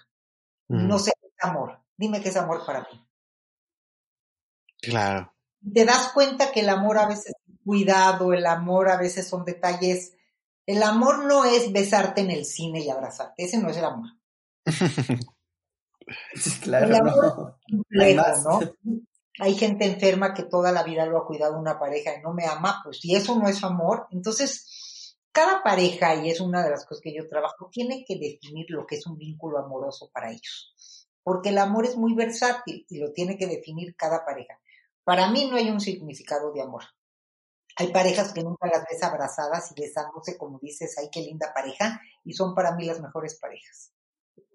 No 0.69 0.99
sé 0.99 1.13
qué 1.19 1.27
es 1.27 1.43
amor. 1.43 1.79
Dime 1.95 2.21
qué 2.21 2.29
es 2.29 2.37
amor 2.37 2.65
para 2.65 2.81
mí. 2.81 3.07
Claro. 4.81 5.33
Te 5.73 5.85
das 5.85 6.11
cuenta 6.13 6.51
que 6.51 6.59
el 6.61 6.69
amor 6.69 6.97
a 6.97 7.07
veces 7.07 7.33
es 7.47 7.55
cuidado, 7.63 8.33
el 8.33 8.45
amor 8.45 8.89
a 8.89 8.97
veces 8.97 9.27
son 9.27 9.45
detalles. 9.45 10.13
El 10.65 10.83
amor 10.83 11.25
no 11.25 11.45
es 11.45 11.71
besarte 11.71 12.21
en 12.21 12.31
el 12.31 12.45
cine 12.45 12.81
y 12.81 12.89
abrazarte. 12.89 13.45
Ese 13.45 13.57
no 13.57 13.69
es 13.69 13.77
el 13.77 13.85
amor. 13.85 14.09
claro. 16.61 16.87
El 16.87 16.95
amor 16.95 17.55
¿no? 18.43 18.59
Hay 19.39 19.55
gente 19.55 19.85
enferma 19.85 20.33
que 20.33 20.43
toda 20.43 20.71
la 20.71 20.83
vida 20.83 21.05
lo 21.05 21.19
ha 21.19 21.27
cuidado 21.27 21.59
una 21.59 21.77
pareja 21.77 22.15
y 22.17 22.21
no 22.21 22.33
me 22.33 22.45
ama, 22.45 22.81
pues 22.83 22.99
si 22.99 23.15
eso 23.15 23.37
no 23.37 23.47
es 23.47 23.63
amor, 23.63 24.07
entonces 24.11 24.65
cada 25.37 25.61
pareja, 25.61 26.15
y 26.15 26.31
es 26.31 26.41
una 26.41 26.63
de 26.63 26.71
las 26.71 26.83
cosas 26.83 27.03
que 27.03 27.13
yo 27.13 27.27
trabajo, 27.27 27.69
tiene 27.71 28.03
que 28.03 28.15
definir 28.15 28.65
lo 28.69 28.87
que 28.87 28.95
es 28.95 29.05
un 29.05 29.19
vínculo 29.19 29.59
amoroso 29.59 30.09
para 30.11 30.31
ellos. 30.31 30.73
Porque 31.21 31.49
el 31.49 31.59
amor 31.59 31.85
es 31.85 31.95
muy 31.95 32.15
versátil 32.15 32.87
y 32.89 32.97
lo 32.97 33.13
tiene 33.13 33.37
que 33.37 33.45
definir 33.45 33.95
cada 33.95 34.25
pareja. 34.25 34.59
Para 35.03 35.29
mí 35.29 35.47
no 35.47 35.57
hay 35.57 35.69
un 35.69 35.79
significado 35.79 36.51
de 36.53 36.63
amor. 36.63 36.85
Hay 37.75 37.89
parejas 37.89 38.33
que 38.33 38.41
nunca 38.41 38.67
las 38.67 38.83
ves 38.89 39.03
abrazadas 39.03 39.71
y 39.75 39.79
besándose, 39.79 40.39
como 40.39 40.57
dices, 40.57 40.95
ay, 40.97 41.09
qué 41.11 41.21
linda 41.21 41.53
pareja, 41.53 42.01
y 42.23 42.33
son 42.33 42.55
para 42.55 42.71
mí 42.71 42.85
las 42.85 42.99
mejores 42.99 43.35
parejas. 43.35 43.91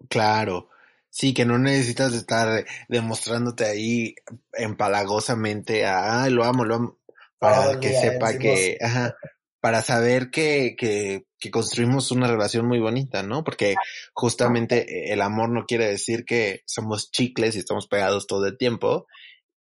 Claro. 0.09 0.67
Sí, 1.09 1.33
que 1.33 1.45
no 1.45 1.57
necesitas 1.59 2.13
estar 2.13 2.65
demostrándote 2.89 3.63
ahí 3.63 4.15
empalagosamente, 4.51 5.85
a, 5.85 6.27
lo 6.29 6.43
amo, 6.43 6.65
lo 6.65 6.75
amo, 6.75 6.99
para 7.39 7.79
que 7.79 7.93
sepa 7.93 8.37
que, 8.37 8.77
ajá, 8.81 9.15
para 9.63 9.81
saber 9.81 10.29
que, 10.29 10.75
que, 10.77 11.25
que, 11.39 11.49
construimos 11.49 12.11
una 12.11 12.27
relación 12.27 12.67
muy 12.67 12.81
bonita, 12.81 13.23
¿no? 13.23 13.45
Porque 13.45 13.75
justamente 14.11 15.13
el 15.13 15.21
amor 15.21 15.51
no 15.51 15.63
quiere 15.65 15.87
decir 15.87 16.25
que 16.25 16.63
somos 16.65 17.11
chicles 17.11 17.55
y 17.55 17.59
estamos 17.59 17.87
pegados 17.87 18.27
todo 18.27 18.45
el 18.45 18.57
tiempo 18.57 19.07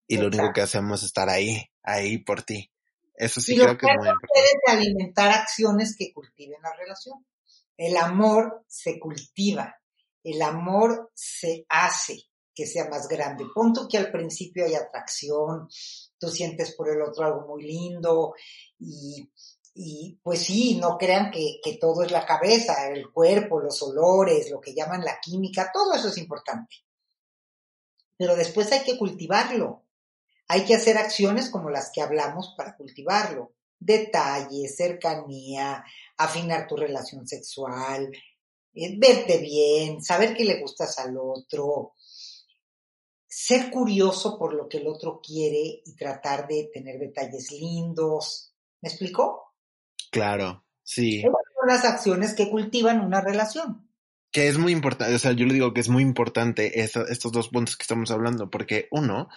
y 0.08 0.16
lo 0.16 0.26
único 0.26 0.52
que 0.52 0.60
hacemos 0.60 1.02
es 1.02 1.06
estar 1.06 1.28
ahí, 1.28 1.70
ahí 1.84 2.18
por 2.18 2.42
ti. 2.42 2.72
Eso 3.14 3.40
sí 3.40 3.56
creo 3.56 3.78
que 3.78 3.86
es 3.86 3.92
muy 3.96 4.08
importante. 4.08 4.72
alimentar 4.72 5.30
acciones 5.30 5.94
que 5.96 6.12
cultiven 6.12 6.60
la 6.60 6.74
relación. 6.74 7.24
El 7.76 7.96
amor 7.96 8.64
se 8.66 8.98
cultiva, 8.98 9.76
el 10.24 10.42
amor 10.42 11.12
se 11.14 11.64
hace 11.68 12.24
que 12.52 12.66
sea 12.66 12.88
más 12.88 13.06
grande. 13.06 13.44
Punto 13.54 13.86
que 13.88 13.98
al 13.98 14.10
principio 14.10 14.66
hay 14.66 14.74
atracción, 14.74 15.68
tú 16.18 16.28
sientes 16.28 16.74
por 16.74 16.90
el 16.90 17.00
otro 17.02 17.24
algo 17.24 17.46
muy 17.46 17.62
lindo 17.62 18.34
y 18.80 19.30
y 19.74 20.18
pues 20.22 20.44
sí, 20.44 20.76
no 20.76 20.98
crean 20.98 21.30
que, 21.30 21.60
todo 21.80 22.02
es 22.02 22.10
la 22.10 22.26
cabeza, 22.26 22.88
el 22.88 23.10
cuerpo, 23.10 23.60
los 23.60 23.82
olores, 23.82 24.50
lo 24.50 24.60
que 24.60 24.74
llaman 24.74 25.04
la 25.04 25.18
química, 25.20 25.70
todo 25.72 25.94
eso 25.94 26.08
es 26.08 26.18
importante. 26.18 26.76
Pero 28.16 28.36
después 28.36 28.70
hay 28.72 28.80
que 28.80 28.98
cultivarlo. 28.98 29.82
Hay 30.48 30.64
que 30.64 30.74
hacer 30.74 30.98
acciones 30.98 31.48
como 31.48 31.70
las 31.70 31.90
que 31.92 32.02
hablamos 32.02 32.54
para 32.56 32.76
cultivarlo. 32.76 33.52
Detalles, 33.78 34.76
cercanía, 34.76 35.82
afinar 36.18 36.66
tu 36.68 36.76
relación 36.76 37.26
sexual, 37.26 38.12
eh, 38.74 38.96
verte 38.98 39.38
bien, 39.38 40.02
saber 40.02 40.36
que 40.36 40.44
le 40.44 40.60
gustas 40.60 40.98
al 40.98 41.16
otro, 41.18 41.94
ser 43.26 43.70
curioso 43.70 44.38
por 44.38 44.54
lo 44.54 44.68
que 44.68 44.76
el 44.76 44.86
otro 44.86 45.20
quiere 45.20 45.82
y 45.84 45.96
tratar 45.96 46.46
de 46.46 46.70
tener 46.72 46.98
detalles 46.98 47.50
lindos. 47.50 48.52
¿Me 48.82 48.90
explicó? 48.90 49.51
Claro, 50.12 50.62
sí. 50.82 51.22
son 51.22 51.32
las 51.66 51.84
acciones 51.86 52.34
que 52.34 52.50
cultivan 52.50 53.00
una 53.00 53.22
relación. 53.22 53.88
Que 54.30 54.48
es 54.48 54.58
muy 54.58 54.72
importante, 54.72 55.14
o 55.14 55.18
sea, 55.18 55.32
yo 55.32 55.46
le 55.46 55.54
digo 55.54 55.72
que 55.72 55.80
es 55.80 55.88
muy 55.88 56.02
importante 56.02 56.80
estos 56.80 57.32
dos 57.32 57.48
puntos 57.48 57.76
que 57.76 57.82
estamos 57.82 58.10
hablando, 58.10 58.50
porque 58.50 58.88
uno, 58.90 59.28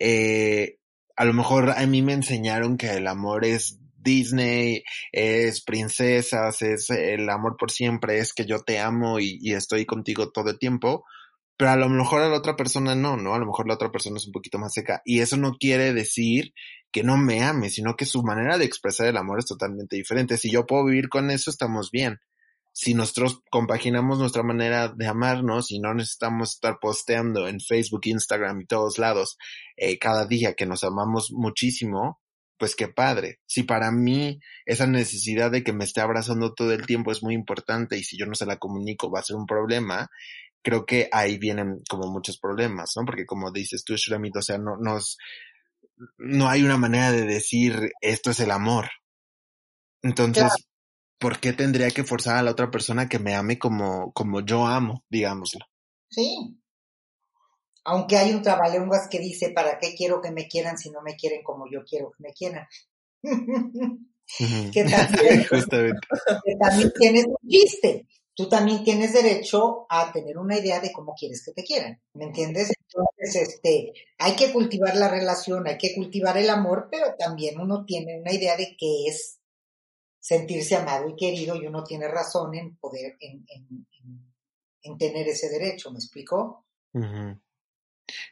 eh, 0.00 0.78
a 1.16 1.24
lo 1.26 1.34
mejor 1.34 1.70
a 1.70 1.86
mí 1.86 2.00
me 2.00 2.14
enseñaron 2.14 2.78
que 2.78 2.90
el 2.92 3.06
amor 3.06 3.44
es 3.44 3.78
Disney, 3.96 4.84
es 5.12 5.62
princesas, 5.62 6.62
es 6.62 6.88
el 6.88 7.28
amor 7.28 7.56
por 7.58 7.70
siempre, 7.70 8.18
es 8.18 8.32
que 8.32 8.46
yo 8.46 8.62
te 8.62 8.78
amo 8.78 9.20
y, 9.20 9.38
y, 9.40 9.52
estoy 9.52 9.84
contigo 9.84 10.30
todo 10.32 10.50
el 10.50 10.58
tiempo, 10.58 11.04
pero 11.58 11.72
a 11.72 11.76
lo 11.76 11.90
mejor 11.90 12.22
a 12.22 12.28
la 12.28 12.38
otra 12.38 12.56
persona 12.56 12.94
no, 12.94 13.18
¿no? 13.18 13.34
A 13.34 13.38
lo 13.38 13.46
mejor 13.46 13.68
la 13.68 13.74
otra 13.74 13.92
persona 13.92 14.16
es 14.16 14.26
un 14.26 14.32
poquito 14.32 14.58
más 14.58 14.72
seca. 14.72 15.02
Y 15.04 15.20
eso 15.20 15.36
no 15.36 15.56
quiere 15.58 15.92
decir 15.92 16.54
que 16.92 17.02
no 17.02 17.16
me 17.16 17.42
ame, 17.42 17.70
sino 17.70 17.96
que 17.96 18.04
su 18.04 18.22
manera 18.22 18.58
de 18.58 18.66
expresar 18.66 19.06
el 19.06 19.16
amor 19.16 19.38
es 19.38 19.46
totalmente 19.46 19.96
diferente. 19.96 20.36
Si 20.36 20.50
yo 20.50 20.66
puedo 20.66 20.84
vivir 20.84 21.08
con 21.08 21.30
eso, 21.30 21.50
estamos 21.50 21.90
bien. 21.90 22.20
Si 22.74 22.94
nosotros 22.94 23.42
compaginamos 23.50 24.18
nuestra 24.18 24.42
manera 24.42 24.88
de 24.88 25.06
amarnos 25.06 25.70
y 25.70 25.78
no 25.78 25.92
necesitamos 25.94 26.54
estar 26.54 26.78
posteando 26.80 27.48
en 27.48 27.60
Facebook, 27.60 28.02
Instagram 28.04 28.62
y 28.62 28.66
todos 28.66 28.98
lados 28.98 29.36
eh, 29.76 29.98
cada 29.98 30.26
día 30.26 30.54
que 30.54 30.66
nos 30.66 30.84
amamos 30.84 31.32
muchísimo, 31.32 32.20
pues 32.58 32.76
qué 32.76 32.88
padre. 32.88 33.40
Si 33.46 33.64
para 33.64 33.90
mí 33.90 34.40
esa 34.64 34.86
necesidad 34.86 35.50
de 35.50 35.64
que 35.64 35.72
me 35.72 35.84
esté 35.84 36.00
abrazando 36.00 36.54
todo 36.54 36.72
el 36.72 36.86
tiempo 36.86 37.10
es 37.10 37.22
muy 37.22 37.34
importante 37.34 37.98
y 37.98 38.04
si 38.04 38.16
yo 38.16 38.24
no 38.26 38.34
se 38.34 38.46
la 38.46 38.58
comunico 38.58 39.10
va 39.10 39.20
a 39.20 39.24
ser 39.24 39.36
un 39.36 39.46
problema, 39.46 40.08
creo 40.62 40.86
que 40.86 41.08
ahí 41.12 41.38
vienen 41.38 41.82
como 41.88 42.10
muchos 42.10 42.38
problemas, 42.38 42.92
¿no? 42.96 43.04
Porque 43.04 43.26
como 43.26 43.50
dices 43.50 43.84
tú, 43.84 43.96
Shulamit, 43.96 44.36
o 44.36 44.42
sea, 44.42 44.58
no, 44.58 44.76
nos, 44.76 45.18
no 46.18 46.48
hay 46.48 46.62
una 46.62 46.76
manera 46.76 47.12
de 47.12 47.24
decir 47.24 47.92
esto 48.00 48.30
es 48.30 48.40
el 48.40 48.50
amor. 48.50 48.88
Entonces, 50.02 50.52
¿por 51.18 51.38
qué 51.38 51.52
tendría 51.52 51.90
que 51.90 52.04
forzar 52.04 52.36
a 52.36 52.42
la 52.42 52.50
otra 52.50 52.70
persona 52.70 53.08
que 53.08 53.18
me 53.18 53.34
ame 53.34 53.58
como, 53.58 54.12
como 54.12 54.40
yo 54.40 54.66
amo, 54.66 55.04
digámoslo? 55.08 55.64
Sí. 56.10 56.58
Aunque 57.84 58.16
hay 58.16 58.32
un 58.32 58.42
trabalenguas 58.42 59.08
que 59.08 59.18
dice, 59.18 59.50
¿para 59.50 59.78
qué 59.78 59.94
quiero 59.96 60.20
que 60.20 60.30
me 60.30 60.48
quieran 60.48 60.78
si 60.78 60.90
no 60.90 61.02
me 61.02 61.16
quieren 61.16 61.42
como 61.42 61.64
yo 61.70 61.84
quiero 61.84 62.10
que 62.10 62.22
me 62.22 62.32
quieran? 62.32 62.66
que, 64.72 64.84
también, 64.84 65.46
que 66.44 66.56
también 66.58 66.92
tienes 66.98 67.26
un 67.26 67.48
chiste 67.48 68.06
tú 68.42 68.48
también 68.48 68.82
tienes 68.82 69.12
derecho 69.12 69.86
a 69.88 70.10
tener 70.10 70.36
una 70.36 70.58
idea 70.58 70.80
de 70.80 70.90
cómo 70.90 71.14
quieres 71.14 71.44
que 71.44 71.52
te 71.52 71.62
quieran, 71.62 72.00
¿me 72.14 72.24
entiendes? 72.24 72.72
Entonces, 72.76 73.48
este, 73.48 73.92
hay 74.18 74.34
que 74.34 74.52
cultivar 74.52 74.96
la 74.96 75.08
relación, 75.08 75.68
hay 75.68 75.78
que 75.78 75.94
cultivar 75.94 76.36
el 76.36 76.50
amor, 76.50 76.88
pero 76.90 77.14
también 77.16 77.60
uno 77.60 77.84
tiene 77.84 78.20
una 78.20 78.32
idea 78.32 78.56
de 78.56 78.74
qué 78.76 79.06
es 79.06 79.38
sentirse 80.18 80.74
amado 80.74 81.08
y 81.08 81.14
querido 81.14 81.54
y 81.54 81.68
uno 81.68 81.84
tiene 81.84 82.08
razón 82.08 82.56
en 82.56 82.76
poder, 82.78 83.16
en, 83.20 83.46
en, 83.48 83.86
en 84.82 84.98
tener 84.98 85.28
ese 85.28 85.48
derecho, 85.48 85.92
¿me 85.92 85.98
explico? 85.98 86.66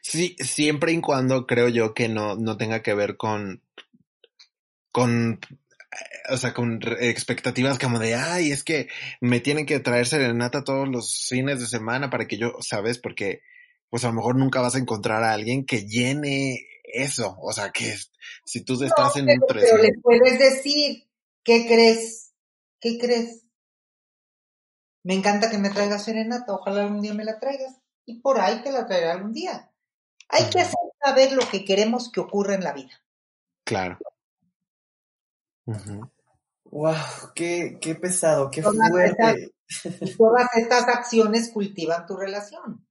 Sí, 0.01 0.35
siempre 0.39 0.91
y 0.91 0.99
cuando 0.99 1.47
creo 1.47 1.69
yo 1.69 1.93
que 1.93 2.09
no, 2.09 2.35
no 2.35 2.57
tenga 2.57 2.83
que 2.83 2.93
ver 2.93 3.15
con, 3.15 3.63
con, 4.91 5.39
o 6.29 6.37
sea, 6.37 6.53
con 6.53 6.79
expectativas 6.99 7.77
como 7.77 7.99
de, 7.99 8.15
ay, 8.15 8.51
es 8.51 8.63
que 8.63 8.87
me 9.19 9.39
tienen 9.39 9.65
que 9.65 9.79
traer 9.79 10.07
serenata 10.07 10.63
todos 10.63 10.87
los 10.87 11.27
fines 11.27 11.59
de 11.59 11.67
semana 11.67 12.09
para 12.09 12.27
que 12.27 12.37
yo, 12.37 12.53
¿sabes? 12.61 12.97
Porque, 12.97 13.41
pues 13.89 14.03
a 14.03 14.07
lo 14.07 14.13
mejor 14.13 14.37
nunca 14.37 14.61
vas 14.61 14.75
a 14.75 14.79
encontrar 14.79 15.23
a 15.23 15.33
alguien 15.33 15.65
que 15.65 15.85
llene 15.85 16.65
eso. 16.83 17.35
O 17.41 17.51
sea, 17.51 17.71
que 17.71 17.95
si 18.45 18.63
tú 18.63 18.81
estás 18.83 19.15
en 19.17 19.29
un 19.29 19.39
Pero 19.47 19.77
le 19.77 19.93
puedes 20.01 20.39
decir, 20.39 21.07
¿qué 21.43 21.67
crees? 21.67 22.33
¿Qué 22.79 22.97
crees? 22.97 23.43
Me 25.03 25.13
encanta 25.15 25.49
que 25.49 25.57
me 25.57 25.71
traigas 25.71 26.05
serenata, 26.05 26.53
ojalá 26.53 26.83
algún 26.83 27.01
día 27.01 27.13
me 27.13 27.25
la 27.25 27.39
traigas. 27.39 27.75
Y 28.05 28.21
por 28.21 28.39
ahí 28.39 28.61
te 28.63 28.71
la 28.71 28.85
traerá 28.85 29.13
algún 29.13 29.33
día. 29.33 29.71
Hay 30.29 30.49
que 30.49 30.61
hacer 30.61 30.77
saber 31.03 31.33
lo 31.33 31.47
que 31.49 31.65
queremos 31.65 32.11
que 32.11 32.19
ocurra 32.19 32.55
en 32.55 32.63
la 32.63 32.73
vida. 32.73 33.03
Claro. 33.65 33.97
Wow, 35.65 36.95
qué, 37.35 37.77
qué 37.81 37.95
pesado, 37.95 38.49
qué 38.49 38.63
fuerte. 38.63 39.53
todas 40.17 40.47
estas 40.55 40.87
acciones 40.87 41.51
cultivan 41.53 42.05
tu 42.05 42.15
relación. 42.15 42.85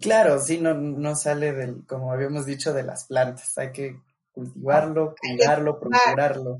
Claro, 0.00 0.38
sí, 0.40 0.58
no, 0.58 0.74
no 0.74 1.14
sale 1.14 1.52
del, 1.52 1.86
como 1.86 2.12
habíamos 2.12 2.46
dicho, 2.46 2.72
de 2.72 2.82
las 2.82 3.04
plantas. 3.04 3.56
Hay 3.58 3.72
que 3.72 4.00
cultivarlo, 4.32 5.14
cuidarlo, 5.20 5.78
procurarlo. 5.78 6.58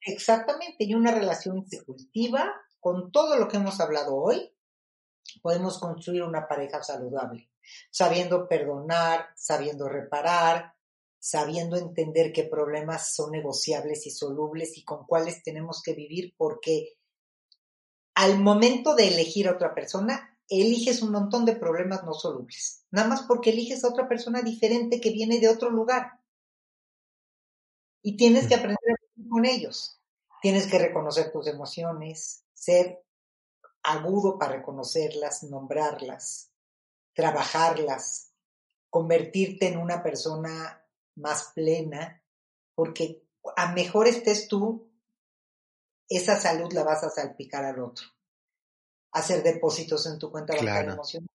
Exactamente, 0.00 0.84
y 0.84 0.94
una 0.94 1.10
relación 1.10 1.66
se 1.66 1.84
cultiva 1.84 2.52
con 2.78 3.10
todo 3.10 3.36
lo 3.36 3.48
que 3.48 3.56
hemos 3.56 3.80
hablado 3.80 4.16
hoy. 4.16 4.54
Podemos 5.42 5.78
construir 5.78 6.22
una 6.22 6.46
pareja 6.46 6.82
saludable, 6.82 7.50
sabiendo 7.90 8.48
perdonar, 8.48 9.26
sabiendo 9.34 9.88
reparar, 9.88 10.72
sabiendo 11.28 11.76
entender 11.76 12.32
qué 12.32 12.44
problemas 12.44 13.14
son 13.14 13.32
negociables 13.32 14.06
y 14.06 14.10
solubles 14.10 14.78
y 14.78 14.82
con 14.82 15.04
cuáles 15.04 15.42
tenemos 15.42 15.82
que 15.82 15.92
vivir, 15.92 16.34
porque 16.38 16.96
al 18.14 18.40
momento 18.40 18.94
de 18.94 19.08
elegir 19.08 19.46
a 19.46 19.52
otra 19.52 19.74
persona, 19.74 20.38
eliges 20.48 21.02
un 21.02 21.12
montón 21.12 21.44
de 21.44 21.54
problemas 21.54 22.02
no 22.04 22.14
solubles, 22.14 22.86
nada 22.90 23.08
más 23.08 23.24
porque 23.24 23.50
eliges 23.50 23.84
a 23.84 23.88
otra 23.88 24.08
persona 24.08 24.40
diferente 24.40 25.02
que 25.02 25.10
viene 25.10 25.38
de 25.38 25.50
otro 25.50 25.68
lugar. 25.68 26.18
Y 28.00 28.16
tienes 28.16 28.48
que 28.48 28.54
aprender 28.54 28.78
a 28.78 28.96
vivir 29.14 29.30
con 29.30 29.44
ellos. 29.44 30.00
Tienes 30.40 30.66
que 30.66 30.78
reconocer 30.78 31.30
tus 31.30 31.46
emociones, 31.46 32.42
ser 32.54 33.04
agudo 33.82 34.38
para 34.38 34.52
reconocerlas, 34.52 35.42
nombrarlas, 35.42 36.52
trabajarlas, 37.12 38.32
convertirte 38.88 39.68
en 39.68 39.76
una 39.76 40.02
persona 40.02 40.86
más 41.18 41.52
plena, 41.54 42.22
porque 42.74 43.22
a 43.56 43.72
mejor 43.72 44.08
estés 44.08 44.48
tú, 44.48 44.90
esa 46.08 46.40
salud 46.40 46.72
la 46.72 46.84
vas 46.84 47.04
a 47.04 47.10
salpicar 47.10 47.64
al 47.64 47.80
otro 47.80 48.06
hacer 49.12 49.42
depósitos 49.42 50.06
en 50.06 50.18
tu 50.18 50.30
cuenta 50.30 50.54
bancaria 50.54 50.92
emocional. 50.92 51.28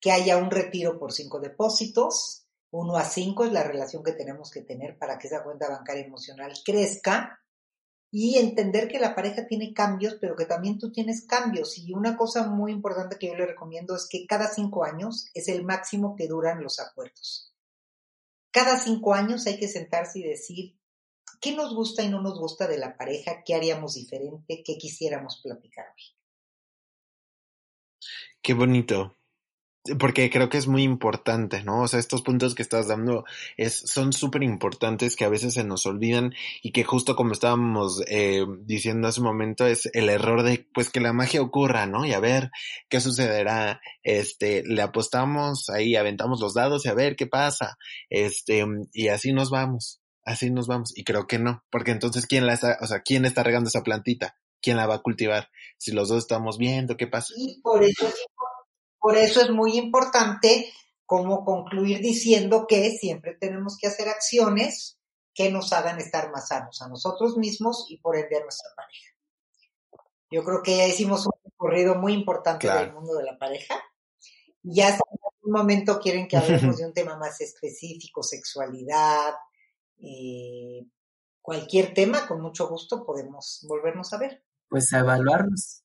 Que 0.00 0.12
haya 0.12 0.36
un 0.36 0.50
retiro 0.50 0.98
por 0.98 1.12
cinco 1.12 1.40
depósitos. 1.40 2.46
Uno 2.70 2.96
a 2.96 3.04
cinco 3.04 3.44
es 3.44 3.52
la 3.52 3.62
relación 3.62 4.02
que 4.02 4.12
tenemos 4.12 4.50
que 4.50 4.62
tener 4.62 4.98
para 4.98 5.18
que 5.18 5.28
esa 5.28 5.42
cuenta 5.42 5.68
bancaria 5.68 6.04
emocional 6.04 6.52
crezca 6.64 7.40
y 8.10 8.38
entender 8.38 8.88
que 8.88 8.98
la 8.98 9.14
pareja 9.14 9.46
tiene 9.46 9.72
cambios, 9.72 10.16
pero 10.20 10.36
que 10.36 10.44
también 10.44 10.78
tú 10.78 10.92
tienes 10.92 11.24
cambios. 11.26 11.78
Y 11.78 11.92
una 11.92 12.16
cosa 12.16 12.48
muy 12.48 12.72
importante 12.72 13.16
que 13.18 13.28
yo 13.28 13.34
le 13.34 13.46
recomiendo 13.46 13.96
es 13.96 14.06
que 14.08 14.26
cada 14.26 14.48
cinco 14.48 14.84
años 14.84 15.28
es 15.34 15.48
el 15.48 15.64
máximo 15.64 16.14
que 16.16 16.28
duran 16.28 16.62
los 16.62 16.80
acuerdos. 16.80 17.53
Cada 18.54 18.78
cinco 18.78 19.14
años 19.14 19.48
hay 19.48 19.58
que 19.58 19.66
sentarse 19.66 20.20
y 20.20 20.22
decir 20.22 20.78
qué 21.40 21.56
nos 21.56 21.74
gusta 21.74 22.04
y 22.04 22.08
no 22.08 22.22
nos 22.22 22.38
gusta 22.38 22.68
de 22.68 22.78
la 22.78 22.96
pareja, 22.96 23.42
qué 23.44 23.56
haríamos 23.56 23.94
diferente, 23.94 24.62
qué 24.64 24.78
quisiéramos 24.78 25.40
platicar 25.42 25.86
hoy. 25.88 26.04
Qué 28.40 28.54
bonito. 28.54 29.16
Porque 29.98 30.30
creo 30.30 30.48
que 30.48 30.56
es 30.56 30.66
muy 30.66 30.82
importante, 30.82 31.62
¿no? 31.62 31.82
O 31.82 31.88
sea, 31.88 32.00
estos 32.00 32.22
puntos 32.22 32.54
que 32.54 32.62
estás 32.62 32.88
dando 32.88 33.26
es, 33.58 33.80
son 33.80 34.14
súper 34.14 34.42
importantes 34.42 35.14
que 35.14 35.26
a 35.26 35.28
veces 35.28 35.52
se 35.52 35.64
nos 35.64 35.84
olvidan 35.84 36.32
y 36.62 36.72
que 36.72 36.84
justo 36.84 37.14
como 37.16 37.32
estábamos 37.32 38.02
eh, 38.08 38.46
diciendo 38.60 39.08
hace 39.08 39.20
un 39.20 39.26
momento 39.26 39.66
es 39.66 39.90
el 39.92 40.08
error 40.08 40.42
de 40.42 40.66
pues 40.72 40.88
que 40.88 41.00
la 41.00 41.12
magia 41.12 41.42
ocurra, 41.42 41.86
¿no? 41.86 42.06
Y 42.06 42.14
a 42.14 42.20
ver 42.20 42.50
qué 42.88 42.98
sucederá. 42.98 43.82
Este, 44.02 44.62
le 44.64 44.80
apostamos 44.80 45.68
ahí, 45.68 45.96
aventamos 45.96 46.40
los 46.40 46.54
dados 46.54 46.86
y 46.86 46.88
a 46.88 46.94
ver 46.94 47.14
qué 47.14 47.26
pasa. 47.26 47.76
Este, 48.08 48.64
y 48.94 49.08
así 49.08 49.34
nos 49.34 49.50
vamos, 49.50 50.00
así 50.24 50.50
nos 50.50 50.66
vamos. 50.66 50.96
Y 50.96 51.04
creo 51.04 51.26
que 51.26 51.38
no, 51.38 51.62
porque 51.70 51.90
entonces 51.90 52.26
quién 52.26 52.46
la 52.46 52.54
está, 52.54 52.78
o 52.80 52.86
sea, 52.86 53.00
quién 53.00 53.26
está 53.26 53.42
regando 53.42 53.68
esa 53.68 53.82
plantita, 53.82 54.38
quién 54.62 54.78
la 54.78 54.86
va 54.86 54.94
a 54.94 55.02
cultivar, 55.02 55.50
si 55.76 55.92
los 55.92 56.08
dos 56.08 56.18
estamos 56.18 56.56
viendo 56.56 56.96
qué 56.96 57.06
pasa. 57.06 57.34
Y 57.36 57.60
por 57.60 57.84
eso 57.84 58.08
es, 58.08 58.14
por 59.04 59.18
eso 59.18 59.42
es 59.42 59.50
muy 59.50 59.76
importante 59.76 60.72
como 61.04 61.44
concluir 61.44 62.00
diciendo 62.00 62.64
que 62.66 62.90
siempre 62.92 63.36
tenemos 63.38 63.76
que 63.76 63.86
hacer 63.86 64.08
acciones 64.08 64.98
que 65.34 65.50
nos 65.50 65.74
hagan 65.74 65.98
estar 65.98 66.30
más 66.30 66.48
sanos 66.48 66.80
a 66.80 66.88
nosotros 66.88 67.36
mismos 67.36 67.84
y 67.90 67.98
por 67.98 68.16
ende 68.16 68.38
a 68.38 68.40
nuestra 68.40 68.70
pareja. 68.74 69.10
Yo 70.30 70.42
creo 70.42 70.62
que 70.62 70.78
ya 70.78 70.86
hicimos 70.86 71.26
un 71.26 71.34
recorrido 71.44 71.96
muy 71.96 72.14
importante 72.14 72.66
del 72.66 72.94
mundo 72.94 73.12
de 73.16 73.24
la 73.24 73.36
pareja. 73.36 73.74
Ya 74.62 74.88
en 74.88 74.94
algún 74.94 75.52
momento 75.52 76.00
quieren 76.00 76.26
que 76.26 76.38
hablemos 76.38 76.76
de 76.78 76.86
un 76.86 76.94
tema 76.94 77.18
más 77.18 77.42
específico, 77.42 78.22
sexualidad, 78.22 79.34
eh, 79.98 80.86
cualquier 81.42 81.92
tema, 81.92 82.26
con 82.26 82.40
mucho 82.40 82.68
gusto 82.68 83.04
podemos 83.04 83.66
volvernos 83.68 84.14
a 84.14 84.18
ver 84.18 84.42
pues 84.70 84.92
a 84.94 85.00
evaluarnos. 85.00 85.83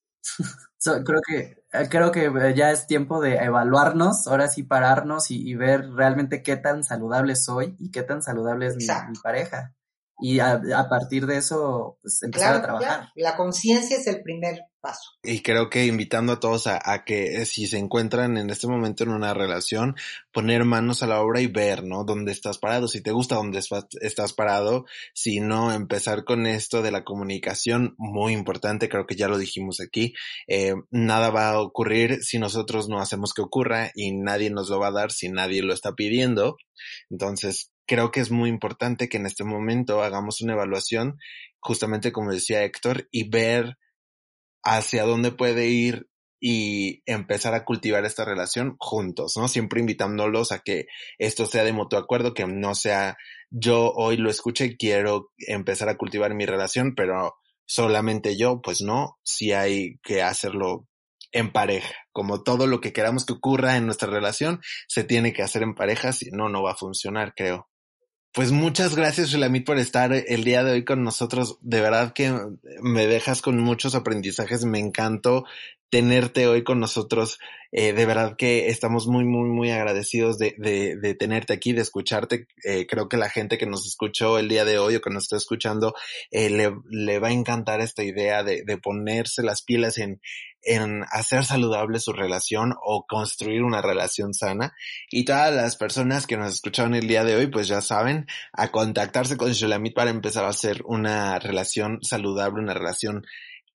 Creo 1.05 1.21
que 1.25 1.59
eh, 1.71 1.87
creo 1.89 2.11
que 2.11 2.25
eh, 2.25 2.53
ya 2.55 2.71
es 2.71 2.87
tiempo 2.87 3.21
de 3.21 3.35
evaluarnos, 3.35 4.25
ahora 4.27 4.47
sí 4.47 4.63
pararnos 4.63 5.29
y, 5.29 5.53
ver 5.55 5.91
realmente 5.91 6.41
qué 6.41 6.57
tan 6.57 6.83
saludable 6.83 7.35
soy 7.35 7.75
y 7.79 7.91
qué 7.91 8.01
tan 8.01 8.23
saludable 8.23 8.67
es 8.67 8.75
mi, 8.75 8.87
pareja. 9.21 9.73
Y 10.21 10.39
a, 10.39 10.61
partir 10.89 11.25
de 11.25 11.37
eso, 11.37 11.97
pues 12.01 12.21
empezar 12.23 12.55
a 12.55 12.61
trabajar. 12.61 13.09
La 13.15 13.37
conciencia 13.37 13.97
es 13.97 14.07
el 14.07 14.21
primer 14.21 14.59
paso. 14.81 15.11
Y 15.23 15.41
creo 15.41 15.69
que 15.69 15.85
invitando 15.85 16.33
a 16.33 16.39
todos 16.39 16.67
a, 16.67 17.03
que 17.05 17.45
si 17.45 17.67
se 17.67 17.77
encuentran 17.77 18.37
en 18.37 18.49
este 18.49 18.67
momento 18.67 19.03
en 19.03 19.09
una 19.09 19.33
relación, 19.33 19.95
poner 20.31 20.65
manos 20.65 21.03
a 21.03 21.07
la 21.07 21.21
obra 21.21 21.41
y 21.41 21.47
ver, 21.47 21.83
¿no? 21.83 22.03
Dónde 22.03 22.31
estás 22.31 22.57
parado, 22.57 22.87
si 22.87 23.01
te 23.01 23.11
gusta 23.11 23.35
dónde 23.35 23.59
estás 23.59 24.33
parado, 24.33 24.85
si 25.13 25.39
no, 25.39 25.71
empezar 25.73 26.23
con 26.23 26.45
esto 26.45 26.81
de 26.81 26.91
la 26.91 27.03
comunicación, 27.03 27.95
muy 27.97 28.33
importante, 28.33 28.89
creo 28.89 29.05
que 29.05 29.15
ya 29.15 29.27
lo 29.27 29.37
dijimos 29.37 29.79
aquí, 29.79 30.13
eh, 30.47 30.75
nada 30.91 31.29
va 31.29 31.49
a 31.49 31.61
ocurrir 31.61 32.23
si 32.23 32.39
nosotros 32.39 32.89
no 32.89 32.99
hacemos 32.99 33.33
que 33.33 33.41
ocurra 33.41 33.91
y 33.95 34.11
nadie 34.13 34.49
nos 34.49 34.69
lo 34.69 34.79
va 34.79 34.87
a 34.87 34.93
dar 34.93 35.11
si 35.11 35.29
nadie 35.29 35.61
lo 35.61 35.73
está 35.73 35.93
pidiendo. 35.93 36.57
Entonces, 37.09 37.71
creo 37.89 38.11
que 38.11 38.19
es 38.19 38.29
muy 38.29 38.49
importante 38.49 39.09
que 39.09 39.17
en 39.17 39.25
este 39.25 39.43
momento 39.43 40.03
hagamos 40.03 40.41
una 40.41 40.53
evaluación, 40.53 41.17
justamente 41.59 42.11
como 42.11 42.31
decía 42.31 42.63
Héctor, 42.63 43.07
y 43.11 43.27
ver 43.29 43.79
hacia 44.63 45.05
dónde 45.05 45.31
puede 45.31 45.67
ir 45.69 46.07
y 46.39 47.01
empezar 47.07 47.55
a 47.55 47.65
cultivar 47.65 48.05
esta 48.05 48.25
relación 48.25 48.75
juntos, 48.77 49.33
¿no? 49.37 49.47
Siempre 49.47 49.79
invitándolos 49.79 50.51
a 50.51 50.59
que 50.59 50.85
esto 51.17 51.47
sea 51.47 51.63
de 51.63 51.73
mutuo 51.73 51.97
acuerdo, 51.97 52.35
que 52.35 52.45
no 52.45 52.75
sea 52.75 53.17
yo 53.49 53.91
hoy 53.95 54.17
lo 54.17 54.29
escuché 54.29 54.77
quiero 54.77 55.31
empezar 55.39 55.89
a 55.89 55.97
cultivar 55.97 56.35
mi 56.35 56.45
relación, 56.45 56.93
pero 56.93 57.33
solamente 57.65 58.37
yo, 58.37 58.61
pues 58.61 58.81
no, 58.81 59.17
si 59.23 59.51
hay 59.51 59.97
que 60.03 60.21
hacerlo 60.21 60.87
en 61.31 61.51
pareja. 61.51 61.95
Como 62.11 62.43
todo 62.43 62.67
lo 62.67 62.81
que 62.81 62.93
queramos 62.93 63.25
que 63.25 63.33
ocurra 63.33 63.77
en 63.77 63.87
nuestra 63.87 64.09
relación, 64.09 64.61
se 64.87 65.03
tiene 65.03 65.33
que 65.33 65.41
hacer 65.41 65.63
en 65.63 65.73
pareja, 65.73 66.13
si 66.13 66.29
no, 66.29 66.49
no 66.49 66.61
va 66.61 66.73
a 66.73 66.77
funcionar, 66.77 67.33
creo. 67.35 67.67
Pues 68.31 68.51
muchas 68.51 68.95
gracias, 68.95 69.29
Shulamit, 69.29 69.65
por 69.65 69.79
estar 69.79 70.13
el 70.13 70.43
día 70.43 70.63
de 70.63 70.73
hoy 70.73 70.85
con 70.85 71.03
nosotros. 71.03 71.57
De 71.61 71.81
verdad 71.81 72.13
que 72.13 72.31
me 72.81 73.07
dejas 73.07 73.41
con 73.41 73.57
muchos 73.59 73.95
aprendizajes. 73.95 74.65
Me 74.65 74.77
encantó 74.77 75.45
tenerte 75.89 76.47
hoy 76.47 76.63
con 76.63 76.79
nosotros. 76.79 77.39
Eh, 77.71 77.93
de 77.93 78.05
verdad 78.05 78.35
que 78.37 78.67
estamos 78.67 79.07
muy, 79.07 79.25
muy, 79.25 79.49
muy 79.49 79.71
agradecidos 79.71 80.37
de, 80.37 80.53
de, 80.59 80.95
de 80.95 81.15
tenerte 81.15 81.53
aquí, 81.53 81.73
de 81.73 81.81
escucharte. 81.81 82.45
Eh, 82.63 82.85
creo 82.87 83.09
que 83.09 83.17
la 83.17 83.29
gente 83.29 83.57
que 83.57 83.65
nos 83.65 83.87
escuchó 83.87 84.37
el 84.37 84.47
día 84.47 84.63
de 84.63 84.77
hoy 84.77 84.95
o 84.95 85.01
que 85.01 85.09
nos 85.09 85.23
está 85.23 85.37
escuchando 85.37 85.95
eh, 86.29 86.51
le, 86.51 86.71
le, 86.89 87.17
va 87.17 87.29
a 87.29 87.33
encantar 87.33 87.81
esta 87.81 88.03
idea 88.03 88.43
de, 88.43 88.63
de 88.63 88.77
ponerse 88.77 89.41
las 89.41 89.63
pilas 89.63 89.97
en, 89.97 90.21
en 90.61 91.03
hacer 91.11 91.45
saludable 91.45 91.99
su 91.99 92.13
relación 92.13 92.73
o 92.81 93.05
construir 93.07 93.63
una 93.63 93.81
relación 93.81 94.33
sana. 94.33 94.73
Y 95.09 95.25
todas 95.25 95.53
las 95.53 95.75
personas 95.75 96.27
que 96.27 96.37
nos 96.37 96.53
escucharon 96.53 96.95
el 96.95 97.07
día 97.07 97.23
de 97.23 97.35
hoy, 97.35 97.47
pues 97.47 97.67
ya 97.67 97.81
saben, 97.81 98.27
a 98.53 98.69
contactarse 98.69 99.37
con 99.37 99.51
Shulamit 99.51 99.93
para 99.93 100.09
empezar 100.09 100.45
a 100.45 100.49
hacer 100.49 100.81
una 100.85 101.39
relación 101.39 101.99
saludable, 102.01 102.61
una 102.61 102.73
relación 102.73 103.25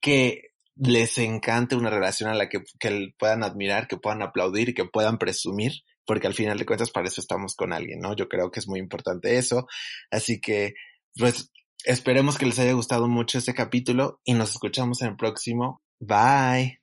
que 0.00 0.50
les 0.76 1.18
encante, 1.18 1.76
una 1.76 1.90
relación 1.90 2.30
a 2.30 2.34
la 2.34 2.48
que, 2.48 2.62
que 2.78 3.14
puedan 3.18 3.42
admirar, 3.44 3.86
que 3.86 3.96
puedan 3.96 4.22
aplaudir 4.22 4.74
que 4.74 4.84
puedan 4.84 5.18
presumir 5.18 5.84
porque 6.06 6.26
al 6.26 6.34
final 6.34 6.58
de 6.58 6.66
cuentas 6.66 6.90
para 6.90 7.08
eso 7.08 7.20
estamos 7.20 7.54
con 7.54 7.72
alguien, 7.72 8.00
¿no? 8.00 8.14
Yo 8.14 8.28
creo 8.28 8.50
que 8.50 8.60
es 8.60 8.68
muy 8.68 8.78
importante 8.78 9.38
eso. 9.38 9.66
Así 10.10 10.40
que, 10.40 10.74
pues, 11.16 11.50
esperemos 11.84 12.38
que 12.38 12.46
les 12.46 12.58
haya 12.58 12.72
gustado 12.72 13.08
mucho 13.08 13.38
este 13.38 13.54
capítulo 13.54 14.20
y 14.24 14.34
nos 14.34 14.50
escuchamos 14.50 15.02
en 15.02 15.08
el 15.08 15.16
próximo. 15.16 15.82
Bye. 16.06 16.78